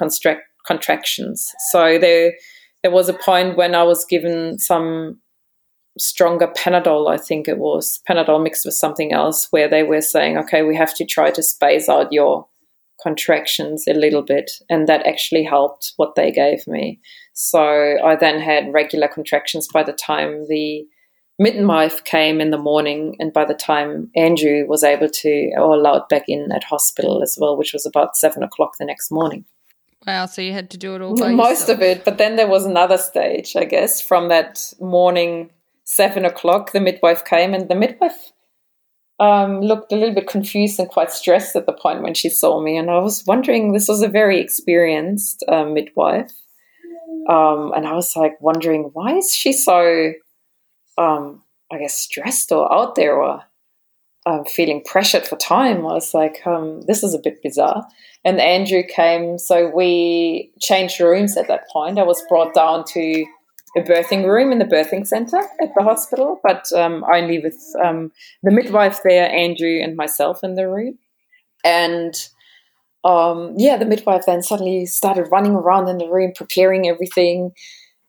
contractions. 0.65 1.51
So 1.69 1.99
there, 1.99 2.33
there 2.81 2.91
was 2.91 3.09
a 3.09 3.13
point 3.13 3.57
when 3.57 3.75
I 3.75 3.83
was 3.83 4.05
given 4.05 4.57
some 4.57 5.19
stronger 5.99 6.47
Panadol, 6.47 7.11
I 7.11 7.17
think 7.17 7.49
it 7.49 7.57
was 7.57 7.99
Panadol 8.09 8.41
mixed 8.41 8.65
with 8.65 8.73
something 8.73 9.11
else, 9.11 9.49
where 9.51 9.67
they 9.67 9.83
were 9.83 10.01
saying, 10.01 10.37
okay, 10.37 10.63
we 10.63 10.77
have 10.77 10.95
to 10.95 11.05
try 11.05 11.29
to 11.29 11.43
space 11.43 11.89
out 11.89 12.13
your 12.13 12.47
contractions 13.01 13.83
a 13.85 13.93
little 13.93 14.23
bit. 14.23 14.49
And 14.69 14.87
that 14.87 15.05
actually 15.05 15.43
helped 15.43 15.91
what 15.97 16.15
they 16.15 16.31
gave 16.31 16.65
me. 16.67 17.01
So 17.33 17.97
I 18.03 18.15
then 18.15 18.39
had 18.39 18.71
regular 18.71 19.09
contractions 19.09 19.67
by 19.71 19.83
the 19.83 19.91
time 19.91 20.47
the 20.47 20.87
midwife 21.43 22.03
came 22.03 22.41
in 22.41 22.51
the 22.51 22.57
morning, 22.57 23.15
and 23.19 23.33
by 23.33 23.45
the 23.45 23.53
time 23.53 24.09
Andrew 24.15 24.65
was 24.67 24.83
able 24.83 25.09
to, 25.09 25.51
or 25.57 25.75
allowed 25.75 26.07
back 26.09 26.23
in 26.27 26.51
at 26.51 26.63
hospital 26.63 27.21
as 27.21 27.37
well, 27.39 27.57
which 27.57 27.73
was 27.73 27.85
about 27.85 28.15
seven 28.15 28.43
o'clock 28.43 28.77
the 28.79 28.85
next 28.85 29.11
morning. 29.11 29.45
Wow, 30.07 30.25
so 30.25 30.41
you 30.41 30.53
had 30.53 30.69
to 30.71 30.77
do 30.77 30.95
it 30.95 31.01
all 31.01 31.15
Most 31.15 31.61
yourself. 31.61 31.77
of 31.77 31.81
it, 31.81 32.05
but 32.05 32.17
then 32.17 32.35
there 32.35 32.47
was 32.47 32.65
another 32.65 32.97
stage, 32.97 33.55
I 33.55 33.65
guess, 33.65 34.01
from 34.01 34.29
that 34.29 34.73
morning, 34.79 35.51
seven 35.85 36.25
o'clock, 36.25 36.71
the 36.71 36.81
midwife 36.81 37.23
came, 37.23 37.53
and 37.53 37.69
the 37.69 37.75
midwife 37.75 38.31
um, 39.19 39.61
looked 39.61 39.91
a 39.91 39.95
little 39.95 40.15
bit 40.15 40.27
confused 40.27 40.79
and 40.79 40.89
quite 40.89 41.11
stressed 41.11 41.55
at 41.55 41.65
the 41.65 41.73
point 41.73 42.01
when 42.01 42.13
she 42.13 42.29
saw 42.29 42.61
me. 42.61 42.77
And 42.77 42.89
I 42.89 42.99
was 42.99 43.23
wondering, 43.25 43.71
this 43.71 43.87
was 43.87 44.01
a 44.01 44.07
very 44.07 44.41
experienced 44.41 45.43
uh, 45.47 45.65
midwife. 45.65 46.31
Um, 47.29 47.71
and 47.73 47.87
I 47.87 47.93
was 47.93 48.15
like 48.15 48.35
wondering, 48.41 48.89
why 48.93 49.15
is 49.15 49.33
she 49.33 49.53
so 49.53 50.13
um, 50.97 51.41
I 51.71 51.79
guess, 51.79 51.97
stressed 51.97 52.51
or 52.51 52.71
out 52.71 52.95
there 52.95 53.15
or 53.15 53.43
um, 54.25 54.45
feeling 54.45 54.83
pressured 54.85 55.27
for 55.27 55.35
time. 55.37 55.79
I 55.79 55.93
was 55.93 56.13
like, 56.13 56.45
um, 56.45 56.81
this 56.87 57.03
is 57.03 57.13
a 57.13 57.19
bit 57.19 57.41
bizarre. 57.43 57.85
And 58.23 58.39
Andrew 58.39 58.83
came, 58.83 59.37
so 59.37 59.69
we 59.69 60.51
changed 60.61 60.99
rooms 60.99 61.35
at 61.35 61.47
that 61.47 61.67
point. 61.71 61.99
I 61.99 62.03
was 62.03 62.23
brought 62.29 62.53
down 62.53 62.85
to 62.89 63.25
a 63.75 63.81
birthing 63.81 64.25
room 64.25 64.51
in 64.51 64.59
the 64.59 64.65
birthing 64.65 65.05
center 65.05 65.39
at 65.61 65.73
the 65.75 65.83
hospital, 65.83 66.39
but 66.43 66.71
um, 66.73 67.03
only 67.11 67.39
with 67.39 67.57
um, 67.83 68.11
the 68.43 68.51
midwife 68.51 69.01
there, 69.03 69.29
Andrew, 69.29 69.79
and 69.81 69.97
myself 69.97 70.43
in 70.43 70.55
the 70.55 70.69
room. 70.69 70.99
And 71.65 72.13
um, 73.03 73.55
yeah, 73.57 73.77
the 73.77 73.85
midwife 73.85 74.25
then 74.25 74.43
suddenly 74.43 74.85
started 74.85 75.31
running 75.31 75.55
around 75.55 75.89
in 75.89 75.97
the 75.97 76.07
room, 76.07 76.31
preparing 76.35 76.87
everything. 76.87 77.51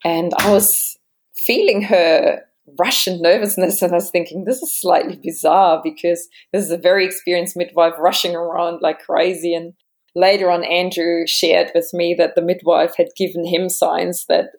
And 0.04 0.32
I 0.38 0.52
was 0.52 0.98
feeling 1.34 1.82
her 1.82 2.42
rush 2.78 3.06
and 3.06 3.20
nervousness. 3.20 3.82
And 3.82 3.92
I 3.92 3.96
was 3.96 4.10
thinking, 4.10 4.44
this 4.44 4.62
is 4.62 4.80
slightly 4.80 5.18
bizarre 5.22 5.80
because 5.82 6.28
this 6.52 6.64
is 6.64 6.70
a 6.70 6.78
very 6.78 7.04
experienced 7.04 7.56
midwife 7.56 7.94
rushing 7.98 8.34
around 8.34 8.80
like 8.80 9.00
crazy. 9.00 9.54
And 9.54 9.74
later 10.14 10.50
on, 10.50 10.64
Andrew 10.64 11.26
shared 11.26 11.70
with 11.74 11.90
me 11.92 12.14
that 12.18 12.34
the 12.34 12.42
midwife 12.42 12.96
had 12.96 13.08
given 13.16 13.46
him 13.46 13.68
signs 13.68 14.26
that 14.28 14.50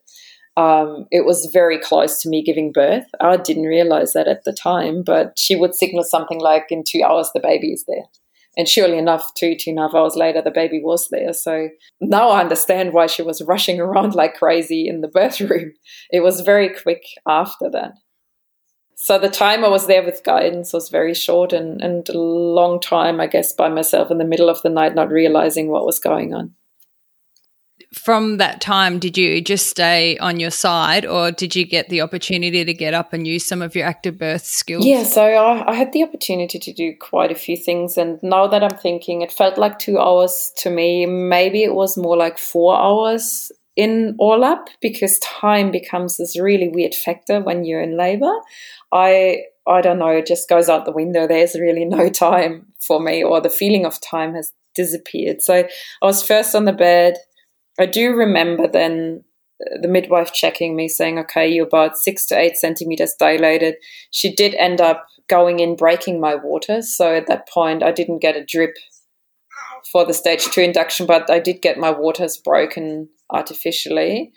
um, 0.57 1.05
it 1.11 1.25
was 1.25 1.49
very 1.51 1.79
close 1.79 2.21
to 2.21 2.29
me 2.29 2.41
giving 2.43 2.71
birth. 2.71 3.05
I 3.19 3.37
didn't 3.37 3.63
realize 3.63 4.13
that 4.13 4.27
at 4.27 4.45
the 4.45 4.53
time, 4.53 5.03
but 5.03 5.37
she 5.37 5.55
would 5.55 5.75
signal 5.75 6.03
something 6.03 6.39
like, 6.39 6.67
in 6.69 6.83
two 6.87 7.01
hours, 7.03 7.29
the 7.33 7.41
baby 7.41 7.73
is 7.73 7.83
there. 7.87 8.05
And 8.57 8.67
surely 8.67 8.97
enough, 8.97 9.33
two, 9.35 9.55
two 9.59 9.71
and 9.71 9.79
a 9.79 9.83
half 9.83 9.95
hours 9.95 10.15
later, 10.15 10.41
the 10.41 10.51
baby 10.51 10.81
was 10.81 11.09
there. 11.09 11.33
So 11.33 11.69
now 11.99 12.29
I 12.29 12.41
understand 12.41 12.93
why 12.93 13.07
she 13.07 13.21
was 13.21 13.41
rushing 13.47 13.79
around 13.79 14.15
like 14.15 14.35
crazy 14.35 14.87
in 14.87 15.01
the 15.01 15.07
birth 15.07 15.39
room. 15.41 15.73
It 16.09 16.21
was 16.21 16.41
very 16.41 16.69
quick 16.69 17.03
after 17.27 17.69
that. 17.71 17.93
So 18.97 19.19
the 19.19 19.29
time 19.29 19.65
I 19.65 19.67
was 19.67 19.87
there 19.87 20.03
with 20.03 20.23
guidance 20.23 20.71
was 20.71 20.89
very 20.89 21.13
short 21.13 21.51
and, 21.51 21.81
and 21.81 22.07
a 22.07 22.17
long 22.17 22.79
time, 22.79 23.19
I 23.19 23.27
guess, 23.27 23.51
by 23.51 23.67
myself 23.67 24.09
in 24.09 24.19
the 24.19 24.25
middle 24.25 24.49
of 24.49 24.61
the 24.61 24.69
night, 24.69 24.95
not 24.95 25.11
realizing 25.11 25.69
what 25.69 25.85
was 25.85 25.99
going 25.99 26.33
on 26.33 26.55
from 27.95 28.37
that 28.37 28.59
time, 28.59 28.99
did 28.99 29.17
you 29.17 29.41
just 29.41 29.67
stay 29.67 30.17
on 30.17 30.39
your 30.39 30.51
side 30.51 31.05
or 31.05 31.31
did 31.31 31.55
you 31.55 31.65
get 31.65 31.87
the 31.87 32.01
opportunity 32.01 32.65
to 32.65 32.73
get 32.73 32.93
up 32.93 33.13
and 33.13 33.25
use 33.25 33.45
some 33.45 33.61
of 33.61 33.73
your 33.73 33.87
active 33.87 34.17
birth 34.17 34.45
skills? 34.45 34.85
Yeah, 34.85 35.03
so 35.03 35.23
I, 35.23 35.71
I, 35.71 35.73
had 35.73 35.93
the 35.93 36.03
opportunity 36.03 36.59
to 36.59 36.73
do 36.73 36.93
quite 36.99 37.31
a 37.31 37.35
few 37.35 37.55
things. 37.55 37.97
And 37.97 38.19
now 38.21 38.47
that 38.47 38.63
I'm 38.63 38.77
thinking, 38.77 39.21
it 39.21 39.31
felt 39.31 39.57
like 39.57 39.79
two 39.79 39.97
hours 39.97 40.51
to 40.57 40.69
me. 40.69 41.05
Maybe 41.05 41.63
it 41.63 41.73
was 41.73 41.97
more 41.97 42.17
like 42.17 42.37
four 42.37 42.77
hours 42.77 43.49
in 43.77 44.15
all 44.19 44.43
up 44.43 44.67
because 44.81 45.17
time 45.19 45.71
becomes 45.71 46.17
this 46.17 46.37
really 46.39 46.67
weird 46.67 46.93
factor 46.93 47.39
when 47.41 47.63
you're 47.63 47.81
in 47.81 47.97
labor. 47.97 48.33
I 48.91 49.43
I 49.67 49.81
don't 49.81 49.99
know, 49.99 50.09
it 50.09 50.27
just 50.27 50.47
goes 50.47 50.69
out 50.69 50.85
the 50.85 50.91
window. 50.91 51.27
There's 51.27 51.55
really 51.55 51.85
no 51.85 52.09
time 52.27 52.67
for 52.85 52.99
me, 52.99 53.23
or 53.23 53.41
the 53.41 53.49
feeling 53.49 53.85
of 53.85 53.99
time 54.01 54.35
has 54.35 54.51
disappeared. 54.75 55.41
So 55.41 55.55
I 55.55 56.05
was 56.05 56.21
first 56.21 56.53
on 56.53 56.65
the 56.65 56.73
bed 56.73 57.15
I 57.79 57.85
do 57.85 58.13
remember 58.13 58.67
then 58.67 59.23
uh, 59.61 59.81
the 59.81 59.87
midwife 59.87 60.33
checking 60.33 60.75
me 60.75 60.87
saying, 60.87 61.19
okay, 61.19 61.47
you're 61.47 61.67
about 61.67 61.97
six 61.97 62.25
to 62.27 62.39
eight 62.39 62.57
centimeters 62.57 63.13
dilated. 63.19 63.75
She 64.11 64.33
did 64.33 64.55
end 64.55 64.81
up 64.81 65.05
going 65.27 65.59
in 65.59 65.75
breaking 65.75 66.19
my 66.19 66.35
water. 66.35 66.81
So 66.81 67.15
at 67.15 67.27
that 67.27 67.49
point, 67.49 67.83
I 67.83 67.91
didn't 67.91 68.19
get 68.21 68.37
a 68.37 68.45
drip 68.45 68.75
for 69.91 70.05
the 70.05 70.13
stage 70.13 70.45
two 70.45 70.61
induction, 70.61 71.05
but 71.05 71.29
I 71.29 71.39
did 71.39 71.61
get 71.61 71.77
my 71.77 71.91
waters 71.91 72.37
broken 72.37 73.09
artificially. 73.29 74.31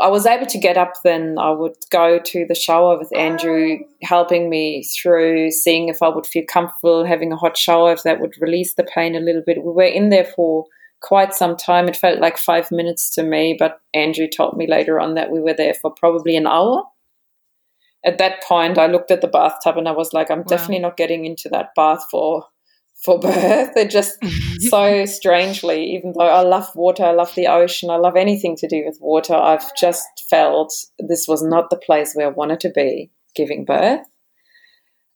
I 0.00 0.06
was 0.08 0.24
able 0.24 0.46
to 0.46 0.58
get 0.58 0.76
up 0.76 0.92
then. 1.02 1.36
I 1.36 1.50
would 1.50 1.74
go 1.90 2.20
to 2.20 2.46
the 2.46 2.54
shower 2.54 2.96
with 2.96 3.14
Andrew, 3.16 3.78
helping 4.02 4.48
me 4.48 4.84
through, 4.84 5.50
seeing 5.50 5.88
if 5.88 6.00
I 6.00 6.08
would 6.08 6.26
feel 6.26 6.44
comfortable 6.48 7.04
having 7.04 7.32
a 7.32 7.36
hot 7.36 7.56
shower, 7.56 7.92
if 7.92 8.04
that 8.04 8.20
would 8.20 8.34
release 8.40 8.74
the 8.74 8.84
pain 8.84 9.16
a 9.16 9.20
little 9.20 9.42
bit. 9.44 9.64
We 9.64 9.72
were 9.72 9.82
in 9.82 10.10
there 10.10 10.26
for 10.36 10.66
quite 11.04 11.34
some 11.34 11.54
time. 11.54 11.86
It 11.86 11.96
felt 11.96 12.18
like 12.18 12.38
five 12.38 12.72
minutes 12.72 13.10
to 13.10 13.22
me, 13.22 13.54
but 13.58 13.78
Andrew 13.92 14.26
told 14.26 14.56
me 14.56 14.66
later 14.66 14.98
on 14.98 15.14
that 15.14 15.30
we 15.30 15.38
were 15.38 15.52
there 15.52 15.74
for 15.74 15.90
probably 15.90 16.34
an 16.34 16.46
hour. 16.46 16.82
At 18.06 18.16
that 18.18 18.42
point, 18.42 18.78
I 18.78 18.86
looked 18.86 19.10
at 19.10 19.20
the 19.20 19.28
bathtub 19.28 19.76
and 19.76 19.86
I 19.86 19.92
was 19.92 20.14
like, 20.14 20.30
I'm 20.30 20.38
wow. 20.38 20.44
definitely 20.48 20.78
not 20.78 20.96
getting 20.96 21.26
into 21.26 21.50
that 21.50 21.70
bath 21.76 22.06
for 22.10 22.46
for 23.04 23.18
birth. 23.20 23.76
It 23.76 23.90
just 23.90 24.18
so 24.70 25.04
strangely, 25.04 25.84
even 25.94 26.14
though 26.16 26.24
I 26.24 26.40
love 26.40 26.74
water, 26.74 27.04
I 27.04 27.12
love 27.12 27.34
the 27.34 27.48
ocean, 27.48 27.90
I 27.90 27.96
love 27.96 28.16
anything 28.16 28.56
to 28.56 28.66
do 28.66 28.82
with 28.86 28.98
water, 29.00 29.34
I've 29.34 29.76
just 29.76 30.06
felt 30.30 30.72
this 30.98 31.26
was 31.28 31.42
not 31.42 31.68
the 31.68 31.76
place 31.76 32.14
where 32.14 32.28
I 32.28 32.30
wanted 32.30 32.60
to 32.60 32.70
be 32.70 33.10
giving 33.34 33.66
birth. 33.66 34.06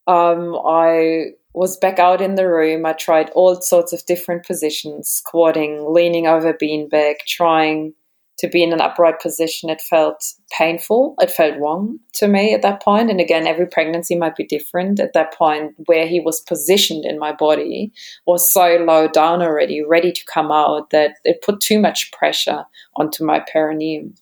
Um, 0.06 0.54
I 0.66 1.32
was 1.58 1.76
back 1.76 1.98
out 1.98 2.20
in 2.20 2.36
the 2.36 2.48
room. 2.48 2.86
I 2.86 2.92
tried 2.92 3.30
all 3.30 3.60
sorts 3.60 3.92
of 3.92 4.06
different 4.06 4.46
positions, 4.46 5.08
squatting, 5.08 5.92
leaning 5.92 6.28
over 6.28 6.50
a 6.50 6.56
beanbag, 6.56 7.16
trying 7.26 7.94
to 8.38 8.48
be 8.48 8.62
in 8.62 8.72
an 8.72 8.80
upright 8.80 9.20
position. 9.20 9.68
It 9.68 9.80
felt 9.80 10.24
painful. 10.56 11.16
It 11.20 11.32
felt 11.32 11.58
wrong 11.58 11.98
to 12.14 12.28
me 12.28 12.54
at 12.54 12.62
that 12.62 12.80
point. 12.80 13.10
And 13.10 13.20
again, 13.20 13.48
every 13.48 13.66
pregnancy 13.66 14.14
might 14.14 14.36
be 14.36 14.46
different. 14.46 15.00
At 15.00 15.14
that 15.14 15.34
point, 15.34 15.74
where 15.86 16.06
he 16.06 16.20
was 16.20 16.40
positioned 16.42 17.04
in 17.04 17.18
my 17.18 17.32
body 17.32 17.92
was 18.24 18.52
so 18.52 18.76
low 18.86 19.08
down 19.08 19.42
already, 19.42 19.82
ready 19.82 20.12
to 20.12 20.24
come 20.32 20.52
out, 20.52 20.90
that 20.90 21.16
it 21.24 21.42
put 21.42 21.60
too 21.60 21.80
much 21.80 22.12
pressure 22.12 22.66
onto 22.94 23.24
my 23.24 23.40
perineum. 23.52 24.14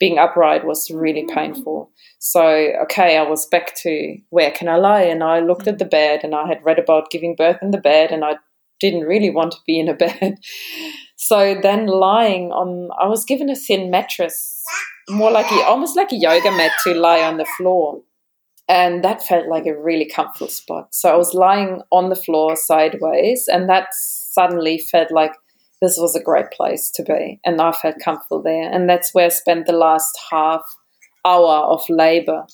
Being 0.00 0.18
upright 0.18 0.66
was 0.66 0.90
really 0.90 1.22
mm. 1.22 1.32
painful. 1.32 1.92
So, 2.28 2.42
okay, 2.82 3.16
I 3.16 3.22
was 3.22 3.46
back 3.46 3.76
to 3.82 4.16
where 4.30 4.50
can 4.50 4.68
I 4.68 4.78
lie? 4.78 5.02
And 5.02 5.22
I 5.22 5.38
looked 5.38 5.68
at 5.68 5.76
mm. 5.76 5.78
the 5.78 5.84
bed 5.84 6.20
and 6.24 6.34
I 6.34 6.48
had 6.48 6.64
read 6.64 6.80
about 6.80 7.10
giving 7.10 7.36
birth 7.36 7.58
in 7.62 7.70
the 7.70 7.78
bed 7.78 8.10
and 8.10 8.24
I 8.24 8.34
didn't 8.80 9.02
really 9.02 9.30
want 9.30 9.52
to 9.52 9.58
be 9.64 9.78
in 9.78 9.88
a 9.88 9.94
bed. 10.06 10.34
So 11.14 11.56
then 11.62 11.86
lying 11.86 12.50
on, 12.50 12.90
I 13.00 13.06
was 13.06 13.24
given 13.24 13.48
a 13.48 13.54
thin 13.54 13.92
mattress, 13.92 14.60
more 15.08 15.30
like 15.30 15.50
a, 15.52 15.64
almost 15.66 15.96
like 15.96 16.10
a 16.10 16.16
yoga 16.16 16.50
mat 16.50 16.72
to 16.82 16.94
lie 16.94 17.22
on 17.22 17.36
the 17.36 17.46
floor. 17.56 18.02
And 18.68 19.04
that 19.04 19.22
felt 19.22 19.46
like 19.46 19.66
a 19.66 19.80
really 19.80 20.10
comfortable 20.12 20.48
spot. 20.48 20.96
So 20.96 21.08
I 21.08 21.16
was 21.16 21.32
lying 21.32 21.82
on 21.92 22.08
the 22.08 22.16
floor 22.16 22.56
sideways 22.56 23.44
and 23.46 23.68
that 23.68 23.90
suddenly 23.92 24.78
felt 24.78 25.12
like 25.12 25.34
this 25.80 25.96
was 25.96 26.16
a 26.16 26.22
great 26.22 26.50
place 26.50 26.90
to 26.94 27.04
be. 27.04 27.38
And 27.44 27.60
I 27.60 27.70
felt 27.70 28.00
comfortable 28.04 28.42
there. 28.42 28.68
And 28.68 28.90
that's 28.90 29.14
where 29.14 29.26
I 29.26 29.28
spent 29.28 29.66
the 29.66 29.72
last 29.72 30.18
half 30.32 30.62
hour 31.26 31.64
of 31.64 31.82
labor 31.88 32.46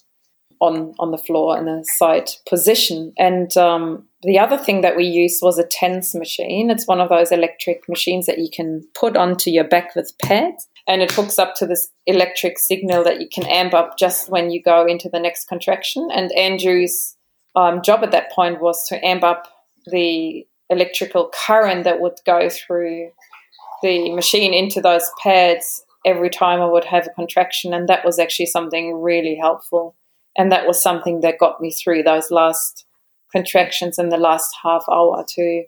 on 0.61 0.95
on 0.99 1.11
the 1.11 1.19
floor 1.19 1.59
in 1.59 1.69
a 1.69 1.85
side 1.85 2.31
position. 2.49 3.13
And 3.19 3.55
um, 3.57 4.07
the 4.23 4.39
other 4.39 4.57
thing 4.57 4.81
that 4.83 4.97
we 4.97 5.05
used 5.05 5.41
was 5.43 5.59
a 5.59 5.67
TENS 5.67 6.15
machine. 6.15 6.71
It's 6.71 6.87
one 6.87 7.01
of 7.01 7.09
those 7.09 7.33
electric 7.33 7.89
machines 7.89 8.27
that 8.27 8.39
you 8.39 8.49
can 8.53 8.87
put 8.95 9.17
onto 9.17 9.51
your 9.51 9.65
back 9.65 9.95
with 9.97 10.15
pads, 10.23 10.69
and 10.87 11.03
it 11.03 11.11
hooks 11.11 11.39
up 11.39 11.55
to 11.57 11.67
this 11.67 11.91
electric 12.07 12.59
signal 12.59 13.03
that 13.05 13.21
you 13.21 13.29
can 13.29 13.45
amp 13.47 13.75
up 13.75 13.99
just 13.99 14.31
when 14.31 14.51
you 14.51 14.63
go 14.63 14.87
into 14.87 15.09
the 15.09 15.21
next 15.21 15.49
contraction. 15.49 16.09
And 16.15 16.33
Andrew's 16.33 17.17
um, 17.57 17.83
job 17.83 18.05
at 18.05 18.13
that 18.13 18.31
point 18.33 18.61
was 18.61 18.87
to 18.89 19.05
amp 19.05 19.25
up 19.25 19.49
the 19.87 20.47
electrical 20.71 21.31
current 21.47 21.85
that 21.85 22.01
would 22.01 22.19
go 22.25 22.49
through 22.49 23.11
the 23.83 24.15
machine 24.15 24.55
into 24.55 24.81
those 24.81 25.11
pads 25.21 25.85
every 26.05 26.31
time 26.31 26.61
I 26.61 26.67
would 26.67 26.85
have 26.85 27.07
a 27.07 27.11
contraction. 27.11 27.73
And 27.73 27.89
that 27.89 28.05
was 28.05 28.19
actually 28.19 28.47
something 28.47 29.01
really 29.01 29.37
helpful. 29.41 29.97
And 30.37 30.51
that 30.51 30.67
was 30.67 30.83
something 30.83 31.21
that 31.21 31.39
got 31.39 31.61
me 31.61 31.73
through 31.73 32.03
those 32.03 32.31
last 32.31 32.85
contractions 33.31 33.99
in 33.99 34.11
the 34.11 34.17
last 34.17 34.55
half 34.63 34.85
hour 34.91 35.25
to 35.37 35.65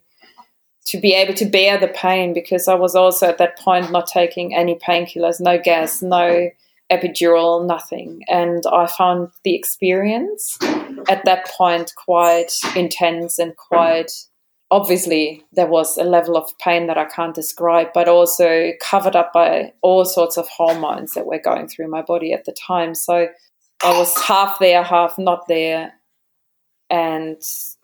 to 0.86 1.00
be 1.00 1.14
able 1.14 1.32
to 1.32 1.46
bear 1.46 1.78
the 1.78 1.88
pain 1.88 2.34
because 2.34 2.68
I 2.68 2.74
was 2.74 2.94
also 2.94 3.28
at 3.28 3.38
that 3.38 3.58
point 3.58 3.90
not 3.90 4.06
taking 4.06 4.54
any 4.54 4.74
painkillers, 4.74 5.40
no 5.40 5.58
gas, 5.58 6.02
no 6.02 6.50
epidural, 6.92 7.66
nothing. 7.66 8.20
And 8.28 8.62
I 8.70 8.86
found 8.86 9.30
the 9.44 9.54
experience 9.54 10.58
at 11.08 11.24
that 11.24 11.46
point 11.46 11.94
quite 11.96 12.52
intense 12.76 13.38
and 13.38 13.56
quite 13.56 14.12
obviously 14.74 15.40
there 15.52 15.68
was 15.68 15.96
a 15.96 16.02
level 16.02 16.36
of 16.36 16.58
pain 16.58 16.88
that 16.88 16.98
I 16.98 17.04
can't 17.04 17.32
describe, 17.32 17.92
but 17.94 18.08
also 18.08 18.72
covered 18.80 19.14
up 19.14 19.32
by 19.32 19.72
all 19.82 20.04
sorts 20.04 20.36
of 20.36 20.48
hormones 20.48 21.14
that 21.14 21.26
were 21.26 21.38
going 21.38 21.68
through 21.68 21.86
my 21.86 22.02
body 22.02 22.32
at 22.32 22.44
the 22.44 22.50
time. 22.50 22.96
So 22.96 23.28
I 23.84 23.96
was 23.96 24.12
half 24.20 24.58
there, 24.58 24.82
half 24.82 25.16
not 25.16 25.46
there, 25.46 25.92
and 26.90 27.36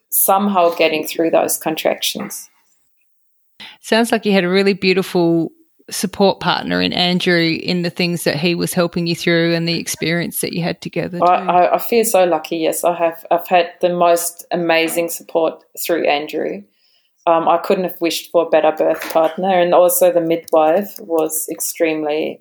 somehow 0.08 0.74
getting 0.74 1.06
through 1.06 1.30
those 1.30 1.56
contractions. 1.56 2.50
Sounds 3.80 4.10
like 4.10 4.26
you 4.26 4.32
had 4.32 4.42
a 4.42 4.48
really 4.48 4.74
beautiful 4.74 5.52
support 5.90 6.40
partner 6.40 6.82
in 6.82 6.92
Andrew 6.92 7.56
in 7.62 7.82
the 7.82 7.90
things 7.90 8.24
that 8.24 8.36
he 8.36 8.56
was 8.56 8.72
helping 8.72 9.06
you 9.06 9.14
through 9.14 9.54
and 9.54 9.68
the 9.68 9.78
experience 9.78 10.40
that 10.40 10.52
you 10.52 10.62
had 10.62 10.80
together. 10.80 11.22
I, 11.22 11.74
I, 11.74 11.78
feel 11.78 12.04
so 12.04 12.24
lucky. 12.24 12.58
Yes, 12.58 12.82
I 12.82 12.94
have. 12.94 13.24
I've 13.30 13.46
had 13.46 13.72
the 13.80 13.88
most 13.90 14.44
amazing 14.50 15.08
support 15.08 15.64
through 15.78 16.06
Andrew 16.06 16.62
um, 17.30 17.48
I 17.48 17.58
couldn't 17.58 17.84
have 17.84 18.00
wished 18.00 18.30
for 18.30 18.46
a 18.46 18.50
better 18.50 18.72
birth 18.76 19.12
partner. 19.12 19.48
And 19.48 19.74
also, 19.74 20.12
the 20.12 20.20
midwife 20.20 20.98
was 21.00 21.46
extremely 21.50 22.40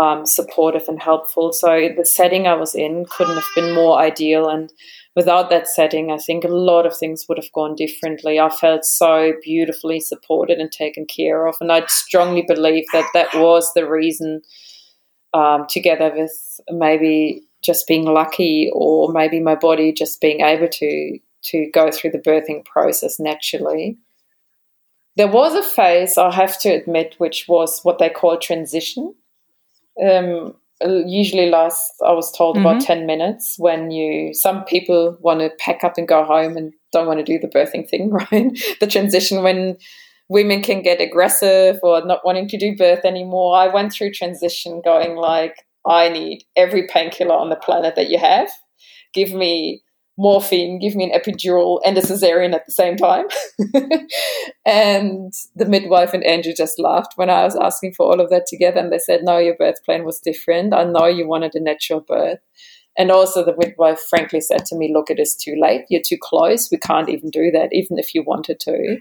um, 0.00 0.26
supportive 0.26 0.88
and 0.88 1.00
helpful. 1.00 1.52
So, 1.52 1.88
the 1.96 2.04
setting 2.04 2.46
I 2.46 2.54
was 2.54 2.74
in 2.74 3.06
couldn't 3.10 3.36
have 3.36 3.54
been 3.54 3.74
more 3.74 3.98
ideal. 3.98 4.48
And 4.48 4.72
without 5.16 5.50
that 5.50 5.68
setting, 5.68 6.10
I 6.10 6.18
think 6.18 6.44
a 6.44 6.48
lot 6.48 6.86
of 6.86 6.96
things 6.96 7.26
would 7.28 7.38
have 7.38 7.52
gone 7.52 7.74
differently. 7.74 8.38
I 8.38 8.50
felt 8.50 8.84
so 8.84 9.32
beautifully 9.42 10.00
supported 10.00 10.58
and 10.58 10.70
taken 10.70 11.06
care 11.06 11.46
of. 11.46 11.56
And 11.60 11.72
I 11.72 11.84
strongly 11.86 12.42
believe 12.42 12.84
that 12.92 13.08
that 13.14 13.34
was 13.34 13.72
the 13.74 13.88
reason, 13.88 14.42
um, 15.32 15.66
together 15.68 16.12
with 16.14 16.60
maybe 16.70 17.42
just 17.62 17.86
being 17.86 18.04
lucky 18.04 18.70
or 18.74 19.12
maybe 19.12 19.38
my 19.38 19.54
body 19.54 19.92
just 19.92 20.20
being 20.20 20.40
able 20.40 20.68
to 20.68 21.18
to 21.44 21.70
go 21.72 21.90
through 21.90 22.10
the 22.10 22.18
birthing 22.18 22.64
process 22.64 23.18
naturally. 23.18 23.98
There 25.16 25.28
was 25.28 25.54
a 25.54 25.62
phase, 25.62 26.16
I 26.16 26.32
have 26.32 26.58
to 26.60 26.70
admit, 26.70 27.16
which 27.18 27.46
was 27.48 27.80
what 27.82 27.98
they 27.98 28.08
call 28.08 28.38
transition. 28.38 29.14
Um, 30.02 30.54
usually 30.80 31.50
lasts, 31.50 31.94
I 32.04 32.12
was 32.12 32.32
told, 32.32 32.56
mm-hmm. 32.56 32.66
about 32.66 32.82
10 32.82 33.06
minutes 33.06 33.56
when 33.58 33.90
you, 33.90 34.32
some 34.32 34.64
people 34.64 35.16
want 35.20 35.40
to 35.40 35.50
pack 35.58 35.84
up 35.84 35.98
and 35.98 36.08
go 36.08 36.24
home 36.24 36.56
and 36.56 36.72
don't 36.92 37.06
want 37.06 37.18
to 37.18 37.24
do 37.24 37.38
the 37.38 37.48
birthing 37.48 37.88
thing, 37.88 38.10
right? 38.32 38.58
the 38.80 38.86
transition 38.86 39.42
when 39.42 39.76
women 40.28 40.62
can 40.62 40.82
get 40.82 41.00
aggressive 41.00 41.78
or 41.82 42.04
not 42.06 42.24
wanting 42.24 42.48
to 42.48 42.58
do 42.58 42.74
birth 42.74 43.04
anymore. 43.04 43.56
I 43.56 43.68
went 43.68 43.92
through 43.92 44.12
transition 44.12 44.80
going 44.82 45.16
like, 45.16 45.66
I 45.86 46.08
need 46.08 46.44
every 46.56 46.86
painkiller 46.86 47.34
on 47.34 47.50
the 47.50 47.56
planet 47.56 47.96
that 47.96 48.08
you 48.08 48.18
have. 48.18 48.48
Give 49.12 49.32
me 49.32 49.82
morphine, 50.22 50.78
give 50.78 50.94
me 50.94 51.10
an 51.10 51.18
epidural 51.18 51.80
and 51.84 51.98
a 51.98 52.00
cesarean 52.00 52.54
at 52.54 52.64
the 52.64 52.72
same 52.72 52.96
time. 52.96 53.26
and 54.66 55.32
the 55.56 55.66
midwife 55.66 56.14
and 56.14 56.24
Andrew 56.24 56.52
just 56.56 56.78
laughed 56.78 57.14
when 57.16 57.28
I 57.28 57.44
was 57.44 57.56
asking 57.56 57.94
for 57.94 58.06
all 58.06 58.20
of 58.20 58.30
that 58.30 58.46
together. 58.46 58.78
And 58.78 58.92
they 58.92 58.98
said, 58.98 59.22
no, 59.24 59.38
your 59.38 59.56
birth 59.56 59.84
plan 59.84 60.04
was 60.04 60.20
different. 60.20 60.72
I 60.72 60.84
know 60.84 61.06
you 61.06 61.26
wanted 61.26 61.54
a 61.54 61.60
natural 61.60 62.00
birth. 62.00 62.38
And 62.96 63.10
also, 63.10 63.44
the 63.44 63.56
midwife 63.56 64.00
frankly 64.00 64.42
said 64.42 64.66
to 64.66 64.76
me, 64.76 64.92
Look, 64.92 65.10
it 65.10 65.18
is 65.18 65.34
too 65.34 65.54
late. 65.58 65.86
You're 65.88 66.02
too 66.06 66.18
close. 66.20 66.70
We 66.70 66.76
can't 66.76 67.08
even 67.08 67.30
do 67.30 67.50
that, 67.50 67.70
even 67.72 67.98
if 67.98 68.14
you 68.14 68.22
wanted 68.22 68.60
to. 68.60 68.98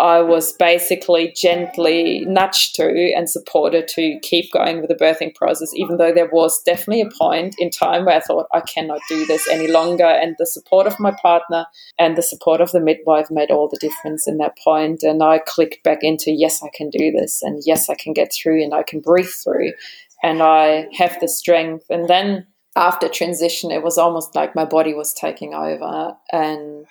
I 0.00 0.22
was 0.22 0.54
basically 0.54 1.30
gently 1.36 2.24
nudged 2.26 2.74
to 2.76 3.12
and 3.14 3.28
supported 3.28 3.86
to 3.88 4.18
keep 4.22 4.50
going 4.50 4.80
with 4.80 4.88
the 4.88 4.94
birthing 4.94 5.34
process, 5.34 5.74
even 5.74 5.98
though 5.98 6.12
there 6.12 6.30
was 6.32 6.62
definitely 6.62 7.02
a 7.02 7.10
point 7.18 7.54
in 7.58 7.68
time 7.68 8.06
where 8.06 8.16
I 8.16 8.20
thought, 8.20 8.46
I 8.52 8.60
cannot 8.60 9.00
do 9.10 9.26
this 9.26 9.46
any 9.48 9.66
longer. 9.66 10.06
And 10.06 10.36
the 10.38 10.46
support 10.46 10.86
of 10.86 10.98
my 10.98 11.10
partner 11.10 11.66
and 11.98 12.16
the 12.16 12.22
support 12.22 12.62
of 12.62 12.72
the 12.72 12.80
midwife 12.80 13.30
made 13.30 13.50
all 13.50 13.68
the 13.68 13.76
difference 13.78 14.26
in 14.26 14.38
that 14.38 14.56
point. 14.64 15.02
And 15.02 15.22
I 15.22 15.38
clicked 15.38 15.84
back 15.84 15.98
into, 16.00 16.30
yes, 16.30 16.62
I 16.62 16.70
can 16.72 16.88
do 16.88 17.12
this. 17.12 17.42
And 17.42 17.62
yes, 17.66 17.90
I 17.90 17.94
can 17.94 18.14
get 18.14 18.32
through 18.32 18.62
and 18.64 18.72
I 18.72 18.82
can 18.82 19.00
breathe 19.00 19.28
through. 19.28 19.74
And 20.22 20.42
I 20.42 20.88
have 20.96 21.20
the 21.20 21.28
strength. 21.28 21.84
And 21.90 22.08
then 22.08 22.46
after 22.74 23.08
transition, 23.08 23.70
it 23.70 23.82
was 23.82 23.98
almost 23.98 24.34
like 24.34 24.54
my 24.54 24.64
body 24.64 24.94
was 24.94 25.12
taking 25.12 25.52
over 25.52 26.16
and 26.32 26.86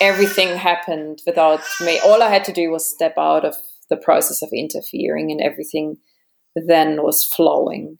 everything 0.00 0.56
happened 0.56 1.22
without 1.26 1.60
me. 1.80 2.00
All 2.04 2.22
I 2.22 2.28
had 2.28 2.44
to 2.44 2.52
do 2.52 2.70
was 2.70 2.88
step 2.88 3.14
out 3.18 3.44
of 3.44 3.56
the 3.90 3.96
process 3.96 4.42
of 4.42 4.50
interfering, 4.52 5.30
and 5.30 5.40
everything 5.40 5.96
then 6.54 7.02
was 7.02 7.24
flowing. 7.24 7.98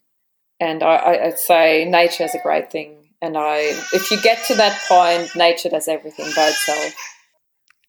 And 0.61 0.82
I, 0.82 1.26
would 1.26 1.38
say 1.38 1.84
nature 1.84 2.24
is 2.24 2.34
a 2.34 2.42
great 2.42 2.70
thing. 2.70 3.11
And 3.22 3.36
I, 3.36 3.59
if 3.92 4.11
you 4.11 4.20
get 4.22 4.44
to 4.46 4.55
that 4.57 4.80
point, 4.88 5.34
nature 5.36 5.68
does 5.68 5.88
everything 5.88 6.26
by 6.34 6.49
itself. 6.49 6.94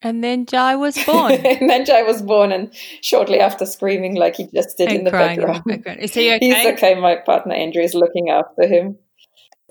And 0.01 0.23
then 0.23 0.45
Jai 0.45 0.75
was 0.75 0.97
born. 1.05 1.33
and 1.33 1.69
then 1.69 1.85
Jai 1.85 2.03
was 2.03 2.21
born, 2.21 2.51
and 2.51 2.73
shortly 3.01 3.39
after, 3.39 3.65
screaming 3.65 4.15
like 4.15 4.37
he 4.37 4.47
just 4.53 4.77
did 4.77 4.91
in 4.91 5.03
the, 5.03 5.11
background. 5.11 5.57
in 5.57 5.63
the 5.65 5.77
background. 5.77 5.99
Is 5.99 6.13
he 6.13 6.33
okay? 6.35 6.45
He's 6.45 6.65
okay. 6.73 6.95
My 6.95 7.15
partner 7.17 7.53
Andrew 7.53 7.83
is 7.83 7.93
looking 7.93 8.29
after 8.29 8.67
him 8.67 8.97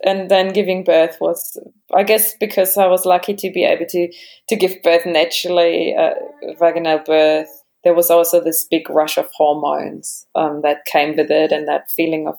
and 0.04 0.30
then 0.30 0.52
giving 0.52 0.84
birth 0.84 1.16
was 1.20 1.58
i 1.94 2.02
guess 2.02 2.34
because 2.38 2.76
i 2.76 2.86
was 2.86 3.04
lucky 3.04 3.34
to 3.34 3.50
be 3.50 3.64
able 3.64 3.86
to 3.86 4.08
to 4.48 4.56
give 4.56 4.82
birth 4.82 5.06
naturally 5.06 5.94
uh, 5.94 6.14
vaginal 6.58 6.98
birth. 7.04 7.48
There 7.84 7.94
was 7.94 8.10
also 8.10 8.42
this 8.42 8.64
big 8.64 8.90
rush 8.90 9.18
of 9.18 9.30
hormones 9.34 10.26
um, 10.34 10.62
that 10.62 10.84
came 10.86 11.16
with 11.16 11.30
it 11.30 11.52
and 11.52 11.68
that 11.68 11.90
feeling 11.90 12.26
of 12.26 12.36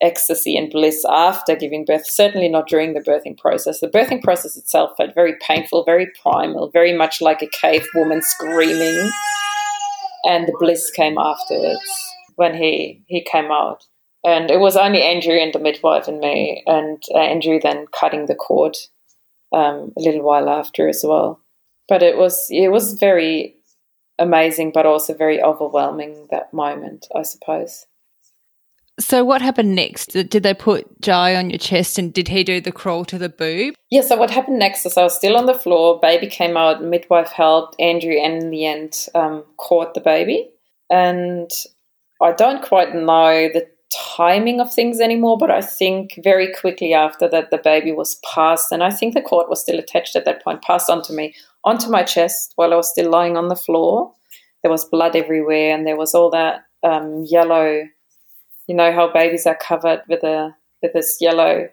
ecstasy 0.00 0.56
and 0.56 0.70
bliss 0.70 1.04
after 1.08 1.56
giving 1.56 1.84
birth 1.84 2.06
certainly 2.06 2.48
not 2.48 2.68
during 2.68 2.94
the 2.94 3.00
birthing 3.00 3.36
process. 3.36 3.80
The 3.80 3.88
birthing 3.88 4.22
process 4.22 4.56
itself 4.56 4.92
felt 4.96 5.14
very 5.14 5.34
painful 5.40 5.84
very 5.84 6.08
primal 6.22 6.70
very 6.70 6.96
much 6.96 7.20
like 7.20 7.42
a 7.42 7.48
cave 7.60 7.86
woman 7.94 8.22
screaming. 8.22 9.10
And 10.24 10.46
the 10.46 10.56
bliss 10.58 10.90
came 10.90 11.18
afterwards 11.18 12.14
when 12.36 12.54
he 12.54 13.02
he 13.06 13.22
came 13.22 13.50
out 13.50 13.86
and 14.24 14.50
it 14.50 14.60
was 14.60 14.76
only 14.76 15.02
Andrew 15.02 15.34
and 15.34 15.52
the 15.52 15.58
midwife 15.58 16.08
and 16.08 16.18
me, 16.20 16.62
and 16.66 17.02
uh, 17.14 17.18
Andrew 17.18 17.58
then 17.62 17.86
cutting 17.98 18.26
the 18.26 18.34
cord 18.34 18.76
um, 19.52 19.92
a 19.96 20.00
little 20.00 20.22
while 20.22 20.48
after 20.48 20.88
as 20.88 21.02
well. 21.04 21.40
But 21.88 22.02
it 22.02 22.16
was 22.16 22.48
it 22.50 22.68
was 22.68 22.94
very 22.94 23.56
amazing, 24.18 24.72
but 24.72 24.86
also 24.86 25.14
very 25.14 25.42
overwhelming 25.42 26.28
that 26.30 26.52
moment, 26.52 27.06
I 27.14 27.22
suppose. 27.22 27.86
So 29.00 29.24
what 29.24 29.40
happened 29.40 29.76
next? 29.76 30.06
Did 30.10 30.42
they 30.42 30.54
put 30.54 31.00
Jai 31.00 31.36
on 31.36 31.50
your 31.50 31.58
chest 31.58 31.98
and 31.98 32.12
did 32.12 32.26
he 32.26 32.42
do 32.42 32.60
the 32.60 32.72
crawl 32.72 33.04
to 33.04 33.16
the 33.16 33.28
boob? 33.28 33.74
Yeah, 33.90 34.00
so 34.00 34.16
what 34.16 34.30
happened 34.30 34.58
next 34.58 34.84
is 34.86 34.96
I 34.96 35.04
was 35.04 35.14
still 35.14 35.36
on 35.36 35.46
the 35.46 35.54
floor, 35.54 36.00
baby 36.00 36.26
came 36.26 36.56
out, 36.56 36.82
midwife 36.82 37.30
helped, 37.30 37.80
Andrew 37.80 38.14
and 38.14 38.42
in 38.42 38.50
the 38.50 38.66
end 38.66 39.06
um, 39.14 39.44
caught 39.56 39.94
the 39.94 40.00
baby. 40.00 40.50
And 40.90 41.48
I 42.20 42.32
don't 42.32 42.64
quite 42.64 42.92
know 42.92 43.48
the 43.48 43.68
timing 43.90 44.60
of 44.60 44.72
things 44.72 45.00
anymore, 45.00 45.38
but 45.38 45.50
I 45.50 45.60
think 45.60 46.18
very 46.22 46.52
quickly 46.52 46.92
after 46.92 47.28
that, 47.28 47.50
the 47.50 47.58
baby 47.58 47.92
was 47.92 48.20
passed, 48.34 48.72
and 48.72 48.82
I 48.82 48.90
think 48.90 49.14
the 49.14 49.22
cord 49.22 49.46
was 49.48 49.62
still 49.62 49.78
attached 49.78 50.16
at 50.16 50.24
that 50.24 50.42
point, 50.42 50.62
passed 50.62 50.90
onto 50.90 51.12
me, 51.12 51.34
onto 51.64 51.90
my 51.90 52.02
chest 52.02 52.52
while 52.56 52.72
I 52.72 52.76
was 52.76 52.90
still 52.90 53.10
lying 53.10 53.36
on 53.36 53.48
the 53.48 53.56
floor. 53.56 54.12
There 54.62 54.70
was 54.70 54.84
blood 54.84 55.16
everywhere, 55.16 55.74
and 55.74 55.86
there 55.86 55.96
was 55.96 56.14
all 56.14 56.30
that 56.30 56.64
um, 56.82 57.24
yellow. 57.28 57.84
You 58.66 58.74
know 58.74 58.92
how 58.92 59.12
babies 59.12 59.46
are 59.46 59.56
covered 59.56 60.02
with 60.08 60.22
a 60.22 60.54
with 60.82 60.92
this 60.92 61.18
yellow. 61.20 61.68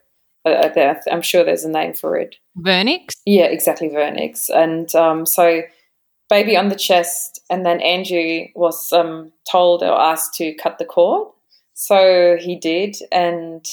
Uh, 0.45 0.49
uh 0.49 0.95
I'm 1.11 1.23
sure 1.23 1.43
there's 1.43 1.65
a 1.65 1.69
name 1.69 1.93
for 1.93 2.15
it. 2.15 2.35
Vernix. 2.57 3.15
Yeah, 3.25 3.45
exactly, 3.45 3.89
vernix. 3.89 4.49
And 4.49 4.93
um, 4.95 5.25
so, 5.25 5.63
baby 6.29 6.55
on 6.55 6.69
the 6.69 6.75
chest, 6.75 7.41
and 7.49 7.65
then 7.65 7.81
Andrew 7.81 8.45
was 8.55 8.93
um, 8.93 9.33
told 9.51 9.83
or 9.83 9.99
asked 9.99 10.35
to 10.35 10.53
cut 10.53 10.77
the 10.77 10.85
cord 10.85 11.27
so 11.75 12.37
he 12.39 12.57
did, 12.57 12.95
and 13.11 13.65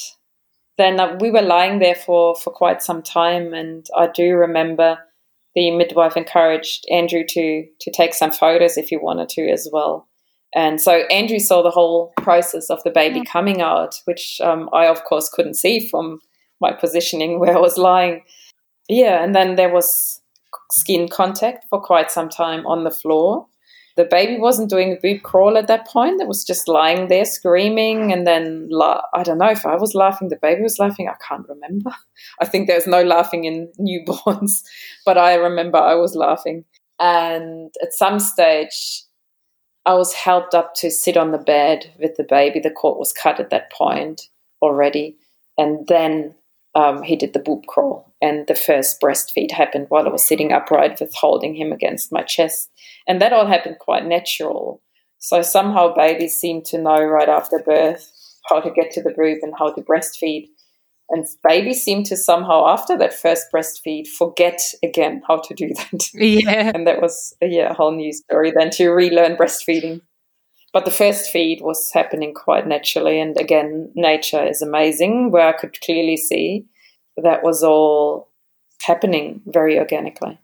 then 0.76 0.98
uh, 0.98 1.16
we 1.20 1.30
were 1.30 1.40
lying 1.40 1.78
there 1.78 1.94
for, 1.94 2.34
for 2.34 2.52
quite 2.52 2.82
some 2.82 3.00
time. 3.00 3.54
And 3.54 3.86
I 3.96 4.08
do 4.08 4.34
remember 4.34 4.98
the 5.54 5.70
midwife 5.70 6.16
encouraged 6.16 6.84
Andrew 6.90 7.22
to 7.28 7.64
to 7.80 7.90
take 7.90 8.12
some 8.12 8.32
photos 8.32 8.76
if 8.76 8.88
he 8.88 8.96
wanted 8.96 9.28
to 9.30 9.48
as 9.48 9.68
well. 9.72 10.08
And 10.54 10.80
so 10.80 11.04
Andrew 11.10 11.38
saw 11.38 11.62
the 11.62 11.70
whole 11.70 12.12
process 12.18 12.68
of 12.70 12.82
the 12.82 12.90
baby 12.90 13.20
mm. 13.20 13.26
coming 13.26 13.62
out, 13.62 14.00
which 14.04 14.40
um, 14.42 14.68
I 14.72 14.86
of 14.86 15.04
course 15.04 15.30
couldn't 15.32 15.54
see 15.54 15.88
from 15.88 16.18
my 16.60 16.72
positioning 16.72 17.38
where 17.38 17.56
I 17.56 17.60
was 17.60 17.78
lying. 17.78 18.22
Yeah, 18.88 19.22
and 19.22 19.32
then 19.32 19.54
there 19.54 19.72
was 19.72 20.20
skin 20.72 21.08
contact 21.08 21.66
for 21.70 21.80
quite 21.80 22.10
some 22.10 22.28
time 22.28 22.66
on 22.66 22.82
the 22.82 22.90
floor 22.90 23.46
the 23.96 24.04
baby 24.04 24.38
wasn't 24.38 24.70
doing 24.70 24.92
a 24.92 24.96
boob 25.00 25.22
crawl 25.22 25.58
at 25.58 25.66
that 25.66 25.86
point. 25.86 26.20
It 26.20 26.28
was 26.28 26.44
just 26.44 26.68
lying 26.68 27.08
there 27.08 27.24
screaming. 27.24 28.12
And 28.12 28.26
then 28.26 28.68
la- 28.70 29.02
I 29.14 29.22
don't 29.22 29.38
know 29.38 29.50
if 29.50 29.66
I 29.66 29.76
was 29.76 29.94
laughing, 29.94 30.28
the 30.28 30.36
baby 30.36 30.62
was 30.62 30.78
laughing. 30.78 31.08
I 31.08 31.16
can't 31.26 31.48
remember. 31.48 31.90
I 32.40 32.46
think 32.46 32.66
there's 32.66 32.86
no 32.86 33.02
laughing 33.02 33.44
in 33.44 33.70
newborns, 33.80 34.62
but 35.04 35.18
I 35.18 35.34
remember 35.34 35.78
I 35.78 35.94
was 35.94 36.14
laughing. 36.14 36.64
And 36.98 37.72
at 37.82 37.92
some 37.92 38.18
stage, 38.18 39.02
I 39.84 39.94
was 39.94 40.12
helped 40.12 40.54
up 40.54 40.74
to 40.76 40.90
sit 40.90 41.16
on 41.16 41.32
the 41.32 41.38
bed 41.38 41.92
with 41.98 42.16
the 42.16 42.24
baby. 42.24 42.60
The 42.60 42.70
cord 42.70 42.98
was 42.98 43.12
cut 43.12 43.40
at 43.40 43.50
that 43.50 43.72
point 43.72 44.28
already. 44.62 45.16
And 45.58 45.86
then 45.88 46.34
um, 46.74 47.02
he 47.02 47.16
did 47.16 47.32
the 47.32 47.38
boob 47.38 47.66
crawl, 47.66 48.12
and 48.22 48.46
the 48.46 48.54
first 48.54 49.00
breastfeed 49.00 49.50
happened 49.52 49.86
while 49.88 50.06
I 50.06 50.10
was 50.10 50.26
sitting 50.26 50.52
upright 50.52 51.00
with 51.00 51.14
holding 51.14 51.54
him 51.54 51.72
against 51.72 52.12
my 52.12 52.22
chest. 52.22 52.70
And 53.06 53.20
that 53.20 53.32
all 53.32 53.46
happened 53.46 53.76
quite 53.78 54.06
natural. 54.06 54.80
So 55.18 55.42
somehow 55.42 55.94
babies 55.94 56.36
seem 56.36 56.62
to 56.64 56.78
know 56.78 57.00
right 57.02 57.28
after 57.28 57.58
birth 57.58 58.10
how 58.48 58.60
to 58.60 58.70
get 58.70 58.90
to 58.92 59.02
the 59.02 59.10
boob 59.10 59.38
and 59.42 59.54
how 59.58 59.72
to 59.72 59.82
breastfeed. 59.82 60.48
And 61.10 61.26
babies 61.46 61.82
seem 61.82 62.04
to 62.04 62.16
somehow, 62.16 62.66
after 62.66 62.96
that 62.96 63.12
first 63.12 63.46
breastfeed, 63.54 64.08
forget 64.08 64.60
again 64.82 65.22
how 65.28 65.38
to 65.40 65.54
do 65.54 65.68
that. 65.74 66.04
Yeah. 66.14 66.72
and 66.74 66.86
that 66.86 67.02
was 67.02 67.34
yeah, 67.42 67.70
a 67.70 67.74
whole 67.74 67.92
new 67.92 68.12
story 68.12 68.50
then 68.56 68.70
to 68.70 68.88
relearn 68.90 69.36
breastfeeding. 69.36 70.00
But 70.72 70.84
the 70.86 70.90
first 70.90 71.30
feed 71.30 71.60
was 71.60 71.90
happening 71.92 72.32
quite 72.32 72.66
naturally. 72.66 73.20
And 73.20 73.38
again, 73.38 73.90
nature 73.94 74.42
is 74.44 74.62
amazing, 74.62 75.30
where 75.30 75.48
I 75.48 75.52
could 75.52 75.80
clearly 75.82 76.16
see 76.16 76.64
that 77.16 77.42
was 77.42 77.62
all 77.62 78.30
happening 78.80 79.42
very 79.46 79.78
organically. 79.78 80.38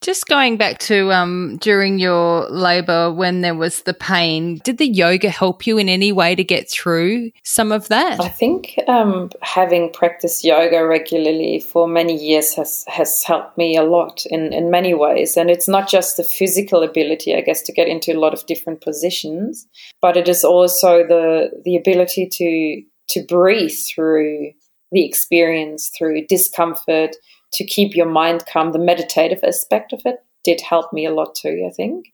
Just 0.00 0.26
going 0.26 0.56
back 0.56 0.78
to 0.80 1.12
um, 1.12 1.56
during 1.58 1.98
your 1.98 2.48
labor 2.48 3.12
when 3.12 3.40
there 3.40 3.54
was 3.54 3.82
the 3.82 3.94
pain, 3.94 4.60
did 4.64 4.78
the 4.78 4.86
yoga 4.86 5.28
help 5.28 5.66
you 5.66 5.78
in 5.78 5.88
any 5.88 6.12
way 6.12 6.34
to 6.34 6.44
get 6.44 6.70
through 6.70 7.30
some 7.44 7.72
of 7.72 7.88
that? 7.88 8.20
I 8.20 8.28
think 8.28 8.78
um, 8.88 9.30
having 9.42 9.92
practiced 9.92 10.44
yoga 10.44 10.86
regularly 10.86 11.60
for 11.60 11.88
many 11.88 12.16
years 12.16 12.54
has, 12.54 12.84
has 12.88 13.22
helped 13.22 13.56
me 13.58 13.76
a 13.76 13.82
lot 13.82 14.24
in, 14.26 14.52
in 14.52 14.70
many 14.70 14.94
ways. 14.94 15.36
And 15.36 15.50
it's 15.50 15.68
not 15.68 15.88
just 15.88 16.16
the 16.16 16.24
physical 16.24 16.82
ability, 16.82 17.34
I 17.34 17.40
guess, 17.40 17.62
to 17.62 17.72
get 17.72 17.88
into 17.88 18.12
a 18.12 18.20
lot 18.20 18.34
of 18.34 18.46
different 18.46 18.80
positions, 18.80 19.66
but 20.00 20.16
it 20.16 20.28
is 20.28 20.44
also 20.44 21.06
the, 21.06 21.50
the 21.64 21.76
ability 21.76 22.28
to, 22.32 22.82
to 23.10 23.26
breathe 23.26 23.74
through 23.94 24.52
the 24.92 25.04
experience, 25.04 25.90
through 25.96 26.26
discomfort 26.26 27.16
to 27.56 27.64
keep 27.64 27.94
your 27.94 28.08
mind 28.08 28.46
calm, 28.46 28.72
the 28.72 28.78
meditative 28.78 29.42
aspect 29.42 29.92
of 29.92 30.00
it 30.04 30.24
did 30.44 30.60
help 30.60 30.92
me 30.92 31.04
a 31.04 31.12
lot 31.12 31.34
too, 31.34 31.66
I 31.68 31.72
think. 31.74 32.06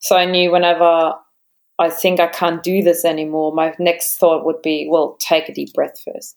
So 0.00 0.16
I 0.16 0.24
knew 0.24 0.50
whenever 0.50 1.14
I 1.78 1.90
think 1.90 2.20
I 2.20 2.26
can't 2.26 2.62
do 2.62 2.82
this 2.82 3.04
anymore, 3.04 3.52
my 3.54 3.74
next 3.78 4.16
thought 4.16 4.44
would 4.44 4.62
be, 4.62 4.88
well, 4.90 5.16
take 5.20 5.48
a 5.48 5.54
deep 5.54 5.72
breath 5.74 6.00
first. 6.04 6.36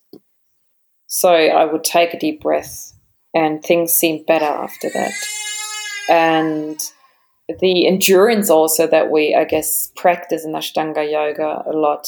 So 1.07 1.30
I 1.30 1.66
would 1.66 1.84
take 1.84 2.14
a 2.14 2.20
deep 2.20 2.41
breath, 2.41 2.93
and 3.34 3.64
things 3.64 3.93
seemed 3.93 4.26
better 4.26 4.45
after 4.45 4.89
that. 4.89 5.14
And 6.10 6.80
the 7.60 7.88
endurance 7.88 8.49
also 8.49 8.86
that 8.88 9.10
we, 9.10 9.34
I 9.34 9.45
guess, 9.45 9.91
practice 9.95 10.45
in 10.45 10.51
Ashtanga 10.51 11.10
yoga 11.10 11.64
a 11.66 11.74
lot 11.74 12.07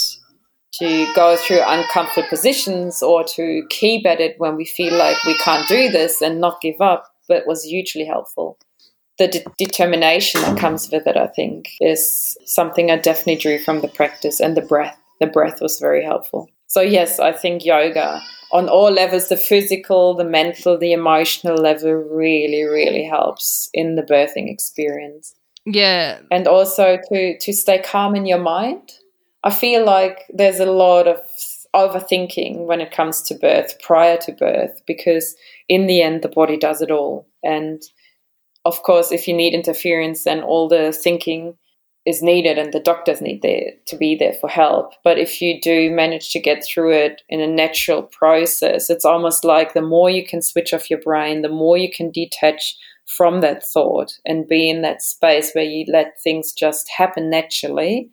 to 0.74 1.14
go 1.14 1.36
through 1.38 1.62
uncomfortable 1.66 2.28
positions 2.30 3.04
or 3.04 3.24
to 3.24 3.64
keep 3.70 4.06
at 4.06 4.22
it 4.22 4.36
when 4.40 4.56
we 4.56 4.66
feel 4.66 4.94
like 4.94 5.22
we 5.26 5.38
can't 5.40 5.68
do 5.68 5.90
this 5.90 6.22
and 6.22 6.40
not 6.40 6.62
give 6.62 6.80
up, 6.80 7.08
but 7.28 7.48
was 7.48 7.64
hugely 7.64 8.06
helpful. 8.06 8.58
The 9.18 9.28
de- 9.28 9.46
determination 9.58 10.42
that 10.42 10.58
comes 10.58 10.90
with 10.90 11.06
it, 11.06 11.18
I 11.18 11.28
think, 11.28 11.70
is 11.82 12.38
something 12.46 12.90
I 12.90 12.98
definitely 12.98 13.36
drew 13.36 13.60
from 13.60 13.82
the 13.82 13.88
practice 13.88 14.40
and 14.40 14.56
the 14.56 14.62
breath. 14.62 14.98
The 15.20 15.28
breath 15.28 15.62
was 15.62 15.80
very 15.80 16.04
helpful. 16.04 16.50
So, 16.68 16.82
yes, 16.82 17.20
I 17.20 17.34
think 17.34 17.66
yoga 17.66 18.22
on 18.52 18.70
all 18.70 18.92
levels 18.92 19.30
the 19.30 19.38
physical, 19.38 20.14
the 20.14 20.24
mental, 20.24 20.78
the 20.78 20.94
emotional 20.94 21.56
level 21.56 21.94
really, 21.94 22.64
really 22.64 23.04
helps 23.04 23.70
in 23.74 23.96
the 23.96 24.04
birthing 24.04 24.50
experience. 24.50 25.36
Yeah. 25.66 26.20
And 26.32 26.48
also 26.48 26.98
to, 27.10 27.38
to 27.38 27.54
stay 27.54 27.80
calm 27.80 28.16
in 28.16 28.26
your 28.26 28.40
mind 28.40 28.94
I 29.44 29.52
feel 29.52 29.86
like 29.86 30.26
there's 30.30 30.60
a 30.60 30.66
lot 30.66 31.08
of 31.08 31.20
overthinking 31.76 32.66
when 32.66 32.82
it 32.82 32.92
comes 32.92 33.22
to 33.24 33.36
birth, 33.36 33.80
prior 33.82 34.18
to 34.18 34.32
birth, 34.34 34.82
because 34.86 35.36
in 35.68 35.88
the 35.88 36.02
end, 36.02 36.22
the 36.22 36.30
body 36.30 36.58
does 36.58 36.82
it 36.82 36.92
all. 36.92 37.28
And 37.44 37.82
of 38.66 38.84
course, 38.84 39.12
if 39.12 39.28
you 39.28 39.34
need 39.34 39.54
interference, 39.54 40.24
then 40.24 40.42
all 40.42 40.68
the 40.68 40.92
thinking 40.92 41.58
is 42.06 42.24
needed 42.24 42.58
and 42.58 42.74
the 42.74 42.80
doctors 42.80 43.22
need 43.22 43.42
there 43.42 43.74
to 43.86 43.96
be 43.96 44.16
there 44.16 44.34
for 44.34 44.50
help. 44.50 44.94
But 45.04 45.20
if 45.20 45.42
you 45.42 45.62
do 45.62 45.92
manage 45.92 46.32
to 46.32 46.40
get 46.40 46.64
through 46.66 46.94
it 46.94 47.22
in 47.30 47.40
a 47.40 47.48
natural 47.48 48.04
process, 48.04 48.90
it's 48.90 49.06
almost 49.06 49.44
like 49.46 49.74
the 49.74 49.82
more 49.82 50.10
you 50.10 50.26
can 50.26 50.42
switch 50.42 50.74
off 50.74 50.90
your 50.90 51.00
brain, 51.00 51.42
the 51.42 51.50
more 51.50 51.78
you 51.78 51.92
can 51.92 52.12
detach 52.12 52.76
from 53.06 53.42
that 53.42 53.64
thought 53.64 54.14
and 54.26 54.48
be 54.48 54.70
in 54.70 54.82
that 54.82 55.02
space 55.02 55.52
where 55.54 55.64
you 55.64 55.86
let 55.92 56.20
things 56.24 56.54
just 56.54 56.90
happen 56.90 57.30
naturally 57.30 58.10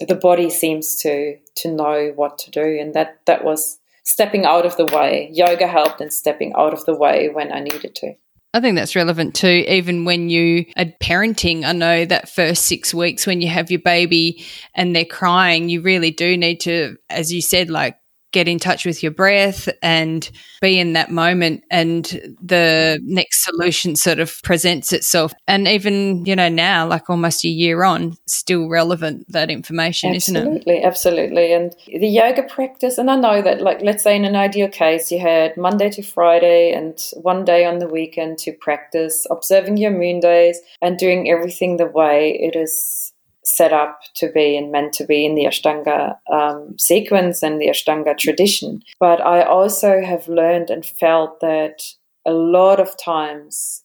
the 0.00 0.14
body 0.14 0.50
seems 0.50 0.96
to 1.02 1.38
to 1.56 1.72
know 1.72 2.12
what 2.14 2.38
to 2.38 2.50
do. 2.50 2.78
And 2.80 2.94
that 2.94 3.20
that 3.26 3.44
was 3.44 3.78
stepping 4.04 4.44
out 4.44 4.66
of 4.66 4.76
the 4.76 4.86
way. 4.86 5.30
Yoga 5.32 5.66
helped 5.66 6.00
in 6.00 6.10
stepping 6.10 6.52
out 6.56 6.72
of 6.72 6.84
the 6.84 6.94
way 6.94 7.28
when 7.28 7.52
i 7.52 7.60
needed 7.60 7.94
to. 7.96 8.14
I 8.54 8.60
think 8.60 8.76
that's 8.76 8.96
relevant 8.96 9.34
too. 9.34 9.64
Even 9.68 10.06
when 10.06 10.30
you 10.30 10.64
are 10.78 10.86
parenting, 11.02 11.64
I 11.64 11.72
know 11.72 12.06
that 12.06 12.30
first 12.30 12.64
six 12.64 12.94
weeks 12.94 13.26
when 13.26 13.42
you 13.42 13.48
have 13.48 13.70
your 13.70 13.80
baby 13.80 14.46
and 14.74 14.96
they're 14.96 15.04
crying, 15.04 15.68
you 15.68 15.82
really 15.82 16.10
do 16.10 16.38
need 16.38 16.60
to, 16.60 16.96
as 17.10 17.30
you 17.30 17.42
said, 17.42 17.68
like 17.68 17.98
get 18.36 18.48
in 18.48 18.58
touch 18.58 18.84
with 18.84 19.02
your 19.02 19.12
breath 19.12 19.66
and 19.82 20.30
be 20.60 20.78
in 20.78 20.92
that 20.92 21.10
moment 21.10 21.64
and 21.70 22.04
the 22.42 23.00
next 23.02 23.44
solution 23.44 23.96
sort 23.96 24.18
of 24.18 24.42
presents 24.42 24.92
itself. 24.92 25.32
And 25.48 25.66
even 25.66 26.26
you 26.26 26.36
know 26.36 26.50
now 26.50 26.86
like 26.86 27.08
almost 27.08 27.44
a 27.44 27.48
year 27.48 27.82
on 27.82 28.16
still 28.26 28.68
relevant 28.68 29.24
that 29.32 29.50
information 29.50 30.14
absolutely, 30.14 30.42
isn't 30.42 30.52
it? 30.52 30.84
Absolutely, 30.84 30.84
absolutely. 30.84 31.52
And 31.52 31.76
the 32.00 32.08
yoga 32.08 32.42
practice 32.42 32.98
and 32.98 33.10
i 33.10 33.16
know 33.16 33.42
that 33.42 33.60
like 33.60 33.80
let's 33.82 34.02
say 34.02 34.16
in 34.16 34.24
an 34.24 34.36
ideal 34.36 34.68
case 34.68 35.10
you 35.10 35.18
had 35.18 35.56
monday 35.56 35.90
to 35.90 36.02
friday 36.02 36.72
and 36.72 36.98
one 37.22 37.44
day 37.44 37.64
on 37.64 37.78
the 37.78 37.88
weekend 37.88 38.38
to 38.38 38.52
practice 38.52 39.26
observing 39.30 39.76
your 39.76 39.90
moon 39.90 40.20
days 40.20 40.60
and 40.82 40.98
doing 40.98 41.30
everything 41.30 41.76
the 41.76 41.86
way 41.86 42.38
it 42.40 42.56
is 42.56 43.12
set 43.46 43.72
up 43.72 44.00
to 44.16 44.30
be 44.32 44.56
and 44.56 44.72
meant 44.72 44.92
to 44.94 45.04
be 45.04 45.24
in 45.24 45.34
the 45.34 45.44
Ashtanga 45.44 46.16
um, 46.32 46.76
sequence 46.78 47.42
and 47.42 47.60
the 47.60 47.68
Ashtanga 47.68 48.16
tradition. 48.18 48.82
But 48.98 49.20
I 49.20 49.42
also 49.42 50.02
have 50.02 50.28
learned 50.28 50.70
and 50.70 50.84
felt 50.84 51.40
that 51.40 51.82
a 52.26 52.32
lot 52.32 52.80
of 52.80 52.96
times 53.02 53.84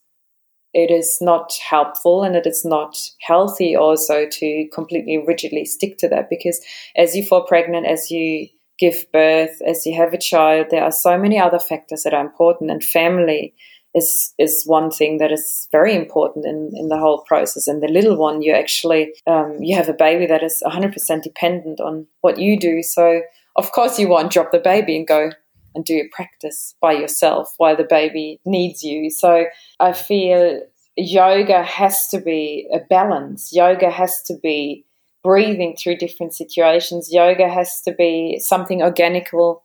it 0.74 0.90
is 0.90 1.18
not 1.20 1.52
helpful 1.54 2.22
and 2.22 2.34
it 2.34 2.46
is 2.46 2.64
not 2.64 2.98
healthy 3.20 3.76
also 3.76 4.26
to 4.26 4.68
completely 4.72 5.22
rigidly 5.26 5.64
stick 5.64 5.98
to 5.98 6.08
that 6.08 6.30
because 6.30 6.60
as 6.96 7.14
you 7.14 7.24
fall 7.24 7.44
pregnant, 7.44 7.86
as 7.86 8.10
you 8.10 8.48
give 8.78 9.04
birth, 9.12 9.60
as 9.66 9.84
you 9.86 9.94
have 9.94 10.14
a 10.14 10.18
child, 10.18 10.66
there 10.70 10.82
are 10.82 10.92
so 10.92 11.18
many 11.18 11.38
other 11.38 11.58
factors 11.58 12.02
that 12.02 12.14
are 12.14 12.24
important 12.24 12.70
and 12.70 12.82
family 12.82 13.54
is 13.94 14.32
is 14.38 14.64
one 14.66 14.90
thing 14.90 15.18
that 15.18 15.32
is 15.32 15.68
very 15.70 15.94
important 15.94 16.46
in, 16.46 16.70
in 16.74 16.88
the 16.88 16.98
whole 16.98 17.22
process. 17.26 17.66
And 17.66 17.82
the 17.82 17.88
little 17.88 18.16
one, 18.16 18.42
you 18.42 18.52
actually 18.52 19.12
um, 19.26 19.58
you 19.60 19.76
have 19.76 19.88
a 19.88 19.94
baby 19.94 20.26
that 20.26 20.42
is 20.42 20.62
100% 20.66 21.22
dependent 21.22 21.80
on 21.80 22.06
what 22.20 22.38
you 22.38 22.58
do. 22.58 22.82
So 22.82 23.22
of 23.56 23.72
course 23.72 23.98
you 23.98 24.08
won't 24.08 24.32
drop 24.32 24.52
the 24.52 24.58
baby 24.58 24.96
and 24.96 25.06
go 25.06 25.30
and 25.74 25.84
do 25.84 25.96
a 25.96 26.08
practice 26.14 26.74
by 26.80 26.92
yourself 26.92 27.54
while 27.56 27.76
the 27.76 27.84
baby 27.84 28.40
needs 28.44 28.82
you. 28.82 29.10
So 29.10 29.46
I 29.80 29.92
feel 29.92 30.60
yoga 30.96 31.62
has 31.62 32.08
to 32.08 32.20
be 32.20 32.68
a 32.72 32.78
balance. 32.90 33.50
Yoga 33.52 33.90
has 33.90 34.22
to 34.26 34.34
be 34.42 34.84
breathing 35.22 35.76
through 35.76 35.96
different 35.96 36.34
situations. 36.34 37.12
Yoga 37.12 37.48
has 37.48 37.80
to 37.82 37.92
be 37.92 38.38
something 38.40 38.82
organical 38.82 39.62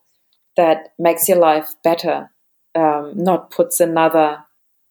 that 0.56 0.94
makes 0.98 1.28
your 1.28 1.38
life 1.38 1.74
better 1.84 2.30
um, 2.78 3.12
not 3.16 3.52
puts 3.52 3.80
another 3.80 4.38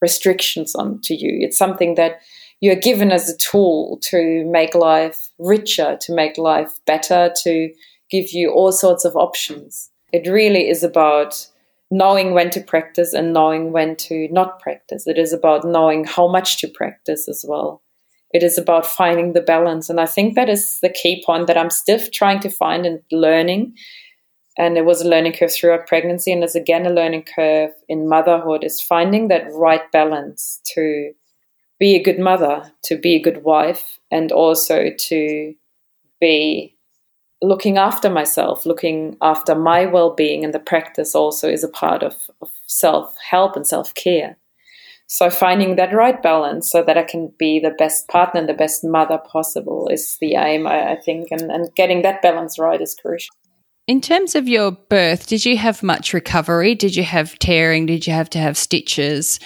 restrictions 0.02 0.74
onto 0.74 1.14
you. 1.14 1.38
It's 1.40 1.56
something 1.56 1.94
that 1.94 2.20
you're 2.60 2.74
given 2.74 3.12
as 3.12 3.28
a 3.28 3.36
tool 3.36 3.98
to 4.02 4.44
make 4.46 4.74
life 4.74 5.30
richer, 5.38 5.96
to 6.00 6.14
make 6.14 6.38
life 6.38 6.72
better, 6.86 7.32
to 7.44 7.70
give 8.10 8.32
you 8.32 8.50
all 8.50 8.72
sorts 8.72 9.04
of 9.04 9.16
options. 9.16 9.90
It 10.12 10.28
really 10.28 10.68
is 10.68 10.82
about 10.82 11.48
knowing 11.90 12.32
when 12.32 12.50
to 12.50 12.60
practice 12.60 13.12
and 13.12 13.32
knowing 13.32 13.72
when 13.72 13.96
to 13.96 14.28
not 14.30 14.60
practice. 14.60 15.06
It 15.06 15.18
is 15.18 15.32
about 15.32 15.64
knowing 15.64 16.04
how 16.04 16.28
much 16.28 16.58
to 16.60 16.68
practice 16.68 17.28
as 17.28 17.44
well. 17.46 17.82
It 18.32 18.42
is 18.42 18.58
about 18.58 18.86
finding 18.86 19.32
the 19.32 19.40
balance. 19.40 19.88
And 19.88 20.00
I 20.00 20.06
think 20.06 20.34
that 20.34 20.48
is 20.48 20.80
the 20.80 20.88
key 20.88 21.22
point 21.24 21.46
that 21.46 21.56
I'm 21.56 21.70
still 21.70 22.00
trying 22.12 22.40
to 22.40 22.50
find 22.50 22.84
and 22.84 23.00
learning 23.12 23.76
and 24.58 24.76
it 24.76 24.84
was 24.84 25.02
a 25.02 25.08
learning 25.08 25.34
curve 25.34 25.52
throughout 25.52 25.86
pregnancy. 25.86 26.32
And 26.32 26.42
there's 26.42 26.54
again 26.54 26.86
a 26.86 26.90
learning 26.90 27.24
curve 27.24 27.72
in 27.88 28.08
motherhood 28.08 28.64
is 28.64 28.80
finding 28.80 29.28
that 29.28 29.52
right 29.52 29.90
balance 29.92 30.60
to 30.74 31.12
be 31.78 31.94
a 31.94 32.02
good 32.02 32.18
mother 32.18 32.72
to 32.84 32.96
be 32.96 33.16
a 33.16 33.22
good 33.22 33.44
wife 33.44 33.98
and 34.10 34.32
also 34.32 34.90
to 34.98 35.54
be 36.20 36.74
looking 37.42 37.76
after 37.76 38.08
myself 38.08 38.64
looking 38.64 39.16
after 39.20 39.54
my 39.54 39.84
well-being. 39.84 40.44
And 40.44 40.54
the 40.54 40.58
practice 40.58 41.14
also 41.14 41.50
is 41.50 41.62
a 41.62 41.68
part 41.68 42.02
of, 42.02 42.14
of 42.40 42.50
self-help 42.66 43.56
and 43.56 43.66
self-care. 43.66 44.38
So 45.06 45.30
finding 45.30 45.76
that 45.76 45.94
right 45.94 46.20
balance 46.20 46.68
so 46.70 46.82
that 46.82 46.98
I 46.98 47.04
can 47.04 47.32
be 47.38 47.60
the 47.60 47.70
best 47.70 48.08
partner 48.08 48.40
and 48.40 48.48
the 48.48 48.54
best 48.54 48.82
mother 48.82 49.18
possible 49.18 49.88
is 49.88 50.16
the 50.20 50.34
aim, 50.34 50.66
I, 50.66 50.92
I 50.92 50.96
think, 50.96 51.28
and, 51.30 51.42
and 51.42 51.72
getting 51.76 52.02
that 52.02 52.22
balance 52.22 52.58
right 52.58 52.80
is 52.80 52.96
crucial. 53.00 53.36
In 53.86 54.00
terms 54.00 54.34
of 54.34 54.48
your 54.48 54.72
birth, 54.72 55.28
did 55.28 55.44
you 55.44 55.56
have 55.56 55.80
much 55.80 56.12
recovery? 56.12 56.74
Did 56.74 56.96
you 56.96 57.04
have 57.04 57.38
tearing? 57.38 57.86
Did 57.86 58.04
you 58.04 58.12
have 58.12 58.28
to 58.30 58.38
have 58.38 58.56
stitches? 58.56 59.38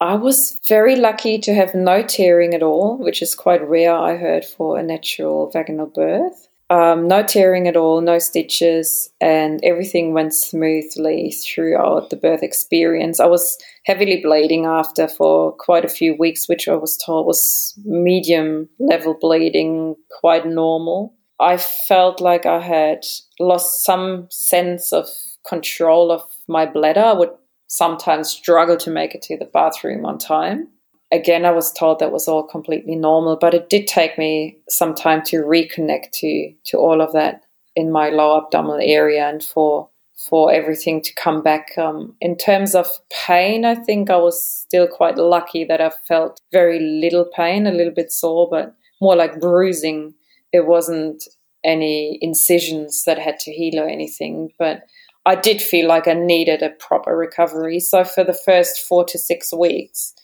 I 0.00 0.14
was 0.14 0.58
very 0.66 0.96
lucky 0.96 1.38
to 1.40 1.54
have 1.54 1.74
no 1.74 2.02
tearing 2.02 2.54
at 2.54 2.62
all, 2.62 2.96
which 2.96 3.20
is 3.20 3.34
quite 3.34 3.68
rare, 3.68 3.94
I 3.94 4.16
heard, 4.16 4.46
for 4.46 4.78
a 4.78 4.82
natural 4.82 5.50
vaginal 5.50 5.86
birth. 5.86 6.48
Um, 6.70 7.06
no 7.06 7.22
tearing 7.22 7.68
at 7.68 7.76
all, 7.76 8.00
no 8.00 8.18
stitches, 8.18 9.10
and 9.20 9.62
everything 9.62 10.14
went 10.14 10.32
smoothly 10.32 11.32
throughout 11.32 12.08
the 12.08 12.16
birth 12.16 12.42
experience. 12.42 13.20
I 13.20 13.26
was 13.26 13.58
heavily 13.84 14.22
bleeding 14.22 14.64
after 14.64 15.06
for 15.06 15.52
quite 15.52 15.84
a 15.84 15.88
few 15.90 16.16
weeks, 16.18 16.48
which 16.48 16.66
I 16.66 16.76
was 16.76 16.96
told 16.96 17.26
was 17.26 17.78
medium 17.84 18.70
level 18.78 19.18
bleeding, 19.20 19.96
quite 20.18 20.46
normal. 20.46 21.14
I 21.42 21.56
felt 21.56 22.20
like 22.20 22.46
I 22.46 22.60
had 22.60 23.04
lost 23.40 23.84
some 23.84 24.28
sense 24.30 24.92
of 24.92 25.08
control 25.46 26.12
of 26.12 26.22
my 26.46 26.66
bladder. 26.66 27.00
I 27.00 27.12
would 27.12 27.30
sometimes 27.66 28.30
struggle 28.30 28.76
to 28.76 28.90
make 28.90 29.14
it 29.14 29.22
to 29.22 29.36
the 29.36 29.46
bathroom 29.46 30.06
on 30.06 30.18
time. 30.18 30.68
Again, 31.10 31.44
I 31.44 31.50
was 31.50 31.72
told 31.72 31.98
that 31.98 32.12
was 32.12 32.28
all 32.28 32.44
completely 32.44 32.94
normal, 32.94 33.36
but 33.36 33.54
it 33.54 33.68
did 33.68 33.86
take 33.86 34.16
me 34.16 34.58
some 34.68 34.94
time 34.94 35.22
to 35.26 35.42
reconnect 35.42 36.12
to 36.20 36.54
to 36.66 36.78
all 36.78 37.00
of 37.00 37.12
that 37.12 37.42
in 37.74 37.90
my 37.90 38.10
lower 38.10 38.42
abdominal 38.44 38.80
area 38.80 39.28
and 39.28 39.42
for 39.42 39.88
for 40.28 40.52
everything 40.52 41.02
to 41.02 41.14
come 41.14 41.42
back. 41.42 41.76
Um, 41.76 42.14
in 42.20 42.36
terms 42.36 42.74
of 42.76 42.86
pain, 43.26 43.64
I 43.64 43.74
think 43.74 44.08
I 44.08 44.16
was 44.16 44.46
still 44.46 44.86
quite 44.86 45.18
lucky 45.18 45.64
that 45.64 45.80
I 45.80 45.90
felt 46.06 46.40
very 46.52 46.78
little 46.78 47.24
pain, 47.24 47.66
a 47.66 47.72
little 47.72 47.92
bit 47.92 48.12
sore, 48.12 48.48
but 48.48 48.74
more 49.00 49.16
like 49.16 49.40
bruising 49.40 50.14
it 50.52 50.66
wasn't 50.66 51.24
any 51.64 52.18
incisions 52.20 53.04
that 53.04 53.18
had 53.18 53.38
to 53.40 53.52
heal 53.52 53.80
or 53.80 53.88
anything, 53.88 54.50
but 54.58 54.82
I 55.24 55.36
did 55.36 55.62
feel 55.62 55.86
like 55.86 56.08
I 56.08 56.14
needed 56.14 56.62
a 56.62 56.70
proper 56.70 57.16
recovery. 57.16 57.78
So 57.78 58.04
for 58.04 58.24
the 58.24 58.38
first 58.44 58.80
four 58.80 59.04
to 59.04 59.18
six 59.18 59.52
weeks, 59.52 60.14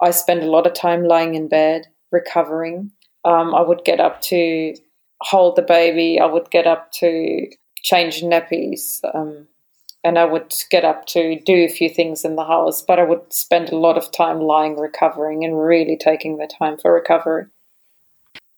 I 0.00 0.10
spent 0.10 0.42
a 0.42 0.50
lot 0.50 0.66
of 0.66 0.74
time 0.74 1.04
lying 1.04 1.34
in 1.34 1.48
bed 1.48 1.86
recovering. 2.12 2.92
Um, 3.24 3.54
I 3.54 3.62
would 3.62 3.84
get 3.84 4.00
up 4.00 4.20
to 4.22 4.74
hold 5.22 5.56
the 5.56 5.62
baby. 5.62 6.20
I 6.20 6.26
would 6.26 6.50
get 6.50 6.66
up 6.66 6.92
to 7.00 7.46
change 7.82 8.22
nappies. 8.22 9.00
Um, 9.14 9.48
and 10.04 10.18
I 10.18 10.26
would 10.26 10.54
get 10.70 10.84
up 10.84 11.06
to 11.06 11.40
do 11.40 11.64
a 11.64 11.68
few 11.68 11.88
things 11.88 12.24
in 12.24 12.36
the 12.36 12.44
house, 12.44 12.82
but 12.82 12.98
I 12.98 13.04
would 13.04 13.32
spend 13.32 13.70
a 13.70 13.78
lot 13.78 13.96
of 13.96 14.12
time 14.12 14.38
lying 14.40 14.76
recovering 14.76 15.44
and 15.44 15.58
really 15.58 15.96
taking 15.96 16.36
the 16.36 16.46
time 16.58 16.76
for 16.76 16.92
recovery 16.92 17.46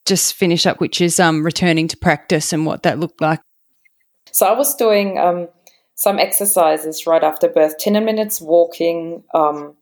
just 0.07 0.34
finish 0.34 0.66
up, 0.66 0.80
which 0.80 1.00
is 1.00 1.20
um, 1.20 1.44
returning 1.44 1.88
to 1.88 1.96
practice 1.96 2.52
and 2.52 2.64
what 2.64 2.82
that 2.84 2.98
looked 2.98 3.20
like. 3.20 3.40
So 4.32 4.46
I 4.46 4.52
was 4.52 4.74
doing 4.76 5.18
um, 5.18 5.48
some 5.94 6.18
exercises 6.18 7.07
right 7.07 7.24
after 7.24 7.48
birth 7.48 7.78
10 7.78 8.04
minutes 8.04 8.40
walking 8.40 9.24
um, 9.34 9.74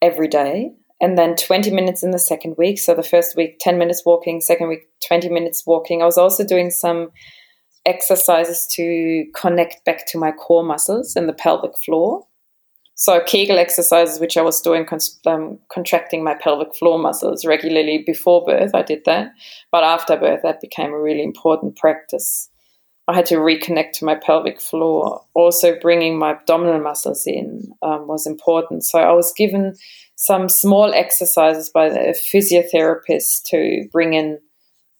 every 0.00 0.28
day, 0.28 0.72
and 1.00 1.18
then 1.18 1.36
20 1.36 1.70
minutes 1.70 2.02
in 2.02 2.10
the 2.10 2.18
second 2.18 2.56
week. 2.58 2.78
So 2.78 2.94
the 2.94 3.02
first 3.02 3.36
week, 3.36 3.58
10 3.60 3.78
minutes 3.78 4.02
walking, 4.04 4.40
second 4.40 4.68
week, 4.68 4.88
20 5.06 5.28
minutes 5.28 5.66
walking. 5.66 6.02
I 6.02 6.06
was 6.06 6.18
also 6.18 6.44
doing 6.44 6.70
some 6.70 7.10
exercises 7.84 8.66
to 8.72 9.24
connect 9.34 9.84
back 9.84 10.06
to 10.08 10.18
my 10.18 10.30
core 10.30 10.62
muscles 10.62 11.16
and 11.16 11.28
the 11.28 11.32
pelvic 11.32 11.76
floor. 11.78 12.26
So 13.02 13.20
Kegel 13.26 13.58
exercises, 13.58 14.20
which 14.20 14.36
I 14.36 14.42
was 14.42 14.60
doing, 14.60 14.86
um, 15.26 15.58
contracting 15.72 16.22
my 16.22 16.34
pelvic 16.34 16.72
floor 16.72 17.00
muscles 17.00 17.44
regularly 17.44 18.04
before 18.06 18.44
birth. 18.44 18.76
I 18.76 18.82
did 18.82 19.02
that, 19.06 19.32
but 19.72 19.82
after 19.82 20.16
birth, 20.16 20.42
that 20.44 20.60
became 20.60 20.92
a 20.92 21.00
really 21.00 21.24
important 21.24 21.74
practice. 21.74 22.48
I 23.08 23.16
had 23.16 23.26
to 23.26 23.38
reconnect 23.38 23.94
to 23.94 24.04
my 24.04 24.14
pelvic 24.14 24.60
floor. 24.60 25.24
Also, 25.34 25.76
bringing 25.80 26.16
my 26.16 26.30
abdominal 26.30 26.80
muscles 26.80 27.26
in 27.26 27.72
um, 27.82 28.06
was 28.06 28.24
important. 28.24 28.84
So 28.84 29.00
I 29.00 29.10
was 29.10 29.34
given 29.36 29.74
some 30.14 30.48
small 30.48 30.94
exercises 30.94 31.70
by 31.70 31.88
the 31.88 32.16
physiotherapist 32.32 33.42
to 33.46 33.88
bring 33.90 34.14
in 34.14 34.38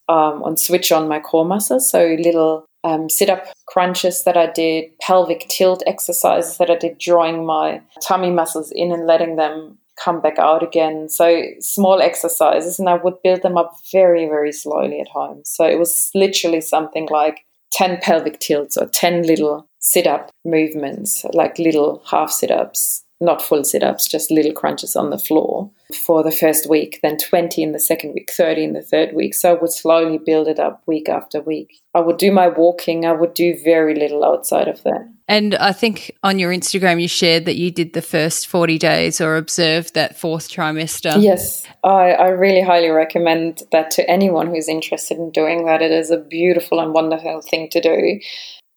um, 0.09 0.43
and 0.43 0.59
switch 0.59 0.91
on 0.91 1.07
my 1.07 1.21
core 1.21 1.45
muscles. 1.45 1.89
So 1.89 2.17
little 2.19 2.65
um, 2.83 3.09
sit 3.09 3.29
up 3.29 3.45
crunches 3.67 4.23
that 4.23 4.37
I 4.37 4.47
did, 4.47 4.97
pelvic 4.99 5.47
tilt 5.49 5.83
exercises 5.87 6.57
that 6.57 6.69
I 6.69 6.75
did, 6.75 6.97
drawing 6.97 7.45
my 7.45 7.81
tummy 8.01 8.29
muscles 8.29 8.71
in 8.71 8.91
and 8.91 9.07
letting 9.07 9.35
them 9.35 9.77
come 10.03 10.21
back 10.21 10.39
out 10.39 10.63
again. 10.63 11.07
So 11.09 11.43
small 11.59 12.01
exercises, 12.01 12.79
and 12.79 12.89
I 12.89 12.95
would 12.95 13.21
build 13.23 13.41
them 13.41 13.57
up 13.57 13.77
very, 13.91 14.25
very 14.25 14.51
slowly 14.51 14.99
at 14.99 15.07
home. 15.07 15.41
So 15.45 15.65
it 15.65 15.79
was 15.79 16.09
literally 16.13 16.61
something 16.61 17.07
like 17.09 17.45
10 17.71 17.99
pelvic 18.01 18.39
tilts 18.39 18.77
or 18.77 18.87
10 18.87 19.23
little 19.23 19.67
sit 19.79 20.07
up 20.07 20.31
movements, 20.45 21.25
like 21.33 21.59
little 21.59 22.03
half 22.09 22.31
sit 22.31 22.51
ups 22.51 23.02
not 23.23 23.41
full 23.41 23.63
sit 23.63 23.83
ups, 23.83 24.07
just 24.07 24.31
little 24.31 24.53
crunches 24.53 24.95
on 24.95 25.09
the 25.09 25.17
floor 25.17 25.71
for 25.93 26.23
the 26.23 26.31
first 26.31 26.69
week, 26.69 26.99
then 27.01 27.17
20 27.17 27.61
in 27.61 27.71
the 27.71 27.79
second 27.79 28.13
week, 28.13 28.29
30 28.35 28.63
in 28.63 28.73
the 28.73 28.81
third 28.81 29.13
week. 29.13 29.33
So 29.33 29.51
I 29.51 29.59
would 29.59 29.71
slowly 29.71 30.17
build 30.17 30.47
it 30.47 30.59
up 30.59 30.83
week 30.85 31.09
after 31.09 31.41
week. 31.41 31.81
I 31.93 32.01
would 32.01 32.17
do 32.17 32.31
my 32.31 32.47
walking, 32.47 33.05
I 33.05 33.11
would 33.11 33.33
do 33.33 33.57
very 33.63 33.95
little 33.95 34.23
outside 34.23 34.67
of 34.67 34.83
that. 34.83 35.09
And 35.27 35.55
I 35.55 35.71
think 35.71 36.11
on 36.21 36.37
your 36.37 36.51
Instagram, 36.51 37.01
you 37.01 37.07
shared 37.07 37.45
that 37.45 37.55
you 37.55 37.71
did 37.71 37.93
the 37.93 38.01
first 38.01 38.47
40 38.47 38.77
days 38.77 39.21
or 39.21 39.37
observed 39.37 39.93
that 39.93 40.17
fourth 40.17 40.49
trimester. 40.49 41.21
Yes, 41.21 41.65
I, 41.83 42.11
I 42.11 42.27
really 42.29 42.61
highly 42.61 42.89
recommend 42.89 43.63
that 43.71 43.89
to 43.91 44.09
anyone 44.09 44.47
who's 44.47 44.67
interested 44.67 45.17
in 45.17 45.31
doing 45.31 45.65
that. 45.65 45.81
It 45.81 45.91
is 45.91 46.11
a 46.11 46.17
beautiful 46.17 46.79
and 46.79 46.93
wonderful 46.93 47.41
thing 47.41 47.69
to 47.69 47.79
do. 47.79 48.19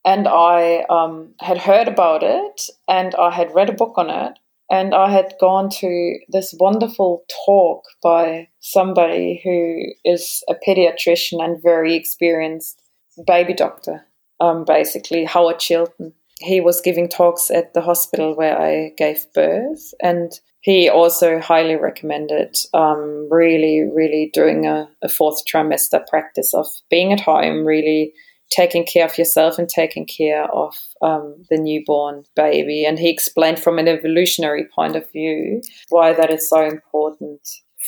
And 0.07 0.29
I 0.29 0.87
um, 0.89 1.35
had 1.41 1.59
heard 1.59 1.89
about 1.89 2.23
it 2.23 2.71
and 2.89 3.13
I 3.17 3.33
had 3.33 3.53
read 3.53 3.69
a 3.69 3.75
book 3.75 3.99
on 3.99 4.09
it. 4.09 4.39
And 4.71 4.95
I 4.95 5.11
had 5.11 5.35
gone 5.41 5.69
to 5.81 6.19
this 6.29 6.55
wonderful 6.59 7.25
talk 7.45 7.85
by 8.03 8.49
somebody 8.61 9.41
who 9.45 9.93
is 10.05 10.43
a 10.49 10.55
pediatrician 10.55 11.45
and 11.45 11.63
very 11.63 11.95
experienced 11.95 12.81
baby 13.27 13.55
doctor, 13.55 14.07
um, 14.41 14.65
basically, 14.65 15.25
Howard 15.25 15.61
Chilton. 15.61 16.13
He 16.41 16.61
was 16.61 16.81
giving 16.81 17.09
talks 17.09 17.51
at 17.51 17.75
the 17.75 17.81
hospital 17.81 18.35
where 18.35 18.61
I 18.61 18.93
gave 18.97 19.25
birth. 19.35 19.95
And 20.03 20.33
he 20.61 20.89
also 20.89 21.39
highly 21.39 21.77
recommended 21.77 22.57
um, 22.75 23.29
really, 23.31 23.89
really 23.95 24.31
doing 24.35 24.67
a, 24.67 24.89
a 25.01 25.09
fourth 25.09 25.43
trimester 25.47 26.05
practice 26.09 26.53
of 26.55 26.67
being 26.91 27.13
at 27.13 27.21
home, 27.21 27.65
really 27.65 28.13
taking 28.51 28.85
care 28.85 29.05
of 29.05 29.19
yourself 29.19 29.59
and 29.59 29.69
taking 29.69 30.07
care 30.07 30.45
of 30.53 30.75
um, 31.03 31.45
the 31.51 31.59
newborn 31.59 32.25
baby. 32.35 32.85
And 32.85 32.99
he 32.99 33.11
explained 33.11 33.59
from 33.59 33.79
an 33.79 33.89
evolutionary 33.89 34.67
point 34.75 34.97
of 34.97 35.11
view 35.13 35.63
why 35.89 36.13
that 36.13 36.31
is 36.31 36.49
so 36.49 36.65
important 36.65 37.41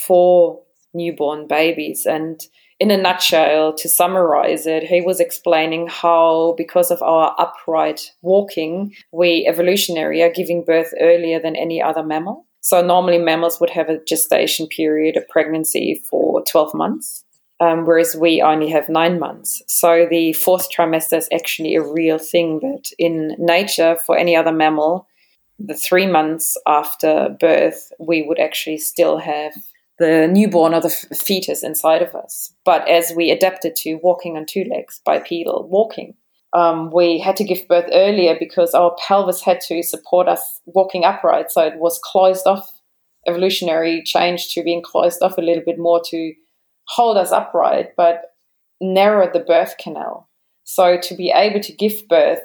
for 0.06 0.62
newborn 0.94 1.46
babies. 1.46 2.06
And 2.06 2.40
in 2.80 2.90
a 2.90 2.96
nutshell, 2.96 3.74
to 3.74 3.88
summarize 3.88 4.66
it, 4.66 4.84
he 4.84 5.00
was 5.00 5.20
explaining 5.20 5.88
how, 5.88 6.54
because 6.56 6.90
of 6.90 7.02
our 7.02 7.34
upright 7.38 8.12
walking, 8.22 8.94
we 9.12 9.46
evolutionary 9.48 10.22
are 10.22 10.30
giving 10.30 10.64
birth 10.64 10.92
earlier 11.00 11.40
than 11.40 11.56
any 11.56 11.82
other 11.82 12.02
mammal. 12.02 12.46
So 12.60 12.84
normally 12.84 13.18
mammals 13.18 13.60
would 13.60 13.70
have 13.70 13.88
a 13.88 14.02
gestation 14.04 14.66
period, 14.66 15.16
a 15.16 15.22
pregnancy 15.32 16.02
for 16.08 16.42
12 16.44 16.74
months 16.74 17.24
um, 17.60 17.86
whereas 17.86 18.16
we 18.16 18.40
only 18.40 18.68
have 18.70 18.88
nine 18.88 19.18
months. 19.18 19.62
So 19.66 20.06
the 20.08 20.32
fourth 20.32 20.68
trimester 20.70 21.16
is 21.16 21.28
actually 21.32 21.74
a 21.74 21.82
real 21.82 22.18
thing 22.18 22.60
that 22.60 22.90
in 22.98 23.34
nature, 23.38 23.96
for 24.06 24.16
any 24.16 24.36
other 24.36 24.52
mammal, 24.52 25.08
the 25.58 25.74
three 25.74 26.06
months 26.06 26.56
after 26.66 27.36
birth, 27.40 27.92
we 27.98 28.22
would 28.22 28.38
actually 28.38 28.78
still 28.78 29.18
have 29.18 29.52
the 29.98 30.28
newborn 30.28 30.74
or 30.74 30.80
the 30.80 30.90
fetus 30.90 31.64
inside 31.64 32.02
of 32.02 32.14
us. 32.14 32.52
But 32.64 32.88
as 32.88 33.12
we 33.16 33.32
adapted 33.32 33.74
to 33.76 33.94
walking 33.96 34.36
on 34.36 34.46
two 34.46 34.64
legs, 34.64 35.00
bipedal 35.04 35.68
walking, 35.68 36.14
um, 36.52 36.90
we 36.92 37.18
had 37.18 37.36
to 37.36 37.44
give 37.44 37.66
birth 37.68 37.90
earlier 37.92 38.36
because 38.38 38.72
our 38.72 38.96
pelvis 39.06 39.42
had 39.42 39.60
to 39.62 39.82
support 39.82 40.28
us 40.28 40.60
walking 40.66 41.04
upright. 41.04 41.50
So 41.50 41.62
it 41.62 41.78
was 41.78 42.00
closed 42.04 42.46
off, 42.46 42.70
evolutionary 43.26 44.02
change 44.04 44.54
to 44.54 44.62
being 44.62 44.82
closed 44.82 45.22
off 45.22 45.36
a 45.36 45.42
little 45.42 45.64
bit 45.66 45.78
more 45.78 46.00
to 46.06 46.32
hold 46.88 47.16
us 47.16 47.32
upright, 47.32 47.90
but 47.96 48.34
narrow 48.80 49.30
the 49.32 49.40
birth 49.40 49.76
canal. 49.78 50.28
So 50.64 50.98
to 51.00 51.14
be 51.14 51.30
able 51.30 51.60
to 51.60 51.72
give 51.72 52.08
birth, 52.08 52.40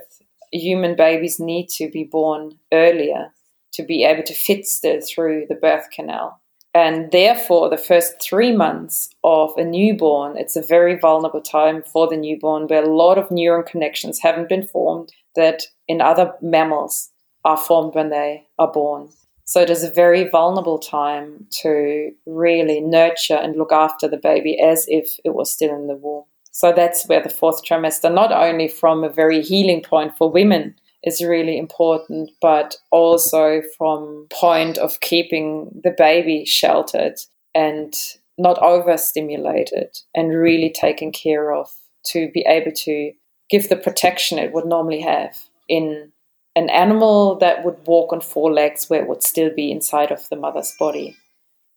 human 0.51 0.95
babies 0.95 1.39
need 1.39 1.67
to 1.69 1.89
be 1.89 2.03
born 2.03 2.57
earlier 2.71 3.33
to 3.73 3.83
be 3.83 4.03
able 4.03 4.23
to 4.23 4.33
fit 4.33 4.65
still 4.65 5.01
through 5.01 5.47
the 5.49 5.55
birth 5.55 5.87
canal. 5.91 6.39
And 6.75 7.11
therefore, 7.11 7.69
the 7.69 7.77
first 7.77 8.21
three 8.21 8.55
months 8.55 9.09
of 9.23 9.55
a 9.57 9.63
newborn, 9.63 10.37
it's 10.37 10.55
a 10.55 10.61
very 10.61 10.97
vulnerable 10.97 11.41
time 11.41 11.83
for 11.83 12.07
the 12.07 12.17
newborn 12.17 12.67
where 12.67 12.83
a 12.83 12.95
lot 12.95 13.17
of 13.17 13.29
neuron 13.29 13.65
connections 13.65 14.19
haven't 14.19 14.49
been 14.49 14.65
formed 14.65 15.11
that 15.35 15.63
in 15.87 16.01
other 16.01 16.33
mammals 16.41 17.09
are 17.45 17.57
formed 17.57 17.93
when 17.93 18.09
they 18.09 18.47
are 18.57 18.71
born. 18.71 19.09
So 19.45 19.61
it 19.61 19.69
is 19.69 19.83
a 19.83 19.91
very 19.91 20.27
vulnerable 20.29 20.79
time 20.79 21.47
to 21.61 22.11
really 22.25 22.79
nurture 22.79 23.35
and 23.35 23.57
look 23.57 23.71
after 23.71 24.07
the 24.07 24.17
baby 24.17 24.59
as 24.59 24.85
if 24.87 25.17
it 25.25 25.33
was 25.33 25.51
still 25.51 25.75
in 25.75 25.87
the 25.87 25.95
womb. 25.95 26.23
So 26.51 26.71
that's 26.71 27.07
where 27.07 27.21
the 27.21 27.29
fourth 27.29 27.65
trimester, 27.65 28.13
not 28.13 28.31
only 28.31 28.67
from 28.67 29.03
a 29.03 29.09
very 29.09 29.41
healing 29.41 29.81
point 29.81 30.17
for 30.17 30.31
women, 30.31 30.75
is 31.03 31.21
really 31.21 31.57
important, 31.57 32.31
but 32.41 32.77
also 32.91 33.61
from 33.77 34.27
point 34.29 34.77
of 34.77 35.01
keeping 35.01 35.69
the 35.83 35.93
baby 35.97 36.45
sheltered 36.45 37.15
and 37.53 37.93
not 38.37 38.57
overstimulated 38.59 39.97
and 40.15 40.29
really 40.29 40.71
taken 40.71 41.11
care 41.11 41.51
of 41.51 41.69
to 42.05 42.29
be 42.33 42.45
able 42.47 42.71
to 42.71 43.11
give 43.49 43.67
the 43.67 43.75
protection 43.75 44.39
it 44.39 44.53
would 44.53 44.65
normally 44.65 45.01
have 45.01 45.35
in 45.67 46.12
an 46.56 46.70
animal 46.70 47.36
that 47.39 47.64
would 47.64 47.78
walk 47.86 48.14
on 48.14 48.22
four 48.22 48.51
legs 48.54 48.89
where 48.89 49.01
it 49.01 49.08
would 49.08 49.24
still 49.24 49.54
be 49.54 49.72
inside 49.72 50.12
of 50.12 50.28
the 50.30 50.36
mother's 50.36 50.74
body. 50.78 51.18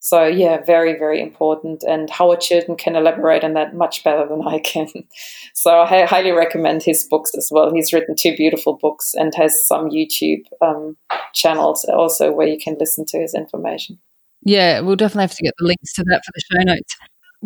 So 0.07 0.25
yeah, 0.25 0.63
very, 0.65 0.97
very 0.97 1.21
important. 1.21 1.83
And 1.83 2.09
Howard 2.11 2.41
Chilton 2.41 2.77
can 2.77 2.95
elaborate 2.95 3.43
on 3.43 3.55
that 3.55 3.75
much 3.75 4.05
better 4.05 4.27
than 4.29 4.47
I 4.47 4.59
can. 4.61 4.89
So 5.55 5.81
I 5.81 6.05
highly 6.05 6.33
recommend 6.33 6.83
his 6.83 7.09
books 7.09 7.33
as 7.35 7.49
well. 7.51 7.73
He's 7.73 7.93
written 7.93 8.15
two 8.15 8.37
beautiful 8.37 8.75
books 8.77 9.15
and 9.15 9.35
has 9.35 9.67
some 9.67 9.89
YouTube 9.89 10.43
um, 10.61 10.97
channels 11.33 11.85
also 11.87 12.31
where 12.31 12.47
you 12.47 12.59
can 12.59 12.77
listen 12.79 13.05
to 13.07 13.19
his 13.19 13.35
information. 13.35 13.99
Yeah, 14.43 14.81
we'll 14.81 14.97
definitely 14.97 15.23
have 15.23 15.35
to 15.35 15.43
get 15.43 15.55
the 15.59 15.67
links 15.67 15.95
to 15.95 16.05
that 16.09 16.23
for 16.25 16.33
the 16.35 16.43
show 16.53 16.63
notes. 16.63 16.97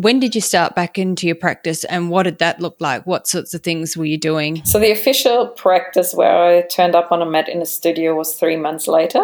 When 0.01 0.18
did 0.18 0.34
you 0.34 0.40
start 0.40 0.74
back 0.74 0.96
into 0.96 1.26
your 1.26 1.36
practice 1.36 1.84
and 1.84 2.09
what 2.09 2.22
did 2.22 2.38
that 2.38 2.59
look 2.59 2.76
like? 2.80 3.07
What 3.07 3.26
sorts 3.26 3.53
of 3.53 3.62
things 3.62 3.98
were 3.98 4.07
you 4.07 4.16
doing? 4.16 4.64
So, 4.64 4.78
the 4.78 4.90
official 4.90 5.48
practice 5.48 6.14
where 6.14 6.42
I 6.42 6.62
turned 6.62 6.94
up 6.94 7.12
on 7.12 7.20
a 7.20 7.26
mat 7.26 7.51
in 7.51 7.61
a 7.61 7.66
studio 7.66 8.14
was 8.14 8.34
three 8.34 8.57
months 8.57 8.88
later, 8.88 9.20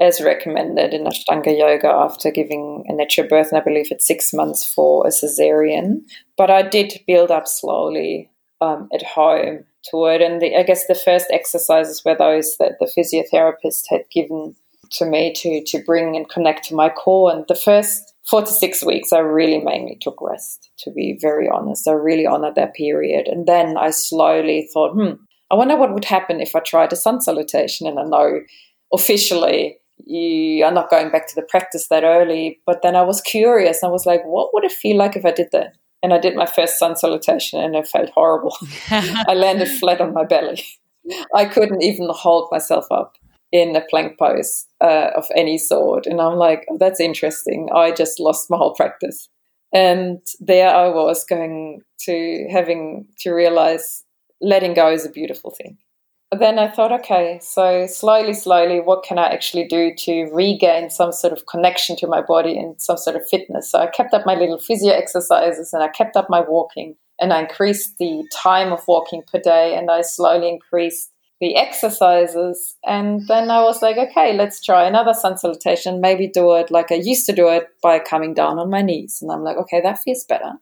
as 0.00 0.22
recommended 0.22 0.94
in 0.94 1.04
Ashtanga 1.04 1.58
Yoga 1.58 1.88
after 1.88 2.30
giving 2.30 2.84
a 2.88 2.94
natural 2.94 3.28
birth, 3.28 3.48
and 3.50 3.60
I 3.60 3.64
believe 3.64 3.88
it's 3.90 4.06
six 4.06 4.32
months 4.32 4.66
for 4.66 5.06
a 5.06 5.10
cesarean. 5.10 6.04
But 6.38 6.50
I 6.50 6.62
did 6.62 7.02
build 7.06 7.30
up 7.30 7.46
slowly 7.46 8.30
um, 8.62 8.88
at 8.94 9.02
home 9.02 9.64
to 9.90 10.06
it. 10.06 10.22
And 10.22 10.40
the, 10.40 10.56
I 10.56 10.62
guess 10.62 10.86
the 10.86 10.94
first 10.94 11.26
exercises 11.30 12.02
were 12.02 12.16
those 12.16 12.56
that 12.58 12.78
the 12.80 12.86
physiotherapist 12.86 13.82
had 13.90 14.04
given 14.10 14.56
to 14.92 15.04
me 15.04 15.34
to, 15.34 15.62
to 15.64 15.84
bring 15.84 16.16
and 16.16 16.30
connect 16.30 16.64
to 16.68 16.74
my 16.74 16.88
core. 16.88 17.30
And 17.30 17.44
the 17.46 17.54
first 17.54 18.13
four 18.28 18.42
to 18.42 18.52
six 18.52 18.84
weeks, 18.84 19.12
I 19.12 19.18
really 19.18 19.58
mainly 19.58 19.98
took 20.00 20.20
rest, 20.20 20.70
to 20.78 20.90
be 20.90 21.18
very 21.20 21.48
honest. 21.48 21.88
I 21.88 21.92
really 21.92 22.26
honored 22.26 22.54
that 22.54 22.74
period. 22.74 23.28
And 23.28 23.46
then 23.46 23.76
I 23.76 23.90
slowly 23.90 24.68
thought, 24.72 24.94
hmm, 24.94 25.22
I 25.50 25.54
wonder 25.54 25.76
what 25.76 25.92
would 25.92 26.04
happen 26.04 26.40
if 26.40 26.54
I 26.54 26.60
tried 26.60 26.92
a 26.92 26.96
sun 26.96 27.20
salutation. 27.20 27.86
And 27.86 27.98
I 27.98 28.04
know 28.04 28.40
officially 28.92 29.76
you 30.04 30.64
are 30.64 30.72
not 30.72 30.90
going 30.90 31.10
back 31.10 31.28
to 31.28 31.34
the 31.34 31.46
practice 31.48 31.88
that 31.88 32.04
early, 32.04 32.60
but 32.66 32.82
then 32.82 32.96
I 32.96 33.02
was 33.02 33.20
curious. 33.20 33.82
I 33.82 33.88
was 33.88 34.06
like, 34.06 34.22
what 34.24 34.52
would 34.54 34.64
it 34.64 34.72
feel 34.72 34.96
like 34.96 35.16
if 35.16 35.24
I 35.24 35.30
did 35.30 35.48
that? 35.52 35.74
and 36.04 36.12
I 36.12 36.18
did 36.18 36.36
my 36.36 36.44
first 36.44 36.78
sun 36.78 36.96
salutation 36.96 37.58
and 37.60 37.74
it 37.74 37.88
felt 37.88 38.10
horrible. 38.10 38.54
I 38.90 39.32
landed 39.32 39.68
flat 39.68 40.02
on 40.02 40.12
my 40.12 40.24
belly. 40.24 40.62
I 41.34 41.46
couldn't 41.46 41.82
even 41.82 42.08
hold 42.10 42.48
myself 42.52 42.84
up 42.90 43.14
in 43.54 43.76
a 43.76 43.80
plank 43.82 44.18
pose 44.18 44.66
uh, 44.80 45.10
of 45.14 45.28
any 45.36 45.58
sort. 45.58 46.06
And 46.06 46.20
I'm 46.20 46.34
like, 46.34 46.66
oh, 46.68 46.76
that's 46.76 46.98
interesting. 46.98 47.68
I 47.72 47.92
just 47.92 48.18
lost 48.18 48.50
my 48.50 48.56
whole 48.56 48.74
practice. 48.74 49.28
And 49.72 50.18
there 50.40 50.74
I 50.74 50.88
was 50.88 51.24
going 51.24 51.80
to 52.00 52.48
having 52.50 53.06
to 53.20 53.30
realize 53.30 54.02
letting 54.40 54.74
go 54.74 54.90
is 54.90 55.06
a 55.06 55.10
beautiful 55.10 55.52
thing. 55.52 55.78
But 56.32 56.40
then 56.40 56.58
I 56.58 56.68
thought, 56.68 56.90
okay, 56.90 57.38
so 57.40 57.86
slowly, 57.86 58.32
slowly, 58.32 58.80
what 58.80 59.04
can 59.04 59.20
I 59.20 59.28
actually 59.28 59.68
do 59.68 59.94
to 59.98 60.24
regain 60.32 60.90
some 60.90 61.12
sort 61.12 61.32
of 61.32 61.46
connection 61.46 61.94
to 61.98 62.08
my 62.08 62.22
body 62.22 62.58
and 62.58 62.80
some 62.80 62.96
sort 62.96 63.14
of 63.14 63.28
fitness? 63.28 63.70
So 63.70 63.78
I 63.78 63.86
kept 63.86 64.14
up 64.14 64.26
my 64.26 64.34
little 64.34 64.58
physio 64.58 64.92
exercises 64.92 65.72
and 65.72 65.80
I 65.80 65.88
kept 65.88 66.16
up 66.16 66.26
my 66.28 66.40
walking 66.40 66.96
and 67.20 67.32
I 67.32 67.42
increased 67.42 67.98
the 67.98 68.28
time 68.32 68.72
of 68.72 68.82
walking 68.88 69.22
per 69.32 69.38
day 69.38 69.76
and 69.76 69.92
I 69.92 70.00
slowly 70.00 70.48
increased 70.48 71.12
the 71.40 71.56
exercises. 71.56 72.76
And 72.86 73.26
then 73.28 73.50
I 73.50 73.62
was 73.62 73.82
like, 73.82 73.96
okay, 73.96 74.32
let's 74.32 74.62
try 74.62 74.84
another 74.84 75.14
sun 75.14 75.36
salutation. 75.36 76.00
Maybe 76.00 76.28
do 76.28 76.54
it 76.54 76.70
like 76.70 76.92
I 76.92 76.96
used 76.96 77.26
to 77.26 77.32
do 77.32 77.48
it 77.48 77.68
by 77.82 77.98
coming 77.98 78.34
down 78.34 78.58
on 78.58 78.70
my 78.70 78.82
knees. 78.82 79.18
And 79.20 79.30
I'm 79.30 79.42
like, 79.42 79.56
okay, 79.56 79.80
that 79.80 79.98
feels 79.98 80.24
better. 80.24 80.52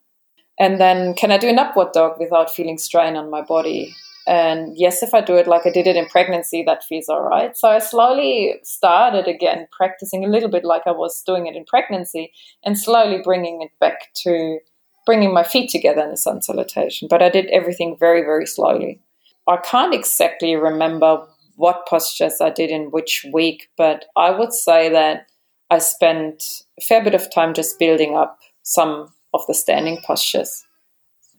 And 0.58 0.80
then 0.80 1.14
can 1.14 1.30
I 1.30 1.38
do 1.38 1.48
an 1.48 1.58
upward 1.58 1.92
dog 1.92 2.18
without 2.18 2.54
feeling 2.54 2.78
strain 2.78 3.16
on 3.16 3.30
my 3.30 3.42
body? 3.42 3.94
And 4.26 4.72
yes, 4.76 5.02
if 5.02 5.14
I 5.14 5.20
do 5.20 5.36
it 5.36 5.48
like 5.48 5.66
I 5.66 5.70
did 5.70 5.86
it 5.86 5.96
in 5.96 6.06
pregnancy, 6.06 6.62
that 6.64 6.84
feels 6.84 7.08
all 7.08 7.22
right. 7.22 7.56
So 7.56 7.68
I 7.68 7.80
slowly 7.80 8.54
started 8.62 9.26
again 9.26 9.66
practicing 9.76 10.24
a 10.24 10.28
little 10.28 10.48
bit 10.48 10.64
like 10.64 10.82
I 10.86 10.92
was 10.92 11.22
doing 11.22 11.46
it 11.46 11.56
in 11.56 11.64
pregnancy 11.64 12.32
and 12.64 12.78
slowly 12.78 13.20
bringing 13.22 13.62
it 13.62 13.70
back 13.80 14.12
to 14.22 14.58
bringing 15.04 15.34
my 15.34 15.42
feet 15.42 15.70
together 15.70 16.02
in 16.02 16.10
a 16.10 16.16
sun 16.16 16.40
salutation. 16.42 17.08
But 17.10 17.22
I 17.22 17.30
did 17.30 17.46
everything 17.46 17.96
very, 17.98 18.22
very 18.22 18.46
slowly. 18.46 19.00
I 19.48 19.56
can't 19.56 19.94
exactly 19.94 20.54
remember 20.54 21.26
what 21.56 21.86
postures 21.86 22.40
I 22.40 22.50
did 22.50 22.70
in 22.70 22.90
which 22.90 23.26
week, 23.32 23.68
but 23.76 24.06
I 24.16 24.30
would 24.30 24.52
say 24.52 24.88
that 24.88 25.26
I 25.70 25.78
spent 25.78 26.42
a 26.78 26.84
fair 26.84 27.02
bit 27.02 27.14
of 27.14 27.32
time 27.32 27.54
just 27.54 27.78
building 27.78 28.16
up 28.16 28.38
some 28.62 29.12
of 29.34 29.42
the 29.46 29.54
standing 29.54 30.00
postures 30.06 30.64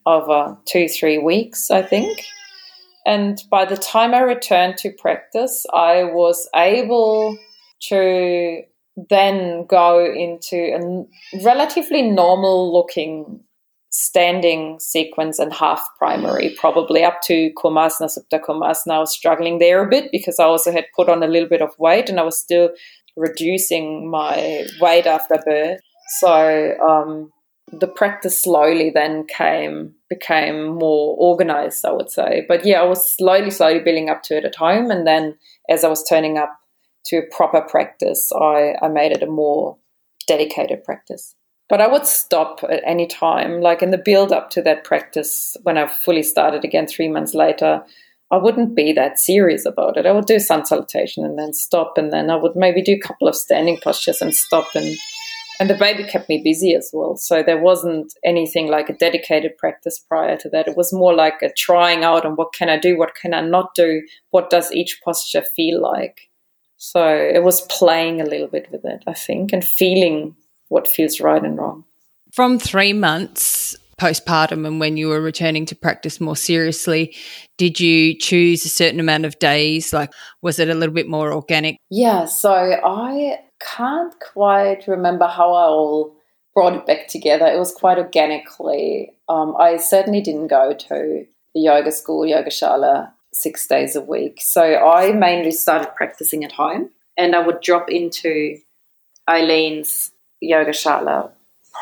over 0.06 0.56
two, 0.66 0.88
three 0.88 1.18
weeks, 1.18 1.70
I 1.70 1.82
think. 1.82 2.20
And 3.06 3.42
by 3.50 3.64
the 3.64 3.76
time 3.76 4.14
I 4.14 4.20
returned 4.20 4.76
to 4.78 4.90
practice, 4.90 5.66
I 5.72 6.04
was 6.04 6.48
able 6.54 7.38
to 7.88 8.62
then 9.10 9.66
go 9.66 10.04
into 10.04 10.56
a 10.56 11.42
relatively 11.44 12.02
normal 12.02 12.72
looking 12.72 13.40
standing 13.96 14.80
sequence 14.80 15.38
and 15.38 15.52
half 15.52 15.86
primary, 15.98 16.52
probably 16.58 17.04
up 17.04 17.20
to 17.22 17.52
Kurmasana, 17.56 18.10
Supta 18.10 18.40
Kurmasana. 18.40 18.94
I 18.94 18.98
was 18.98 19.14
struggling 19.14 19.60
there 19.60 19.84
a 19.84 19.88
bit 19.88 20.10
because 20.10 20.40
I 20.40 20.44
also 20.44 20.72
had 20.72 20.86
put 20.96 21.08
on 21.08 21.22
a 21.22 21.28
little 21.28 21.48
bit 21.48 21.62
of 21.62 21.70
weight 21.78 22.08
and 22.08 22.18
I 22.18 22.24
was 22.24 22.36
still 22.36 22.70
reducing 23.16 24.10
my 24.10 24.66
weight 24.80 25.06
after 25.06 25.36
birth. 25.46 25.78
So 26.18 26.74
um, 26.80 27.30
the 27.70 27.86
practice 27.86 28.36
slowly 28.36 28.90
then 28.90 29.26
came 29.28 29.94
became 30.10 30.74
more 30.74 31.14
organized, 31.16 31.84
I 31.84 31.92
would 31.92 32.10
say. 32.10 32.44
But 32.48 32.66
yeah, 32.66 32.80
I 32.80 32.84
was 32.86 33.08
slowly, 33.08 33.52
slowly 33.52 33.78
building 33.78 34.10
up 34.10 34.24
to 34.24 34.36
it 34.36 34.44
at 34.44 34.56
home, 34.56 34.90
and 34.90 35.06
then 35.06 35.36
as 35.70 35.84
I 35.84 35.88
was 35.88 36.02
turning 36.08 36.36
up 36.36 36.52
to 37.06 37.18
a 37.18 37.36
proper 37.36 37.60
practice, 37.60 38.32
I, 38.32 38.74
I 38.82 38.88
made 38.88 39.12
it 39.12 39.22
a 39.22 39.26
more 39.26 39.78
dedicated 40.26 40.82
practice. 40.82 41.36
But 41.68 41.80
I 41.80 41.86
would 41.86 42.06
stop 42.06 42.62
at 42.68 42.82
any 42.84 43.06
time. 43.06 43.60
Like 43.60 43.82
in 43.82 43.90
the 43.90 43.98
build 43.98 44.32
up 44.32 44.50
to 44.50 44.62
that 44.62 44.84
practice, 44.84 45.56
when 45.62 45.78
I 45.78 45.86
fully 45.86 46.22
started 46.22 46.64
again 46.64 46.86
three 46.86 47.08
months 47.08 47.34
later, 47.34 47.82
I 48.30 48.36
wouldn't 48.36 48.74
be 48.74 48.92
that 48.92 49.18
serious 49.18 49.64
about 49.64 49.96
it. 49.96 50.06
I 50.06 50.12
would 50.12 50.26
do 50.26 50.38
sun 50.38 50.66
salutation 50.66 51.24
and 51.24 51.38
then 51.38 51.52
stop, 51.52 51.96
and 51.96 52.12
then 52.12 52.30
I 52.30 52.36
would 52.36 52.56
maybe 52.56 52.82
do 52.82 52.94
a 52.94 53.06
couple 53.06 53.28
of 53.28 53.36
standing 53.36 53.78
postures 53.82 54.20
and 54.20 54.34
stop. 54.34 54.74
And 54.74 54.96
and 55.60 55.70
the 55.70 55.74
baby 55.74 56.02
kept 56.04 56.28
me 56.28 56.42
busy 56.42 56.74
as 56.74 56.90
well. 56.92 57.16
So 57.16 57.42
there 57.42 57.60
wasn't 57.60 58.12
anything 58.24 58.68
like 58.68 58.88
a 58.88 58.96
dedicated 58.96 59.56
practice 59.56 60.00
prior 60.00 60.36
to 60.38 60.48
that. 60.50 60.66
It 60.66 60.76
was 60.76 60.92
more 60.92 61.14
like 61.14 61.42
a 61.42 61.52
trying 61.52 62.02
out 62.02 62.26
on 62.26 62.34
what 62.34 62.52
can 62.52 62.68
I 62.68 62.76
do, 62.76 62.98
what 62.98 63.14
can 63.14 63.32
I 63.32 63.40
not 63.40 63.74
do, 63.74 64.02
what 64.30 64.50
does 64.50 64.72
each 64.72 65.00
posture 65.04 65.44
feel 65.54 65.80
like. 65.80 66.28
So 66.76 67.06
it 67.06 67.44
was 67.44 67.60
playing 67.62 68.20
a 68.20 68.26
little 68.26 68.48
bit 68.48 68.68
with 68.72 68.84
it, 68.84 69.04
I 69.06 69.14
think, 69.14 69.52
and 69.52 69.64
feeling 69.64 70.34
what 70.68 70.88
feels 70.88 71.20
right 71.20 71.42
and 71.42 71.58
wrong. 71.58 71.84
From 72.32 72.58
three 72.58 72.92
months 72.92 73.76
postpartum 74.00 74.66
and 74.66 74.80
when 74.80 74.96
you 74.96 75.08
were 75.08 75.20
returning 75.20 75.66
to 75.66 75.76
practice 75.76 76.20
more 76.20 76.36
seriously, 76.36 77.14
did 77.58 77.78
you 77.78 78.16
choose 78.18 78.64
a 78.64 78.68
certain 78.68 79.00
amount 79.00 79.24
of 79.24 79.38
days? 79.38 79.92
Like, 79.92 80.12
was 80.42 80.58
it 80.58 80.68
a 80.68 80.74
little 80.74 80.94
bit 80.94 81.08
more 81.08 81.32
organic? 81.32 81.76
Yeah, 81.90 82.24
so 82.24 82.52
I 82.52 83.38
can't 83.60 84.14
quite 84.32 84.86
remember 84.86 85.26
how 85.26 85.52
I 85.52 85.64
all 85.66 86.16
brought 86.54 86.74
it 86.74 86.86
back 86.86 87.08
together. 87.08 87.46
It 87.46 87.58
was 87.58 87.72
quite 87.72 87.98
organically. 87.98 89.12
Um, 89.28 89.54
I 89.58 89.76
certainly 89.76 90.20
didn't 90.20 90.48
go 90.48 90.72
to 90.72 91.26
the 91.54 91.60
yoga 91.60 91.92
school, 91.92 92.26
Yoga 92.26 92.50
Shala, 92.50 93.12
six 93.32 93.66
days 93.66 93.96
a 93.96 94.00
week. 94.00 94.40
So 94.40 94.62
I 94.62 95.12
mainly 95.12 95.50
started 95.50 95.94
practicing 95.94 96.44
at 96.44 96.52
home 96.52 96.90
and 97.16 97.34
I 97.34 97.40
would 97.40 97.60
drop 97.60 97.90
into 97.90 98.58
Eileen's 99.28 100.10
yoga 100.44 100.70
shala 100.70 101.30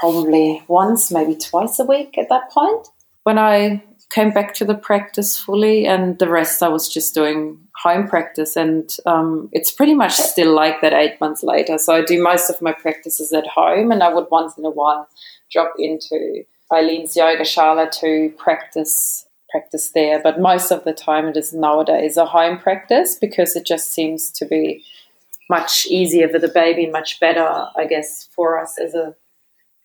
probably 0.01 0.63
once, 0.69 1.11
maybe 1.11 1.37
twice 1.37 1.79
a 1.79 1.85
week 1.85 2.17
at 2.19 2.29
that 2.29 2.51
point. 2.51 2.89
When 3.25 3.39
I 3.39 3.83
came 4.13 4.31
back 4.31 4.53
to 4.55 4.65
the 4.65 4.75
practice 4.75 5.39
fully, 5.39 5.87
and 5.87 6.19
the 6.19 6.29
rest 6.29 6.63
I 6.63 6.69
was 6.69 6.89
just 6.89 7.15
doing 7.15 7.59
home 7.83 8.07
practice. 8.07 8.57
And 8.57 8.95
um, 9.07 9.49
it's 9.53 9.71
pretty 9.71 9.95
much 9.95 10.13
still 10.13 10.55
like 10.55 10.81
that 10.83 10.93
eight 10.93 11.21
months 11.21 11.43
later. 11.43 11.79
So 11.79 11.95
I 11.95 12.03
do 12.03 12.23
most 12.23 12.51
of 12.51 12.61
my 12.61 12.73
practices 12.73 13.33
at 13.33 13.47
home, 13.47 13.91
and 13.91 14.03
I 14.03 14.13
would 14.13 14.27
once 14.31 14.57
in 14.57 14.65
a 14.65 14.71
while 14.71 15.09
drop 15.51 15.75
into 15.79 16.45
Eileen's 16.71 17.17
yoga 17.17 17.43
shala 17.43 17.91
to 18.01 18.33
practice 18.37 19.27
practice 19.51 19.91
there. 19.91 20.21
But 20.23 20.41
most 20.41 20.71
of 20.71 20.85
the 20.85 20.95
time, 20.95 21.27
it 21.27 21.37
is 21.37 21.53
nowadays 21.53 22.17
a 22.17 22.25
home 22.25 22.59
practice 22.59 23.17
because 23.21 23.55
it 23.55 23.67
just 23.67 23.93
seems 23.93 24.31
to 24.33 24.47
be 24.47 24.83
much 25.49 25.87
easier 25.87 26.29
for 26.29 26.39
the 26.39 26.49
baby 26.49 26.85
and 26.85 26.93
much 26.93 27.21
better, 27.21 27.67
I 27.77 27.87
guess, 27.87 28.29
for 28.35 28.59
us 28.59 28.79
as 28.79 28.95
a 28.95 29.15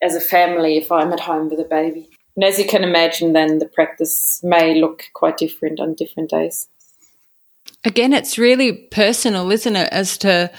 as 0.00 0.14
a 0.14 0.20
family 0.20 0.76
if 0.76 0.92
I'm 0.92 1.12
at 1.12 1.20
home 1.20 1.50
with 1.50 1.58
a 1.58 1.64
baby. 1.64 2.08
And 2.36 2.44
as 2.44 2.58
you 2.58 2.66
can 2.66 2.84
imagine, 2.84 3.32
then 3.32 3.58
the 3.58 3.66
practice 3.66 4.40
may 4.44 4.80
look 4.80 5.04
quite 5.12 5.36
different 5.36 5.80
on 5.80 5.94
different 5.94 6.30
days. 6.30 6.68
Again, 7.84 8.12
it's 8.12 8.38
really 8.38 8.72
personal, 8.72 9.50
isn't 9.50 9.74
it, 9.74 9.88
as 9.90 10.16
to 10.18 10.50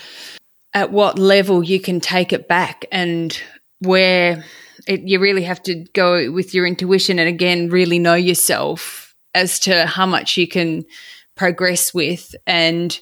at 0.74 0.92
what 0.92 1.18
level 1.18 1.64
you 1.64 1.80
can 1.80 2.00
take 2.00 2.34
it 2.34 2.48
back 2.48 2.86
and 2.92 3.42
where 3.80 4.44
it, 4.88 5.02
you 5.02 5.20
really 5.20 5.44
have 5.44 5.64
to 5.64 5.86
go 5.94 6.32
with 6.32 6.54
your 6.54 6.66
intuition 6.66 7.20
and 7.20 7.28
again 7.28 7.70
really 7.70 8.00
know 8.00 8.16
yourself 8.16 9.16
as 9.34 9.60
to 9.60 9.86
how 9.86 10.06
much 10.06 10.38
you 10.38 10.48
can 10.48 10.84
progress 11.36 11.94
with 11.94 12.36
and 12.46 13.00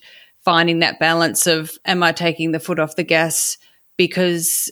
finding 0.48 0.80
that 0.80 0.98
balance 0.98 1.46
of 1.46 1.78
am 1.84 2.02
I 2.02 2.14
taking 2.14 2.54
the 2.54 2.60
foot 2.62 2.80
off 2.80 2.96
the 2.96 3.04
gas 3.04 3.58
because 3.98 4.72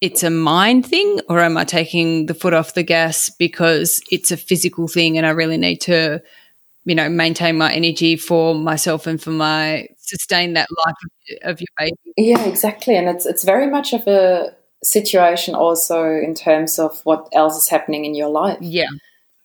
it's 0.00 0.22
a 0.22 0.30
mind 0.30 0.86
thing 0.86 1.18
or 1.28 1.40
am 1.40 1.56
I 1.56 1.64
taking 1.64 2.26
the 2.26 2.34
foot 2.34 2.54
off 2.54 2.74
the 2.74 2.84
gas 2.84 3.28
because 3.28 4.00
it's 4.12 4.30
a 4.30 4.36
physical 4.36 4.86
thing 4.86 5.18
and 5.18 5.26
I 5.26 5.30
really 5.30 5.56
need 5.56 5.80
to 5.80 6.22
you 6.84 6.94
know 6.94 7.08
maintain 7.08 7.58
my 7.58 7.72
energy 7.72 8.14
for 8.14 8.54
myself 8.54 9.08
and 9.08 9.20
for 9.20 9.32
my 9.32 9.88
sustain 9.98 10.52
that 10.52 10.68
life 10.86 10.94
of, 11.42 11.50
of 11.54 11.60
your 11.60 11.74
baby? 11.76 12.12
Yeah 12.16 12.44
exactly. 12.44 12.96
And 12.96 13.08
it's 13.08 13.26
it's 13.26 13.42
very 13.42 13.68
much 13.68 13.92
of 13.94 14.06
a 14.06 14.54
situation 14.84 15.56
also 15.56 16.04
in 16.04 16.36
terms 16.36 16.78
of 16.78 17.00
what 17.02 17.28
else 17.32 17.56
is 17.56 17.68
happening 17.68 18.04
in 18.04 18.14
your 18.14 18.28
life. 18.28 18.58
Yeah 18.60 18.90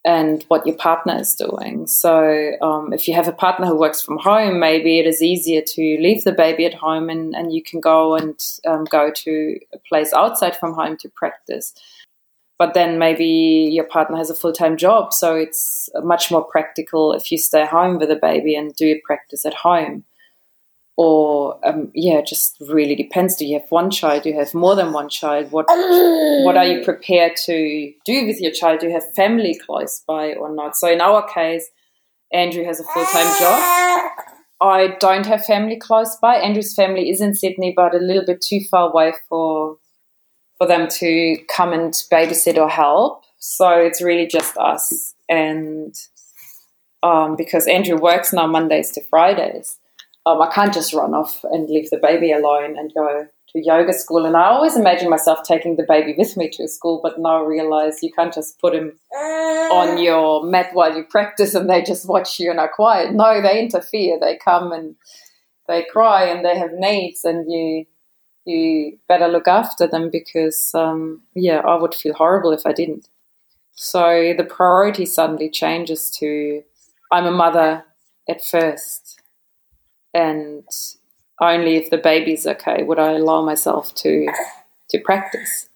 and 0.04 0.44
what 0.48 0.66
your 0.66 0.76
partner 0.76 1.20
is 1.20 1.36
doing. 1.36 1.86
So, 1.86 2.54
um, 2.62 2.92
if 2.92 3.08
you 3.08 3.14
have 3.14 3.28
a 3.28 3.34
partner 3.34 3.68
who 3.68 3.78
works 3.78 4.02
from 4.02 4.18
home, 4.18 4.60
maybe 4.60 5.00
it 5.00 5.06
is 5.06 5.22
easier 5.22 5.62
to 5.62 5.82
leave 6.00 6.24
the 6.24 6.32
baby 6.32 6.66
at 6.66 6.74
home 6.74 7.10
and, 7.10 7.36
and 7.36 7.54
you 7.54 7.62
can 7.62 7.80
go 7.80 8.16
and 8.16 8.40
um, 8.66 8.86
go 8.86 9.12
to 9.12 9.60
a 9.74 9.78
place 9.88 10.12
outside 10.14 10.56
from 10.56 10.74
home 10.74 10.98
to 10.98 11.10
practice. 11.10 11.74
But 12.58 12.74
then 12.74 13.00
maybe 13.00 13.26
your 13.72 13.86
partner 13.86 14.18
has 14.18 14.30
a 14.30 14.36
full 14.36 14.54
time 14.54 14.78
job, 14.78 15.14
so 15.14 15.36
it's 15.36 15.90
much 16.04 16.32
more 16.32 16.44
practical 16.44 17.14
if 17.14 17.32
you 17.32 17.38
stay 17.38 17.66
home 17.66 17.98
with 17.98 18.12
a 18.12 18.16
baby 18.16 18.56
and 18.56 18.76
do 18.76 18.86
your 18.86 19.00
practice 19.06 19.46
at 19.46 19.54
home 19.54 20.04
or 20.98 21.60
um, 21.68 21.92
yeah, 21.96 22.22
just 22.22 22.58
really 22.60 22.96
depends. 22.96 23.36
Do 23.36 23.46
you 23.46 23.60
have 23.60 23.70
one 23.70 23.90
child? 23.90 24.24
Do 24.24 24.30
you 24.30 24.40
have 24.40 24.54
more 24.54 24.76
than 24.76 24.94
one 24.94 25.10
child? 25.10 25.52
What 25.52 25.66
what 25.70 26.58
are 26.58 26.66
you 26.66 26.84
prepared 26.84 27.36
to 27.46 27.94
do 28.06 28.26
with 28.26 28.40
your 28.40 28.52
child? 28.52 28.82
Do 28.82 28.88
you 28.88 28.94
have 28.94 29.14
family 29.14 29.58
close 29.66 30.04
by 30.08 30.34
or 30.34 30.54
not? 30.54 30.76
So 30.76 30.92
in 30.92 31.02
our 31.02 31.28
case, 31.28 31.70
Andrew 32.32 32.64
has 32.66 32.80
a 32.80 32.84
full 32.84 33.06
time 33.06 33.40
job. 33.40 34.12
I 34.62 34.96
don't 35.00 35.26
have 35.26 35.44
family 35.44 35.78
close 35.78 36.16
by. 36.18 36.36
Andrew's 36.36 36.76
family 36.76 37.10
is 37.10 37.20
in 37.20 37.34
Sydney, 37.34 37.74
but 37.76 37.96
a 37.96 37.98
little 37.98 38.26
bit 38.26 38.42
too 38.42 38.60
far 38.70 38.90
away 38.92 39.14
for 39.28 39.78
for 40.58 40.68
them 40.68 40.88
to 40.88 41.38
come 41.54 41.74
and 41.74 41.92
babysit 42.12 42.58
or 42.58 42.70
help. 42.70 43.24
So 43.40 43.72
it's 43.72 44.04
really 44.04 44.28
just 44.28 44.56
us. 44.58 45.16
And 45.28 45.96
um, 47.02 47.36
because 47.36 47.66
Andrew 47.66 47.98
works 47.98 48.32
now 48.32 48.46
Mondays 48.46 48.92
to 48.92 49.02
Fridays, 49.10 49.80
um, 50.26 50.42
I 50.42 50.52
can't 50.54 50.74
just 50.74 50.94
run 50.94 51.14
off 51.14 51.44
and 51.44 51.70
leave 51.70 51.90
the 51.90 51.98
baby 51.98 52.32
alone 52.32 52.78
and 52.78 52.94
go 52.94 53.26
to 53.50 53.62
yoga 53.62 53.94
school. 53.94 54.26
And 54.26 54.38
I 54.38 54.46
always 54.46 54.78
imagine 54.78 55.10
myself 55.10 55.40
taking 55.44 55.76
the 55.76 55.86
baby 55.88 56.14
with 56.18 56.38
me 56.38 56.50
to 56.52 56.68
school, 56.68 57.00
but 57.02 57.20
now 57.20 57.44
I 57.44 57.48
realize 57.48 58.04
you 58.04 58.12
can't 58.12 58.34
just 58.34 58.60
put 58.60 58.76
him 58.76 59.00
on 59.14 59.98
your 60.02 60.44
mat 60.44 60.74
while 60.74 60.96
you 60.96 61.04
practice 61.04 61.56
and 61.56 61.70
they 61.70 61.82
just 61.82 62.08
watch 62.08 62.40
you 62.40 62.52
and 62.52 62.60
are 62.60 62.72
quiet. 62.72 63.14
No, 63.14 63.42
they 63.42 63.60
interfere. 63.60 64.20
They 64.20 64.38
come 64.38 64.72
and 64.72 64.96
they 65.68 65.86
cry 65.92 66.26
and 66.26 66.46
they 66.46 66.58
have 66.58 66.72
needs, 66.74 67.24
and 67.24 67.52
you 67.52 67.86
you 68.46 68.98
better 69.08 69.28
look 69.28 69.48
after 69.48 69.88
them 69.88 70.10
because 70.12 70.72
um, 70.74 71.22
yeah, 71.36 71.60
I 71.60 71.76
would 71.76 71.94
feel 71.96 72.14
horrible 72.14 72.52
if 72.52 72.66
I 72.66 72.74
didn't. 72.74 73.08
So 73.74 74.34
the 74.38 74.44
priority 74.44 75.06
suddenly 75.06 75.50
changes 75.50 76.12
to 76.20 76.64
I'm 77.12 77.26
a 77.26 77.32
mother 77.32 77.86
at 78.30 78.44
first, 78.44 79.21
and 80.14 80.64
only 81.40 81.76
if 81.76 81.90
the 81.90 81.98
baby's 81.98 82.46
okay 82.46 82.84
would 82.84 83.00
I 83.00 83.14
allow 83.14 83.42
myself 83.44 83.94
to 83.96 84.28
to 84.90 85.00
practice. 85.00 85.70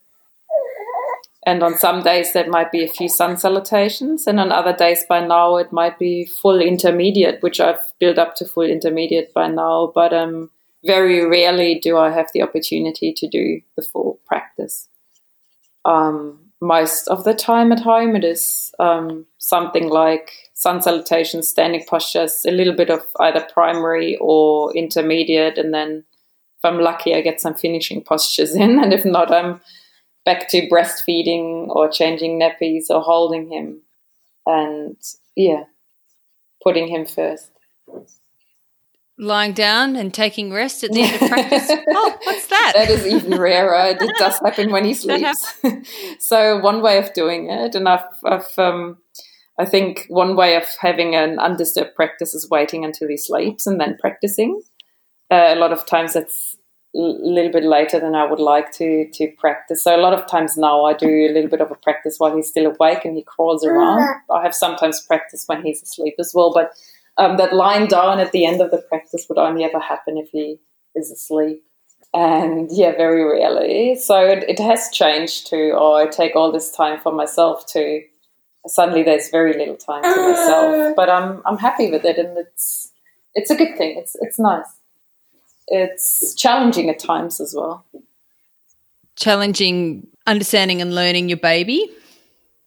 And 1.48 1.62
on 1.62 1.78
some 1.78 2.02
days 2.02 2.34
that 2.34 2.50
might 2.50 2.72
be 2.72 2.84
a 2.84 2.88
few 2.90 3.08
sun 3.08 3.38
salutations, 3.38 4.26
and 4.26 4.40
on 4.40 4.52
other 4.52 4.74
days 4.74 5.06
by 5.08 5.26
now 5.26 5.58
it 5.58 5.72
might 5.72 6.00
be 6.00 6.26
full 6.26 6.60
intermediate, 6.60 7.44
which 7.44 7.60
I've 7.60 7.92
built 8.00 8.18
up 8.18 8.36
to 8.38 8.46
full 8.46 8.64
intermediate 8.64 9.34
by 9.34 9.48
now. 9.48 9.92
But 9.94 10.12
um, 10.12 10.50
very 10.84 11.26
rarely 11.26 11.80
do 11.80 11.98
I 11.98 12.12
have 12.12 12.30
the 12.34 12.42
opportunity 12.42 13.14
to 13.14 13.28
do 13.28 13.62
the 13.76 13.84
full 13.84 14.20
practice. 14.26 14.88
Um, 15.84 16.40
most 16.62 17.08
of 17.08 17.24
the 17.24 17.34
time 17.34 17.72
at 17.72 17.82
home, 17.82 18.16
it 18.16 18.24
is 18.24 18.74
um, 18.80 19.28
something 19.38 19.88
like 19.88 20.32
sun 20.66 20.82
salutations, 20.82 21.47
standing 21.47 21.86
postures, 21.88 22.43
a 22.47 22.51
little 22.51 22.74
bit 22.74 22.89
of 22.89 23.03
either 23.20 23.45
primary 23.53 24.18
or 24.20 24.76
intermediate, 24.76 25.59
and 25.59 25.72
then 25.72 26.03
if 26.57 26.66
I'm 26.66 26.80
lucky, 26.80 27.13
I 27.13 27.22
get 27.22 27.39
some 27.39 27.53
finishing 27.53 28.03
postures 28.03 28.55
in, 28.63 28.80
and 28.80 28.91
if 28.91 29.05
not, 29.05 29.32
I'm 29.32 29.61
back 30.26 30.49
to 30.49 30.68
breastfeeding 30.68 31.68
or 31.68 31.88
changing 31.88 32.39
nappies 32.39 32.86
or 32.89 33.01
holding 33.01 33.47
him 33.51 33.82
and 34.47 34.97
yeah 35.36 35.66
putting 36.63 36.88
him 36.88 37.05
first. 37.05 37.51
Lying 39.20 39.53
down 39.53 39.95
and 39.95 40.11
taking 40.11 40.51
rest 40.51 40.84
at 40.84 40.91
the 40.91 41.03
end 41.03 41.22
of 41.22 41.30
practice? 41.30 41.72
Oh 41.89 42.18
what's 42.24 42.47
that? 42.47 42.74
That 42.76 42.89
is 42.89 43.05
even 43.05 43.39
rarer. 43.39 43.95
It 44.01 44.18
does 44.18 44.39
happen 44.39 44.72
when 44.72 44.84
he 44.84 44.95
sleeps. 44.95 45.53
so 46.20 46.59
one 46.59 46.82
way 46.82 46.97
of 46.97 47.13
doing 47.13 47.51
it 47.51 47.76
and 47.76 47.88
i've, 47.88 48.07
I've 48.26 48.57
um, 48.57 48.97
i 49.60 49.66
think 49.66 50.06
one 50.10 50.36
way 50.36 50.56
of 50.56 50.64
having 50.80 51.16
an 51.16 51.39
undisturbed 51.39 51.95
practice 51.95 52.34
is 52.34 52.49
waiting 52.49 52.84
until 52.86 53.08
he 53.08 53.18
sleeps 53.18 53.66
and 53.68 53.80
then 53.80 53.97
practicing 53.99 54.62
uh, 55.32 55.49
a 55.49 55.56
lot 55.56 55.72
of 55.72 55.86
times 55.86 56.14
that's 56.14 56.56
a 56.95 56.99
little 56.99 57.51
bit 57.51 57.64
later 57.64 57.99
than 57.99 58.16
I 58.16 58.26
would 58.26 58.39
like 58.39 58.72
to 58.74 59.10
to 59.12 59.32
practice. 59.38 59.84
So 59.84 59.95
a 59.95 59.99
lot 59.99 60.14
of 60.14 60.28
times 60.28 60.56
now 60.56 60.86
I 60.86 60.93
do 60.93 61.08
a 61.08 61.34
little 61.34 61.49
bit 61.49 61.62
of 61.62 61.72
a 61.72 61.76
practice 61.76 62.16
while 62.18 62.36
he's 62.36 62.47
still 62.47 62.68
awake 62.68 63.03
and 63.03 63.18
he 63.18 63.24
crawls 63.24 63.66
around. 63.66 64.01
I 64.34 64.41
have 64.43 64.56
sometimes 64.56 65.01
practice 65.01 65.43
when 65.47 65.62
he's 65.62 65.84
asleep 65.84 66.16
as 66.20 66.32
well, 66.34 66.53
but 66.53 66.72
um, 67.18 67.38
that 67.38 67.53
lying 67.53 67.88
down 67.88 68.20
at 68.20 68.32
the 68.32 68.45
end 68.45 68.62
of 68.62 68.72
the 68.72 68.78
practice 68.78 69.26
would 69.28 69.38
only 69.38 69.64
ever 69.64 69.80
happen 69.80 70.18
if 70.18 70.30
he 70.30 70.60
is 70.95 71.12
asleep. 71.12 71.64
And 72.14 72.70
yeah, 72.72 72.95
very 72.95 73.24
rarely. 73.26 73.95
So 73.95 74.18
it, 74.26 74.45
it 74.47 74.60
has 74.60 74.89
changed 74.91 75.47
to, 75.47 75.72
oh, 75.76 75.95
I 75.95 76.08
take 76.08 76.36
all 76.36 76.51
this 76.51 76.72
time 76.72 77.01
for 77.01 77.12
myself 77.12 77.66
to 77.74 78.01
suddenly 78.68 79.03
there's 79.03 79.30
very 79.30 79.53
little 79.53 79.78
time 79.78 80.03
for 80.03 80.30
myself. 80.30 80.95
But 80.95 81.09
I'm 81.09 81.41
I'm 81.45 81.57
happy 81.57 81.91
with 81.91 82.05
it 82.05 82.18
and 82.18 82.38
it's 82.38 82.91
it's 83.34 83.49
a 83.49 83.55
good 83.55 83.78
thing. 83.78 83.97
It's 83.97 84.16
it's 84.22 84.39
nice 84.39 84.66
it's 85.68 86.34
challenging 86.36 86.89
at 86.89 86.99
times 86.99 87.39
as 87.39 87.53
well. 87.55 87.86
Challenging 89.16 90.07
understanding 90.28 90.82
and 90.82 90.93
learning 90.93 91.30
your 91.30 91.38
baby? 91.38 91.89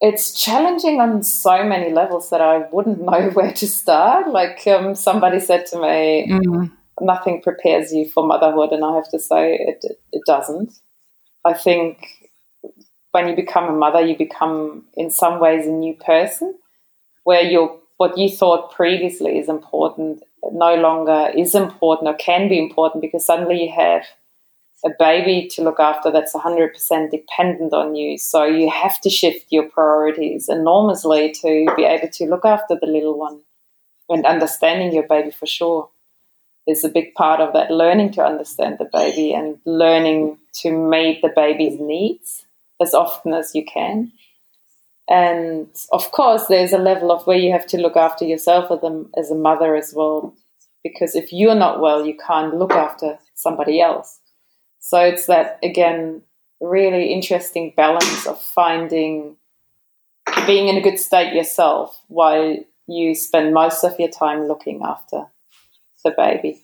It's 0.00 0.32
challenging 0.40 1.00
on 1.00 1.22
so 1.22 1.64
many 1.64 1.92
levels 1.92 2.30
that 2.30 2.40
I 2.40 2.68
wouldn't 2.70 3.00
know 3.10 3.30
where 3.30 3.52
to 3.52 3.66
start. 3.66 4.28
Like 4.28 4.66
um, 4.66 4.94
somebody 4.94 5.40
said 5.40 5.66
to 5.66 5.80
me, 5.80 6.28
mm. 6.30 6.72
nothing 7.00 7.42
prepares 7.42 7.92
you 7.92 8.08
for 8.08 8.26
motherhood, 8.26 8.72
and 8.72 8.84
I 8.84 8.94
have 8.94 9.10
to 9.10 9.18
say 9.18 9.54
it, 9.54 9.84
it 10.12 10.22
doesn't. 10.26 10.72
I 11.44 11.54
think 11.54 11.98
when 13.12 13.28
you 13.28 13.36
become 13.36 13.64
a 13.64 13.76
mother, 13.76 14.00
you 14.00 14.16
become 14.16 14.84
in 14.94 15.10
some 15.10 15.40
ways 15.40 15.66
a 15.66 15.70
new 15.70 15.94
person, 15.94 16.54
where 17.24 17.42
your 17.42 17.78
what 17.96 18.16
you 18.16 18.30
thought 18.30 18.72
previously 18.72 19.38
is 19.38 19.48
important 19.48 20.22
no 20.52 20.74
longer 20.76 21.30
is 21.36 21.54
important 21.54 22.08
or 22.08 22.14
can 22.14 22.48
be 22.48 22.58
important 22.58 23.02
because 23.02 23.24
suddenly 23.24 23.64
you 23.64 23.72
have 23.72 24.04
a 24.84 24.90
baby 24.98 25.48
to 25.48 25.62
look 25.62 25.80
after 25.80 26.10
that's 26.10 26.34
100% 26.34 27.10
dependent 27.10 27.72
on 27.72 27.96
you. 27.96 28.16
So 28.16 28.44
you 28.44 28.70
have 28.70 29.00
to 29.00 29.10
shift 29.10 29.46
your 29.50 29.68
priorities 29.68 30.48
enormously 30.48 31.32
to 31.42 31.66
be 31.76 31.84
able 31.84 32.08
to 32.08 32.26
look 32.26 32.44
after 32.44 32.78
the 32.80 32.86
little 32.86 33.18
one. 33.18 33.40
And 34.08 34.24
understanding 34.24 34.94
your 34.94 35.06
baby 35.06 35.32
for 35.32 35.46
sure 35.46 35.90
is 36.66 36.84
a 36.84 36.88
big 36.88 37.14
part 37.14 37.40
of 37.40 37.54
that 37.54 37.70
learning 37.70 38.12
to 38.12 38.24
understand 38.24 38.76
the 38.78 38.88
baby 38.92 39.32
and 39.32 39.58
learning 39.64 40.38
to 40.52 40.70
meet 40.70 41.22
the 41.22 41.32
baby's 41.34 41.80
needs 41.80 42.44
as 42.80 42.94
often 42.94 43.34
as 43.34 43.54
you 43.54 43.64
can. 43.64 44.12
And 45.08 45.68
of 45.92 46.12
course, 46.12 46.46
there's 46.46 46.72
a 46.72 46.78
level 46.78 47.10
of 47.10 47.26
where 47.26 47.38
you 47.38 47.50
have 47.52 47.66
to 47.68 47.78
look 47.78 47.96
after 47.96 48.24
yourself 48.24 48.70
as 48.70 48.82
a, 48.82 49.04
as 49.16 49.30
a 49.30 49.34
mother 49.34 49.74
as 49.74 49.94
well. 49.94 50.34
Because 50.84 51.16
if 51.16 51.32
you're 51.32 51.54
not 51.54 51.80
well, 51.80 52.04
you 52.04 52.16
can't 52.16 52.54
look 52.54 52.72
after 52.72 53.18
somebody 53.34 53.80
else. 53.80 54.20
So 54.80 55.00
it's 55.00 55.26
that, 55.26 55.58
again, 55.62 56.22
really 56.60 57.12
interesting 57.12 57.72
balance 57.76 58.26
of 58.26 58.40
finding 58.40 59.36
being 60.46 60.68
in 60.68 60.76
a 60.76 60.82
good 60.82 60.98
state 60.98 61.34
yourself 61.34 62.00
while 62.08 62.56
you 62.86 63.14
spend 63.14 63.54
most 63.54 63.84
of 63.84 63.98
your 63.98 64.08
time 64.08 64.46
looking 64.46 64.82
after 64.84 65.24
the 66.04 66.12
baby. 66.16 66.62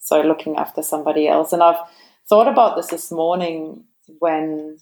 So 0.00 0.20
looking 0.20 0.56
after 0.56 0.82
somebody 0.82 1.28
else. 1.28 1.52
And 1.52 1.62
I've 1.62 1.80
thought 2.28 2.48
about 2.48 2.76
this 2.76 2.88
this 2.88 3.10
morning 3.10 3.84
when 4.18 4.78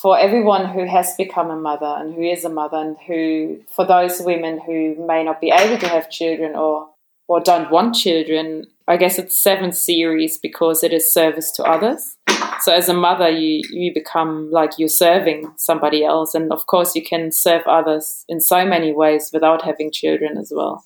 for 0.00 0.18
everyone 0.18 0.66
who 0.66 0.86
has 0.86 1.14
become 1.16 1.50
a 1.50 1.56
mother 1.56 1.96
and 1.98 2.14
who 2.14 2.22
is 2.22 2.44
a 2.44 2.48
mother 2.48 2.76
and 2.76 2.96
who 3.06 3.60
for 3.68 3.84
those 3.86 4.20
women 4.20 4.60
who 4.64 4.94
may 5.06 5.24
not 5.24 5.40
be 5.40 5.50
able 5.50 5.78
to 5.78 5.88
have 5.88 6.10
children 6.10 6.54
or 6.54 6.88
or 7.28 7.40
don't 7.40 7.70
want 7.70 7.94
children 7.94 8.66
i 8.86 8.96
guess 8.96 9.18
it's 9.18 9.36
seven 9.36 9.72
series 9.72 10.38
because 10.38 10.84
it 10.84 10.92
is 10.92 11.12
service 11.12 11.50
to 11.52 11.62
others. 11.64 12.16
So 12.60 12.72
as 12.72 12.88
a 12.88 12.94
mother 12.94 13.28
you 13.28 13.62
you 13.70 13.92
become 13.92 14.50
like 14.50 14.78
you're 14.78 14.88
serving 14.88 15.52
somebody 15.56 16.04
else. 16.04 16.34
And 16.34 16.52
of 16.52 16.66
course 16.66 16.94
you 16.94 17.02
can 17.02 17.32
serve 17.32 17.62
others 17.66 18.24
in 18.28 18.40
so 18.40 18.64
many 18.64 18.92
ways 18.92 19.30
without 19.32 19.62
having 19.62 19.90
children 19.90 20.38
as 20.38 20.52
well. 20.54 20.84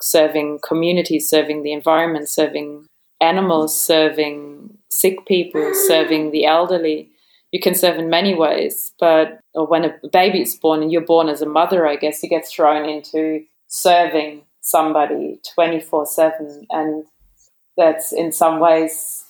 Serving 0.00 0.60
communities 0.66 1.28
serving 1.28 1.62
the 1.62 1.72
environment 1.72 2.28
serving 2.28 2.86
animals 3.20 3.80
serving 3.80 4.76
sick 4.88 5.26
people 5.26 5.72
serving 5.74 6.32
the 6.32 6.44
elderly 6.44 7.11
you 7.52 7.60
can 7.60 7.74
serve 7.74 7.98
in 7.98 8.08
many 8.08 8.34
ways, 8.34 8.92
but 8.98 9.40
when 9.54 9.84
a 9.84 9.94
baby 10.10 10.40
is 10.40 10.56
born 10.56 10.82
and 10.82 10.90
you're 10.90 11.02
born 11.02 11.28
as 11.28 11.42
a 11.42 11.46
mother, 11.46 11.86
I 11.86 11.96
guess 11.96 12.22
you 12.22 12.28
get 12.28 12.48
thrown 12.48 12.88
into 12.88 13.44
serving 13.68 14.42
somebody 14.62 15.38
24 15.54 16.06
7. 16.06 16.66
And 16.70 17.04
that's 17.76 18.12
in 18.12 18.32
some 18.32 18.58
ways 18.58 19.24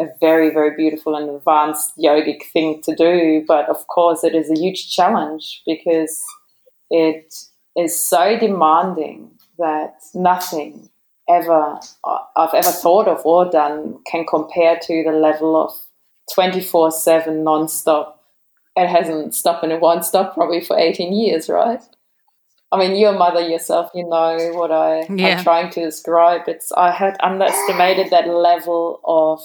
a 0.00 0.06
very, 0.20 0.50
very 0.50 0.76
beautiful 0.76 1.14
and 1.14 1.30
advanced 1.30 1.96
yogic 1.96 2.42
thing 2.52 2.82
to 2.82 2.94
do. 2.96 3.44
But 3.46 3.68
of 3.68 3.86
course, 3.86 4.24
it 4.24 4.34
is 4.34 4.50
a 4.50 4.58
huge 4.58 4.90
challenge 4.90 5.62
because 5.64 6.20
it 6.90 7.32
is 7.76 7.96
so 7.96 8.36
demanding 8.36 9.30
that 9.58 9.94
nothing 10.12 10.88
ever 11.28 11.78
uh, 12.02 12.18
I've 12.36 12.52
ever 12.52 12.70
thought 12.70 13.06
of 13.06 13.24
or 13.24 13.48
done 13.48 14.00
can 14.10 14.26
compare 14.26 14.76
to 14.82 15.04
the 15.04 15.12
level 15.12 15.56
of 15.56 15.72
24 16.32 16.90
7 16.90 17.44
non-stop. 17.44 18.20
It 18.76 18.88
hasn't 18.88 19.34
stopped 19.34 19.62
and 19.62 19.72
it 19.72 19.80
won't 19.80 20.04
stop 20.04 20.34
probably 20.34 20.60
for 20.60 20.78
18 20.78 21.12
years 21.12 21.48
right? 21.48 21.82
I 22.72 22.78
mean 22.78 22.96
you're 22.96 23.14
a 23.14 23.18
mother 23.18 23.40
yourself 23.40 23.90
you 23.94 24.02
know 24.08 24.50
what 24.54 24.72
i 24.72 25.06
yeah. 25.08 25.38
i'm 25.38 25.44
trying 25.44 25.70
to 25.70 25.84
describe. 25.84 26.48
It's 26.48 26.72
i 26.72 26.90
had 26.90 27.16
underestimated 27.20 28.10
that 28.10 28.26
level 28.28 29.00
of 29.04 29.40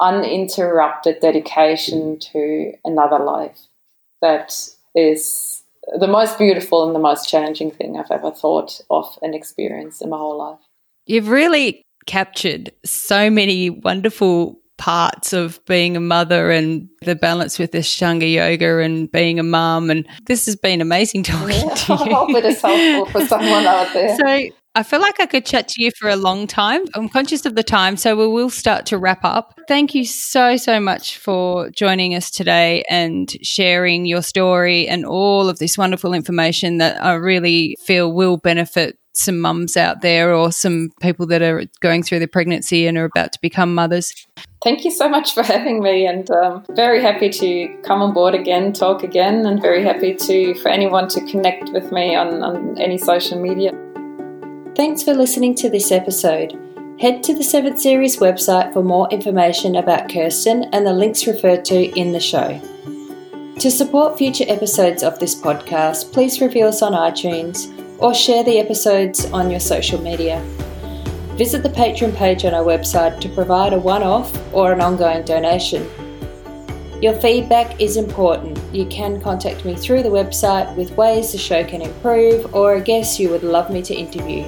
uninterrupted 0.00 1.18
dedication 1.20 2.18
to 2.20 2.72
another 2.84 3.18
life. 3.18 3.58
That 4.22 4.54
is 4.94 5.62
the 5.98 6.06
most 6.06 6.38
beautiful 6.38 6.86
and 6.86 6.94
the 6.94 7.00
most 7.00 7.28
challenging 7.28 7.70
thing 7.70 7.98
i've 7.98 8.10
ever 8.10 8.30
thought 8.30 8.78
of 8.90 9.18
and 9.22 9.34
experienced 9.34 10.02
in 10.02 10.10
my 10.10 10.18
whole 10.18 10.38
life. 10.38 10.60
You've 11.06 11.30
really 11.30 11.82
captured 12.06 12.72
so 12.84 13.30
many 13.30 13.70
wonderful 13.70 14.58
parts 14.78 15.32
of 15.32 15.64
being 15.66 15.96
a 15.96 16.00
mother 16.00 16.50
and 16.50 16.88
the 17.02 17.14
balance 17.14 17.58
with 17.58 17.72
Ashtanga 17.72 18.32
yoga 18.32 18.78
and 18.78 19.10
being 19.10 19.38
a 19.38 19.42
mum. 19.42 19.90
And 19.90 20.06
this 20.26 20.46
has 20.46 20.56
been 20.56 20.80
amazing 20.80 21.22
talking 21.24 21.68
yeah, 21.68 21.74
to 21.74 21.92
you. 21.94 21.98
I 21.98 22.10
hope 22.14 22.30
it 22.30 22.44
is 22.44 22.62
helpful 22.62 23.20
for 23.20 23.26
someone 23.26 23.66
out 23.66 23.92
there. 23.92 24.16
So 24.16 24.54
I 24.74 24.84
feel 24.84 25.00
like 25.00 25.18
I 25.18 25.26
could 25.26 25.44
chat 25.44 25.66
to 25.68 25.82
you 25.82 25.90
for 25.98 26.08
a 26.08 26.16
long 26.16 26.46
time. 26.46 26.84
I'm 26.94 27.08
conscious 27.08 27.44
of 27.44 27.56
the 27.56 27.64
time, 27.64 27.96
so 27.96 28.16
we 28.16 28.28
will 28.28 28.50
start 28.50 28.86
to 28.86 28.98
wrap 28.98 29.24
up. 29.24 29.58
Thank 29.66 29.94
you 29.94 30.04
so, 30.04 30.56
so 30.56 30.78
much 30.78 31.18
for 31.18 31.68
joining 31.70 32.14
us 32.14 32.30
today 32.30 32.84
and 32.88 33.28
sharing 33.42 34.06
your 34.06 34.22
story 34.22 34.86
and 34.86 35.04
all 35.04 35.48
of 35.48 35.58
this 35.58 35.76
wonderful 35.76 36.14
information 36.14 36.78
that 36.78 37.02
I 37.02 37.14
really 37.14 37.76
feel 37.84 38.12
will 38.12 38.36
benefit 38.36 38.96
some 39.18 39.40
mums 39.40 39.76
out 39.76 40.00
there 40.00 40.32
or 40.32 40.52
some 40.52 40.90
people 41.00 41.26
that 41.26 41.42
are 41.42 41.64
going 41.80 42.02
through 42.02 42.20
the 42.20 42.28
pregnancy 42.28 42.86
and 42.86 42.96
are 42.96 43.04
about 43.04 43.32
to 43.32 43.38
become 43.40 43.74
mothers. 43.74 44.14
Thank 44.62 44.84
you 44.84 44.90
so 44.90 45.08
much 45.08 45.34
for 45.34 45.42
having 45.42 45.82
me, 45.82 46.06
and 46.06 46.30
um, 46.30 46.64
very 46.70 47.00
happy 47.00 47.30
to 47.30 47.76
come 47.82 48.02
on 48.02 48.12
board 48.12 48.34
again, 48.34 48.72
talk 48.72 49.02
again, 49.02 49.46
and 49.46 49.60
very 49.60 49.82
happy 49.82 50.14
to 50.14 50.54
for 50.56 50.68
anyone 50.68 51.08
to 51.08 51.20
connect 51.26 51.70
with 51.70 51.92
me 51.92 52.14
on, 52.14 52.42
on 52.42 52.78
any 52.78 52.98
social 52.98 53.40
media. 53.40 53.72
Thanks 54.74 55.02
for 55.02 55.14
listening 55.14 55.54
to 55.56 55.70
this 55.70 55.90
episode. 55.90 56.56
Head 57.00 57.22
to 57.24 57.34
the 57.34 57.44
7th 57.44 57.78
Series 57.78 58.16
website 58.16 58.72
for 58.72 58.82
more 58.82 59.08
information 59.10 59.76
about 59.76 60.08
Kirsten 60.08 60.64
and 60.72 60.84
the 60.84 60.92
links 60.92 61.26
referred 61.26 61.64
to 61.66 61.84
in 61.96 62.12
the 62.12 62.20
show. 62.20 62.60
To 63.60 63.70
support 63.70 64.18
future 64.18 64.44
episodes 64.48 65.02
of 65.02 65.18
this 65.18 65.40
podcast, 65.40 66.12
please 66.12 66.40
review 66.40 66.66
us 66.66 66.82
on 66.82 66.92
iTunes 66.92 67.72
or 67.98 68.14
share 68.14 68.44
the 68.44 68.58
episodes 68.58 69.26
on 69.26 69.50
your 69.50 69.60
social 69.60 70.00
media. 70.00 70.40
Visit 71.36 71.62
the 71.62 71.68
Patreon 71.68 72.16
page 72.16 72.44
on 72.44 72.54
our 72.54 72.64
website 72.64 73.20
to 73.20 73.28
provide 73.28 73.72
a 73.72 73.78
one 73.78 74.02
off 74.02 74.32
or 74.52 74.72
an 74.72 74.80
ongoing 74.80 75.24
donation. 75.24 75.88
Your 77.00 77.14
feedback 77.14 77.80
is 77.80 77.96
important. 77.96 78.58
You 78.74 78.84
can 78.86 79.20
contact 79.20 79.64
me 79.64 79.76
through 79.76 80.02
the 80.02 80.08
website 80.08 80.74
with 80.74 80.96
ways 80.96 81.30
the 81.30 81.38
show 81.38 81.62
can 81.62 81.80
improve 81.80 82.52
or 82.52 82.74
a 82.74 82.80
guest 82.80 83.20
you 83.20 83.30
would 83.30 83.44
love 83.44 83.70
me 83.70 83.82
to 83.82 83.94
interview. 83.94 84.42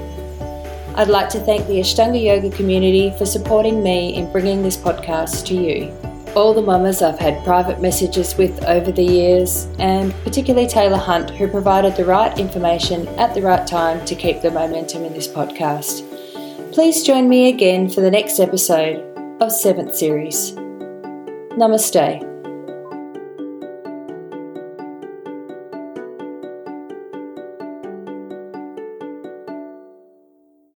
I'd 0.97 1.06
like 1.06 1.28
to 1.28 1.39
thank 1.39 1.68
the 1.68 1.78
Ashtanga 1.78 2.20
Yoga 2.20 2.51
community 2.51 3.14
for 3.16 3.24
supporting 3.24 3.85
me 3.85 4.16
in 4.16 4.32
bringing 4.32 4.64
this 4.64 4.77
podcast 4.77 5.47
to 5.47 5.55
you. 5.55 6.09
All 6.36 6.55
the 6.55 6.62
mamas 6.62 7.02
I've 7.02 7.19
had 7.19 7.44
private 7.44 7.81
messages 7.81 8.36
with 8.36 8.65
over 8.65 8.93
the 8.93 9.02
years, 9.02 9.66
and 9.78 10.15
particularly 10.23 10.69
Taylor 10.69 10.97
Hunt, 10.97 11.31
who 11.31 11.48
provided 11.48 11.97
the 11.97 12.05
right 12.05 12.39
information 12.39 13.09
at 13.19 13.35
the 13.35 13.43
right 13.43 13.66
time 13.66 14.05
to 14.07 14.15
keep 14.15 14.40
the 14.40 14.51
momentum 14.51 15.05
in 15.05 15.12
this 15.12 15.27
podcast. 15.27 16.07
Please 16.73 17.02
join 17.02 17.28
me 17.28 17.48
again 17.48 17.89
for 17.89 18.01
the 18.01 18.11
next 18.11 18.39
episode 18.39 18.98
of 19.40 19.51
7th 19.51 19.94
Series. 19.94 20.52
Namaste. 21.59 22.30